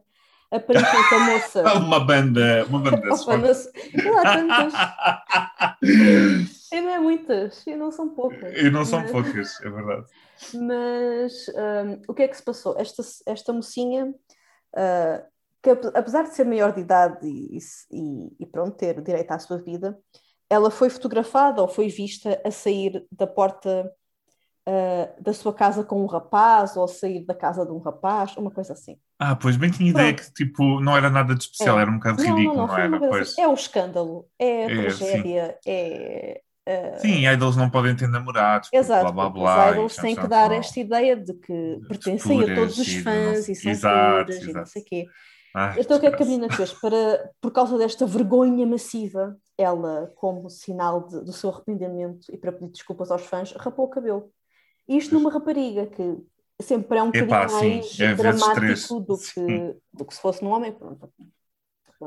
Aparentemente 0.50 1.14
a 1.14 1.18
moça. 1.20 1.74
uma 1.78 2.00
banda, 2.00 2.66
uma 2.68 2.80
banda 2.80 2.96
dessas. 3.38 3.70
Lá 4.04 4.22
tantas. 4.22 4.72
e 6.72 6.80
não 6.80 6.90
é 6.90 6.98
muitas, 6.98 7.66
e 7.66 7.74
não 7.74 7.90
são 7.90 8.08
poucas. 8.10 8.56
E 8.56 8.70
não 8.70 8.84
são 8.84 9.04
poucas, 9.06 9.60
é 9.60 9.68
verdade. 9.68 10.06
Mas 10.54 11.48
um, 11.48 12.02
o 12.08 12.14
que 12.14 12.22
é 12.22 12.28
que 12.28 12.36
se 12.36 12.42
passou? 12.42 12.76
Esta, 12.78 13.02
esta 13.26 13.52
mocinha, 13.52 14.06
uh, 14.06 15.30
que 15.62 15.70
apesar 15.94 16.22
de 16.22 16.34
ser 16.34 16.44
maior 16.44 16.72
de 16.72 16.80
idade 16.80 17.26
e, 17.26 17.58
e, 17.90 18.36
e, 18.40 18.46
pronto, 18.46 18.76
ter 18.76 19.00
direito 19.02 19.30
à 19.32 19.38
sua 19.38 19.58
vida, 19.58 19.98
ela 20.48 20.70
foi 20.70 20.88
fotografada 20.88 21.60
ou 21.60 21.68
foi 21.68 21.88
vista 21.88 22.40
a 22.44 22.50
sair 22.50 23.04
da 23.12 23.26
porta 23.26 23.90
uh, 24.68 25.22
da 25.22 25.32
sua 25.32 25.52
casa 25.52 25.84
com 25.84 26.02
um 26.02 26.06
rapaz 26.06 26.76
ou 26.76 26.84
a 26.84 26.88
sair 26.88 27.24
da 27.26 27.34
casa 27.34 27.66
de 27.66 27.72
um 27.72 27.78
rapaz, 27.78 28.36
uma 28.36 28.50
coisa 28.50 28.72
assim. 28.72 28.96
Ah, 29.18 29.36
pois 29.36 29.56
bem 29.56 29.70
tinha 29.70 29.90
ideia 29.90 30.14
que 30.14 30.32
tipo, 30.32 30.80
não 30.80 30.96
era 30.96 31.10
nada 31.10 31.34
de 31.34 31.42
especial, 31.44 31.78
é. 31.78 31.82
era 31.82 31.90
um 31.90 31.96
bocado 31.96 32.22
não, 32.22 32.34
ridículo, 32.34 32.56
não, 32.56 32.66
não, 32.66 32.88
não 33.00 33.14
era? 33.14 33.22
Assim. 33.22 33.40
É 33.40 33.48
o 33.48 33.54
escândalo, 33.54 34.26
é 34.38 34.64
a 34.64 34.70
é, 34.70 34.76
tragédia, 34.76 35.58
sim. 35.62 35.70
é 35.70 36.40
Sim, 36.98 37.26
idols 37.26 37.56
não 37.56 37.70
podem 37.70 37.96
ter 37.96 38.08
namorados, 38.08 38.68
exato, 38.72 39.12
blá 39.12 39.28
blá 39.28 39.30
blá. 39.30 39.66
Os 39.66 39.72
idols 39.72 39.96
têm 39.96 40.14
que 40.14 40.26
dar 40.26 40.52
esta 40.52 40.78
ideia 40.78 41.16
de 41.16 41.34
que 41.34 41.80
pertencem 41.88 42.42
a 42.42 42.54
todos 42.54 42.78
os 42.78 42.94
fãs 42.96 43.48
e, 43.48 43.54
são 43.54 43.72
exato, 43.72 44.32
e 44.32 44.52
não 44.52 44.66
sei 44.66 44.82
o 44.82 44.84
quê. 44.84 45.06
Ah, 45.54 45.74
então 45.76 45.96
o 45.96 46.00
que 46.00 46.06
é 46.06 46.12
que 46.12 46.22
a 46.22 46.26
menina 46.26 46.48
fez? 46.52 46.72
Para, 46.72 47.28
por 47.40 47.50
causa 47.50 47.76
desta 47.76 48.06
vergonha 48.06 48.64
massiva, 48.66 49.36
ela, 49.58 50.12
como 50.14 50.48
sinal 50.48 51.06
de, 51.08 51.24
do 51.24 51.32
seu 51.32 51.50
arrependimento 51.50 52.26
e 52.30 52.38
para 52.38 52.52
pedir 52.52 52.70
desculpas 52.70 53.10
aos 53.10 53.22
fãs, 53.22 53.52
rapou 53.52 53.86
o 53.86 53.90
cabelo. 53.90 54.30
Isto 54.88 55.14
numa 55.14 55.30
rapariga, 55.30 55.86
que 55.86 56.16
sempre 56.62 56.98
é 56.98 57.02
um 57.02 57.06
bocadinho 57.06 57.30
mais 57.30 58.00
é 58.00 58.14
dramático 58.14 59.00
do 59.00 59.18
que, 59.18 59.76
do 59.92 60.04
que 60.04 60.14
se 60.14 60.20
fosse 60.20 60.42
num 60.42 60.50
homem. 60.50 60.72
Pronto. 60.72 61.12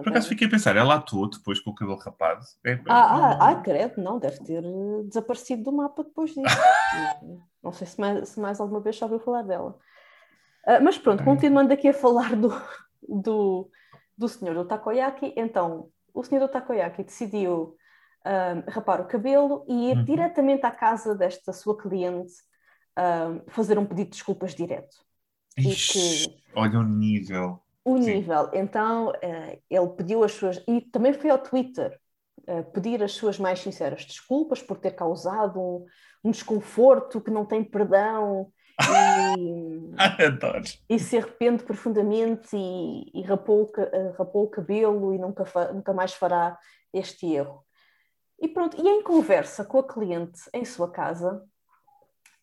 Por 0.02 0.10
acaso 0.10 0.28
fiquei 0.28 0.48
a 0.48 0.50
pensar, 0.50 0.76
ela 0.76 0.96
atuou 0.96 1.30
depois 1.30 1.60
com 1.60 1.70
o 1.70 1.76
cabelo 1.76 2.00
rapado? 2.00 2.44
É, 2.66 2.74
ah, 2.88 3.38
ah, 3.38 3.50
ah, 3.50 3.56
credo, 3.62 4.02
não, 4.02 4.18
deve 4.18 4.40
ter 4.40 4.64
eh, 4.64 5.04
desaparecido 5.04 5.64
do 5.64 5.72
mapa 5.72 6.04
depois 6.04 6.32
disso. 6.32 6.44
não 7.62 7.72
sei 7.72 7.86
se 7.86 8.02
mais, 8.02 8.30
se 8.30 8.40
mais 8.40 8.60
alguma 8.60 8.80
vez 8.80 8.96
já 8.96 9.06
ouviu 9.06 9.20
falar 9.20 9.44
dela. 9.44 9.78
Uh, 10.66 10.82
mas 10.82 10.98
pronto, 10.98 11.24
continuando 11.24 11.72
aqui 11.72 11.90
a 11.90 11.94
falar 11.94 12.36
do, 12.36 12.50
do, 13.08 13.70
do 14.18 14.28
senhor 14.28 14.56
do 14.56 14.66
takoyaki, 14.66 15.32
então, 15.38 15.90
o 16.12 16.24
senhor 16.24 16.42
do 16.42 16.52
takoyaki 16.52 17.04
decidiu 17.04 17.78
um, 18.26 18.72
rapar 18.72 19.00
o 19.00 19.06
cabelo 19.06 19.64
e 19.68 19.92
ir 19.92 19.98
uhum. 19.98 20.06
diretamente 20.06 20.66
à 20.66 20.72
casa 20.72 21.14
desta 21.14 21.54
sua 21.54 21.78
cliente 21.78 22.34
um, 22.98 23.52
fazer 23.52 23.78
um 23.78 23.86
pedido 23.86 24.06
de 24.06 24.12
desculpas 24.14 24.56
direto. 24.56 24.96
Ixi, 25.56 26.30
que... 26.30 26.44
Olha 26.56 26.80
o 26.80 26.84
nível 26.84 27.63
o 27.86 27.98
Sim. 27.98 28.16
nível. 28.16 28.50
Então, 28.54 29.10
uh, 29.10 29.62
ele 29.70 29.90
pediu 29.98 30.24
as 30.24 30.32
suas. 30.34 30.64
E 30.68 30.82
também 30.82 31.14
foi 31.14 31.30
ao 31.30 31.38
Twitter 31.38 32.00
uh, 32.48 32.64
pedir 32.72 33.04
as 33.04 33.14
suas 33.14 33.38
mais 33.38 33.60
sinceras 33.60 34.06
desculpas 34.06 34.62
por 34.62 34.78
ter 34.78 34.92
causado 34.92 35.60
um, 35.60 35.86
um 36.24 36.32
desconforto 36.32 37.20
que 37.22 37.32
não 37.32 37.46
tem 37.46 37.64
perdão. 37.64 38.52
E, 39.38 39.94
e 40.90 41.00
se 41.00 41.18
arrepende 41.18 41.64
profundamente 41.64 42.56
e, 42.56 43.12
e 43.14 43.22
rapou, 43.22 43.64
uh, 43.64 44.12
rapou 44.18 44.46
o 44.46 44.50
cabelo 44.50 45.14
e 45.14 45.18
nunca, 45.18 45.46
nunca 45.74 45.94
mais 45.94 46.14
fará 46.14 46.58
este 46.94 47.32
erro. 47.34 47.64
E 48.40 48.48
pronto, 48.48 48.76
e 48.78 48.88
em 48.88 49.04
conversa 49.04 49.64
com 49.64 49.80
a 49.80 49.88
cliente 49.88 50.42
em 50.54 50.66
sua 50.66 50.92
casa, 50.92 51.44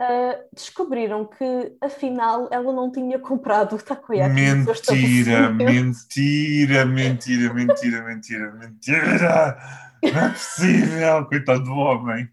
uh, 0.00 0.48
descobriram 0.52 1.26
que 1.26 1.76
afinal 1.80 2.48
ela 2.50 2.72
não 2.72 2.90
tinha 2.90 3.18
comprado 3.18 3.76
o 3.76 3.82
takoyaki. 3.82 4.34
Mentira, 4.34 5.50
mentira, 5.50 6.84
mentira, 6.86 7.54
mentira, 7.54 8.04
mentira, 8.04 8.52
mentira! 8.52 9.58
Não 10.02 10.20
é 10.20 10.28
possível, 10.30 11.26
coitado 11.26 11.64
do 11.64 11.74
homem. 11.74 12.28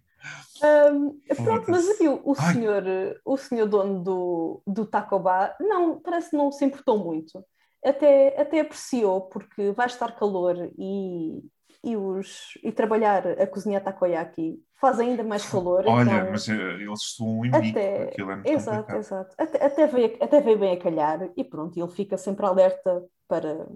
Um, 0.64 1.20
pronto, 1.36 1.70
mas 1.70 1.88
aqui 1.88 2.08
o, 2.08 2.20
o 2.24 2.34
senhor, 2.34 2.84
o 3.24 3.38
senhor 3.38 3.68
dono 3.68 4.04
do, 4.04 4.62
do 4.66 4.86
Tacoba 4.88 5.54
não, 5.60 6.00
parece 6.00 6.32
que 6.32 6.36
não 6.36 6.52
se 6.52 6.66
importou 6.66 6.98
muito. 6.98 7.46
Até, 7.86 8.42
até 8.42 8.62
apreciou, 8.62 9.22
porque 9.22 9.72
vai 9.72 9.86
estar 9.86 10.16
calor 10.16 10.72
e, 10.78 11.44
e, 11.84 11.96
os, 11.96 12.58
e 12.64 12.72
trabalhar 12.72 13.28
a 13.28 13.48
cozinhar 13.48 13.84
takoyaki 13.84 14.62
faz 14.80 15.00
ainda 15.00 15.24
mais 15.24 15.46
calor. 15.46 15.84
Olha, 15.88 16.12
então, 16.12 16.32
mas 16.32 16.48
eh, 16.50 16.54
eles 16.54 17.20
em 17.20 17.52
bico, 17.52 17.58
até, 17.80 18.04
aquilo 18.04 18.32
é 18.32 18.36
muito 18.36 18.50
Exato, 18.50 18.78
complicado. 18.78 19.00
exato. 19.00 19.36
Até, 19.38 19.66
até, 19.66 19.88
veio, 19.88 20.18
até 20.22 20.42
veio 20.42 20.60
bem 20.60 20.74
a 20.74 20.80
calhar 20.80 21.30
e 21.36 21.44
pronto, 21.44 21.80
ele 21.80 21.92
fica 21.92 22.18
sempre 22.18 22.46
alerta 22.46 23.04
para. 23.28 23.68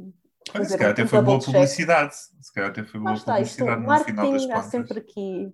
Olha, 0.54 0.66
se 0.66 0.78
calhar 0.78 0.92
até 0.92 1.06
foi 1.06 1.22
boa 1.22 1.40
publicidade. 1.40 2.16
Se 2.16 2.54
calhar 2.54 2.72
até 2.72 2.84
foi 2.84 3.00
boa 3.00 3.14
está, 3.14 3.34
publicidade 3.34 3.82
no 3.82 4.04
final 4.04 4.32
das 4.32 4.46
contas. 4.46 4.66
Há 4.66 4.70
sempre 4.70 5.00
aqui, 5.00 5.54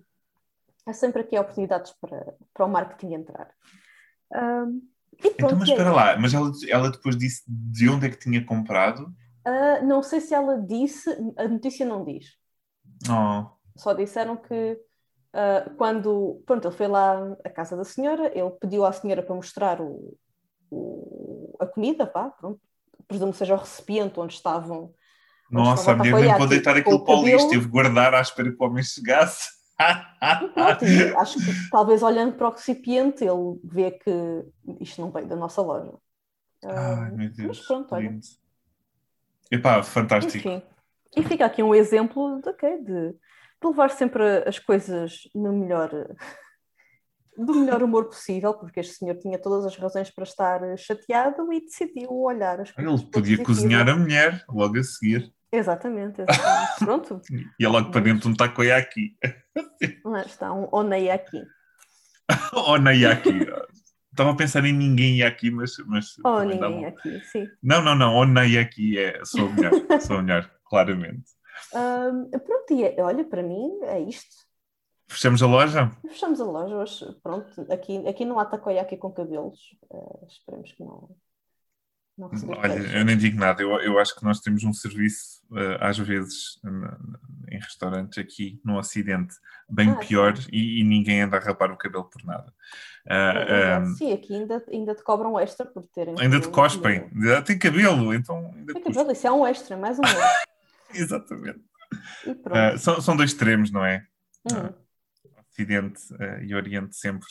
há 0.86 0.94
sempre 0.94 1.22
aqui 1.22 1.38
oportunidades 1.38 1.94
para, 2.00 2.34
para 2.54 2.66
o 2.66 2.70
marketing 2.70 3.14
entrar. 3.14 3.50
Um, 4.34 4.82
e 5.20 5.32
pronto, 5.32 5.36
então, 5.36 5.60
mas 5.60 5.70
espera 5.70 5.92
lá, 5.92 6.18
mas 6.18 6.34
ela, 6.34 6.52
ela 6.70 6.92
depois 6.92 7.18
disse 7.18 7.44
de 7.48 7.90
onde 7.90 8.06
é 8.06 8.10
que 8.10 8.20
tinha 8.20 8.44
comprado? 8.46 9.14
Uh, 9.48 9.86
não 9.86 10.04
sei 10.04 10.20
se 10.20 10.34
ela 10.34 10.60
disse, 10.60 11.10
a 11.38 11.48
notícia 11.48 11.86
não 11.86 12.04
diz. 12.04 12.36
Oh. 13.10 13.46
Só 13.78 13.94
disseram 13.94 14.36
que 14.36 14.74
uh, 15.34 15.74
quando 15.78 16.44
pronto, 16.46 16.68
ele 16.68 16.76
foi 16.76 16.88
lá 16.88 17.18
à 17.46 17.50
casa 17.50 17.78
da 17.78 17.86
senhora, 17.86 18.30
ele 18.38 18.52
pediu 18.60 18.86
à 18.86 18.92
senhora 18.92 19.24
para 19.24 19.34
mostrar 19.34 19.80
o, 19.80 20.18
o 20.70 21.56
a 21.62 21.66
comida, 21.66 22.06
pá, 22.06 22.30
pronto. 22.30 22.60
Presumo 23.08 23.32
que 23.32 23.38
seja 23.38 23.56
o 23.56 23.58
recipiente 23.58 24.20
onde 24.20 24.34
estavam. 24.34 24.94
Nossa, 25.50 25.94
a 25.94 25.96
mulher 25.96 26.14
nem 26.14 26.38
pode 26.38 26.50
deitar 26.50 26.76
aquilo 26.76 27.06
para 27.06 27.16
o 27.16 27.24
lixo, 27.24 27.50
teve 27.50 27.68
guardar 27.70 28.14
à 28.14 28.20
espera 28.20 28.52
que 28.52 28.62
o 28.62 28.66
homem 28.66 28.84
chegasse. 28.84 29.48
pronto, 30.54 30.86
acho 31.20 31.40
que 31.40 31.70
talvez 31.72 32.04
olhando 32.04 32.36
para 32.36 32.50
o 32.50 32.52
recipiente 32.52 33.24
ele 33.24 33.60
vê 33.64 33.92
que 33.92 34.44
isto 34.82 35.00
não 35.00 35.10
veio 35.10 35.28
da 35.28 35.38
nossa 35.38 35.62
loja. 35.62 35.94
Ai, 36.66 37.12
meu 37.12 37.32
Deus. 37.32 37.60
Mas 37.60 37.68
pronto, 37.68 37.96
olha. 37.96 38.20
Epá, 39.52 39.82
fantástico. 39.84 40.38
Enfim, 40.38 40.62
e 41.16 41.24
fica 41.24 41.46
aqui 41.46 41.64
um 41.64 41.74
exemplo 41.74 42.42
de, 42.42 42.50
okay, 42.50 42.78
de, 42.78 43.12
de 43.12 43.68
levar 43.68 43.90
sempre 43.90 44.44
as 44.46 44.60
coisas 44.60 45.22
no 45.34 45.54
melhor 45.54 45.90
do 47.38 47.54
melhor 47.54 47.84
humor 47.84 48.06
possível, 48.06 48.54
porque 48.54 48.80
este 48.80 48.96
senhor 48.96 49.16
tinha 49.20 49.38
todas 49.38 49.66
as 49.66 49.78
razões 49.78 50.10
para 50.10 50.24
estar 50.24 50.60
chateado 50.78 51.54
e 51.54 51.62
decidiu 51.62 52.12
olhar 52.12 52.60
as 52.60 52.72
coisas. 52.72 53.02
Ele 53.02 53.12
podia 53.12 53.44
cozinhar 53.44 53.88
a 53.88 53.96
mulher 53.96 54.44
logo 54.50 54.78
a 54.80 54.84
seguir. 54.84 55.32
Exatamente, 55.52 56.22
exatamente. 56.22 56.80
Pronto. 56.80 57.22
e 57.60 57.66
é 57.66 57.70
logo 57.70 57.92
para 57.92 58.02
dentro 58.02 58.30
um 58.30 58.34
takoyaki. 58.34 59.16
Lá 60.04 60.24
está, 60.24 60.52
um 60.52 60.68
onayaki. 60.72 61.44
onayaki. 62.54 63.46
Estava 64.18 64.32
a 64.32 64.36
pensar 64.36 64.66
em 64.66 64.74
ninguém 64.74 65.22
aqui, 65.22 65.52
mas. 65.52 65.78
mas 65.86 66.18
oh, 66.26 66.42
ninguém 66.42 66.86
aqui, 66.88 67.20
sim. 67.26 67.48
Não, 67.62 67.84
não, 67.84 67.94
não. 67.94 68.16
Onei 68.16 68.58
aqui 68.58 68.98
é. 68.98 69.24
Sou 69.24 69.48
melhor, 69.48 69.72
sou 70.02 70.24
melhor, 70.24 70.52
claramente. 70.66 71.30
Um, 71.72 72.28
pronto, 72.40 72.74
e 72.74 73.00
olha, 73.00 73.24
para 73.24 73.44
mim 73.44 73.80
é 73.84 74.00
isto. 74.00 74.48
Fechamos 75.08 75.44
a 75.44 75.46
loja? 75.46 75.92
Fechamos 76.02 76.42
a 76.42 76.46
loja 76.46 76.76
hoje. 76.76 77.06
Pronto, 77.22 77.72
aqui, 77.72 78.08
aqui 78.08 78.26
não 78.26 78.40
há 78.40 78.46
takoyaki 78.46 78.98
com 78.98 79.12
cabelos. 79.12 79.60
Uh, 79.84 80.26
esperemos 80.28 80.72
que 80.72 80.84
não. 80.84 81.16
Olha, 82.20 82.98
eu 82.98 83.06
nem 83.06 83.18
digo 83.18 83.40
nada. 83.40 83.62
Eu, 83.62 83.80
eu 83.80 84.00
acho 84.00 84.16
que 84.16 84.24
nós 84.24 84.40
temos 84.40 84.64
um 84.64 84.74
serviço, 84.74 85.42
uh, 85.52 85.78
às 85.80 85.98
vezes, 85.98 86.60
em 87.52 87.60
restaurantes 87.60 88.18
aqui 88.18 88.60
no 88.64 88.78
Ocidente, 88.78 89.36
bem 89.70 89.92
ah, 89.92 89.96
pior 89.96 90.34
e, 90.52 90.82
e, 90.82 90.84
ninguém 90.84 91.22
anda 91.22 91.38
a 91.38 91.40
rapar 91.40 91.72
o 91.72 91.78
cabelo 91.78 92.06
por 92.06 92.24
nada. 92.24 92.52
Uh, 93.06 93.96
sim, 93.96 94.12
aqui 94.14 94.36
ainda, 94.36 94.64
ainda 94.72 94.96
te 94.96 95.04
cobram 95.04 95.40
extra 95.40 95.66
por 95.66 95.84
terem. 95.94 96.16
Ainda 96.20 96.40
te 96.40 96.50
cospem. 96.50 97.10
Tem 97.46 97.58
cabelo, 97.58 98.14
então. 98.14 98.52
Ainda 98.56 98.74
Tem 98.74 98.84
cabelo, 98.84 99.12
isso 99.12 99.28
é 99.28 99.32
um 99.32 99.46
extra, 99.46 99.78
mais 99.78 100.00
um 100.00 100.04
extra. 100.04 100.48
Exatamente. 100.94 101.62
Uh, 102.26 102.78
são, 102.78 103.00
são 103.00 103.16
dois 103.16 103.32
extremos, 103.32 103.72
não 103.72 103.86
é? 103.86 104.06
Hum. 104.52 104.74
Ocidente 105.52 106.02
e 106.44 106.54
Oriente 106.54 106.96
sempre 106.96 107.28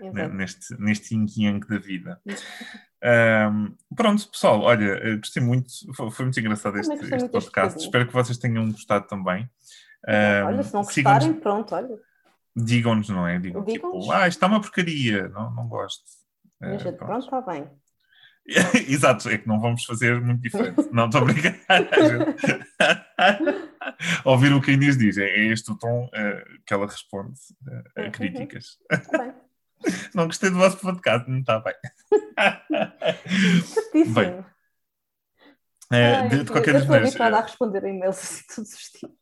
né, 0.00 0.28
neste, 0.28 0.80
neste 0.80 1.14
da 1.68 1.78
vida. 1.78 2.20
um, 3.52 3.74
pronto, 3.94 4.28
pessoal, 4.30 4.60
olha, 4.62 5.16
gostei 5.16 5.42
muito, 5.42 5.70
foi, 5.94 6.24
muito 6.24 6.40
engraçado 6.40 6.78
este, 6.78 6.92
este 6.92 7.28
podcast. 7.28 7.78
Espero 7.78 8.06
que 8.06 8.12
vocês 8.12 8.38
tenham 8.38 8.70
gostado 8.70 9.06
também. 9.06 9.48
Um, 10.06 10.46
olha, 10.46 10.62
se 10.62 10.74
não 10.74 10.82
gostarem, 10.82 11.34
pronto, 11.34 11.74
olha. 11.74 11.98
Digam-nos, 12.54 13.08
não 13.08 13.26
é? 13.26 13.38
Digam, 13.38 13.64
tipo, 13.64 14.10
ah, 14.10 14.28
isto 14.28 14.38
está 14.38 14.46
uma 14.46 14.60
porcaria, 14.60 15.28
não, 15.28 15.54
não 15.54 15.68
gosto. 15.68 16.04
Uh, 16.62 16.78
pronto. 16.78 16.96
pronto, 16.96 17.24
está 17.24 17.40
bem. 17.42 17.68
Exato, 18.88 19.28
é 19.28 19.38
que 19.38 19.48
não 19.48 19.60
vamos 19.60 19.84
fazer 19.84 20.20
muito 20.20 20.40
diferente. 20.40 20.86
não, 20.92 21.06
estou 21.06 21.22
a 21.22 21.24
brincar. 21.24 21.56
Ouvir 24.24 24.52
o 24.52 24.60
que 24.60 24.70
a 24.70 24.74
Inês 24.74 24.96
diz, 24.96 25.18
é, 25.18 25.24
é 25.24 25.46
este 25.46 25.70
o 25.70 25.76
tom 25.76 26.06
uh, 26.06 26.10
que 26.64 26.72
ela 26.72 26.86
responde 26.86 27.38
uh, 27.66 28.00
a 28.00 28.04
uhum. 28.04 28.10
críticas. 28.10 28.78
Tá 28.88 29.34
não 30.14 30.26
gostei 30.26 30.50
do 30.50 30.56
vosso 30.56 30.78
podcast, 30.78 31.30
não 31.30 31.40
está 31.40 31.60
bem. 31.60 31.74
Certíssimo. 33.64 34.14
Bem, 34.14 34.44
é, 35.92 36.28
de, 36.28 36.44
de 36.44 36.50
qualquer 36.50 36.74
eu. 36.74 36.80
Estou 36.80 36.96
habituada 36.96 37.38
a 37.38 37.42
responder 37.42 37.84
a 37.84 37.88
e-mails 37.88 38.18
assim 38.18 38.44
todos 38.54 38.72
os 38.72 38.90
dias. 38.92 39.12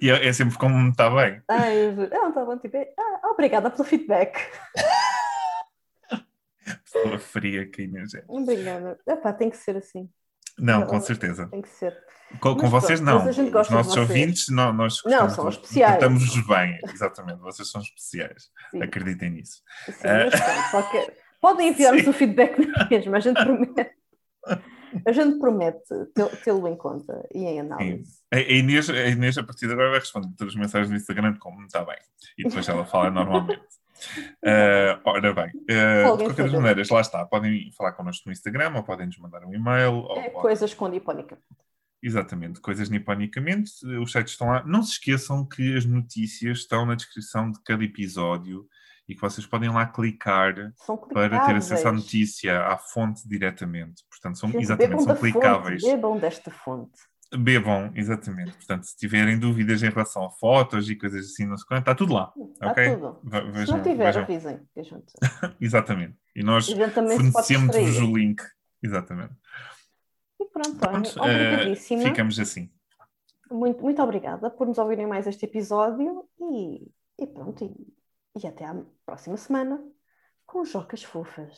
E 0.00 0.10
é, 0.10 0.26
é 0.26 0.32
sempre 0.32 0.58
como 0.58 0.90
está 0.90 1.08
bem. 1.10 1.42
Ah, 1.48 1.70
eu, 1.70 1.96
não, 1.96 2.28
está 2.28 2.44
bom, 2.44 2.58
tipo, 2.58 2.76
ah, 2.76 3.30
obrigada 3.30 3.70
pelo 3.70 3.84
feedback. 3.84 4.38
Pessoa 6.84 7.18
fria 7.18 7.68
que 7.68 7.82
Inês 7.82 8.14
é. 8.14 8.24
Obrigada. 8.28 8.98
Epá, 9.06 9.32
tem 9.32 9.50
que 9.50 9.56
ser 9.56 9.76
assim. 9.76 10.08
Não, 10.60 10.86
com 10.86 11.00
certeza. 11.00 11.46
Tem 11.48 11.62
que 11.62 11.68
ser. 11.68 11.96
Com, 12.38 12.54
com 12.54 12.68
vocês 12.68 13.00
não. 13.00 13.28
Os 13.28 13.70
nossos 13.70 13.96
ouvintes, 13.96 14.48
não, 14.48 14.72
nós 14.72 15.02
não, 15.04 15.28
são 15.28 15.48
especiais. 15.48 15.94
Estamos 15.94 16.46
bem, 16.46 16.78
exatamente. 16.92 17.40
Vocês 17.40 17.68
são 17.70 17.80
especiais. 17.80 18.50
Sim. 18.70 18.82
Acreditem 18.82 19.30
nisso. 19.30 19.62
Sim, 19.86 19.92
uh... 19.92 20.70
qualquer... 20.70 21.16
Podem 21.40 21.68
enviar-nos 21.70 22.06
o 22.06 22.12
feedback 22.12 22.56
mesmo, 22.90 23.16
a 23.16 23.20
gente 23.20 23.42
promete. 23.42 23.90
A 25.06 25.12
gente 25.12 25.38
promete 25.38 25.80
tê-lo 26.44 26.68
em 26.68 26.76
conta 26.76 27.26
e 27.34 27.44
em 27.44 27.60
análise. 27.60 28.20
A 28.30 28.38
Inês, 28.38 28.90
a 28.90 29.06
Inês, 29.08 29.38
a 29.38 29.42
partir 29.42 29.66
de 29.66 29.72
agora, 29.72 29.90
vai 29.90 30.00
responder 30.00 30.28
todas 30.36 30.52
as 30.52 30.60
mensagens 30.60 30.90
no 30.90 30.96
Instagram 30.96 31.36
como 31.38 31.64
está 31.64 31.84
bem. 31.84 31.96
E 32.36 32.44
depois 32.44 32.68
ela 32.68 32.84
fala 32.84 33.10
normalmente. 33.10 33.62
Uh, 34.42 35.00
ora 35.04 35.32
bem, 35.32 35.48
uh, 35.48 36.16
de 36.16 36.24
qualquer 36.24 36.50
maneira, 36.50 36.82
lá 36.90 37.00
está. 37.00 37.24
Podem 37.26 37.70
falar 37.72 37.92
connosco 37.92 38.24
no 38.26 38.32
Instagram 38.32 38.72
ou 38.76 38.82
podem 38.82 39.06
nos 39.06 39.18
mandar 39.18 39.44
um 39.44 39.54
e-mail. 39.54 40.06
É, 40.16 40.30
coisas 40.30 40.74
com 40.74 40.88
niponicamente. 40.88 41.44
Exatamente, 42.02 42.60
coisas 42.60 42.88
niponicamente. 42.88 43.70
Os 44.02 44.12
sites 44.12 44.32
estão 44.32 44.48
lá. 44.48 44.64
Não 44.64 44.82
se 44.82 44.92
esqueçam 44.92 45.46
que 45.46 45.76
as 45.76 45.84
notícias 45.84 46.58
estão 46.58 46.86
na 46.86 46.94
descrição 46.94 47.50
de 47.50 47.62
cada 47.62 47.84
episódio 47.84 48.66
e 49.06 49.14
que 49.14 49.20
vocês 49.20 49.46
podem 49.46 49.68
lá 49.68 49.84
clicar 49.86 50.54
para 51.12 51.46
ter 51.46 51.56
acesso 51.56 51.88
à 51.88 51.92
notícia, 51.92 52.64
à 52.66 52.78
fonte 52.78 53.28
diretamente. 53.28 54.04
Portanto, 54.08 54.38
são, 54.38 54.50
exatamente, 54.54 55.02
são 55.02 55.16
clicáveis. 55.16 55.82
Fonte, 55.82 55.94
bebam 55.94 56.16
desta 56.16 56.50
fonte. 56.50 56.98
Bebam, 57.36 57.92
exatamente. 57.94 58.52
Portanto, 58.52 58.84
se 58.84 58.96
tiverem 58.96 59.38
dúvidas 59.38 59.82
em 59.82 59.88
relação 59.90 60.24
a 60.24 60.30
fotos 60.30 60.90
e 60.90 60.96
coisas 60.96 61.26
assim, 61.26 61.46
não 61.46 61.56
sei 61.56 61.66
quanto, 61.66 61.80
está 61.80 61.94
tudo 61.94 62.12
lá. 62.12 62.32
Está 62.54 62.72
okay? 62.72 62.90
tudo. 62.90 63.20
Vejam, 63.22 63.66
se 63.66 63.72
não 63.72 63.82
tiver, 63.82 64.04
vejam. 64.04 64.22
avisem. 64.24 64.60
exatamente. 65.60 66.16
E 66.34 66.42
nós 66.42 66.68
fornecemos-vos 66.68 67.98
o 67.98 68.16
link. 68.16 68.42
Exatamente. 68.82 69.34
E 70.40 70.44
pronto, 70.46 70.76
pronto 70.76 71.08
uh, 71.20 71.76
ficamos 71.76 72.40
assim. 72.40 72.70
Muito, 73.50 73.82
muito 73.82 74.02
obrigada 74.02 74.50
por 74.50 74.66
nos 74.66 74.78
ouvirem 74.78 75.06
mais 75.06 75.26
este 75.26 75.44
episódio 75.44 76.28
e, 76.40 76.88
e 77.18 77.26
pronto, 77.26 77.64
e, 77.64 78.40
e 78.42 78.46
até 78.46 78.64
à 78.64 78.76
próxima 79.04 79.36
semana 79.36 79.82
com 80.46 80.64
Jocas 80.64 81.02
Fofas. 81.02 81.48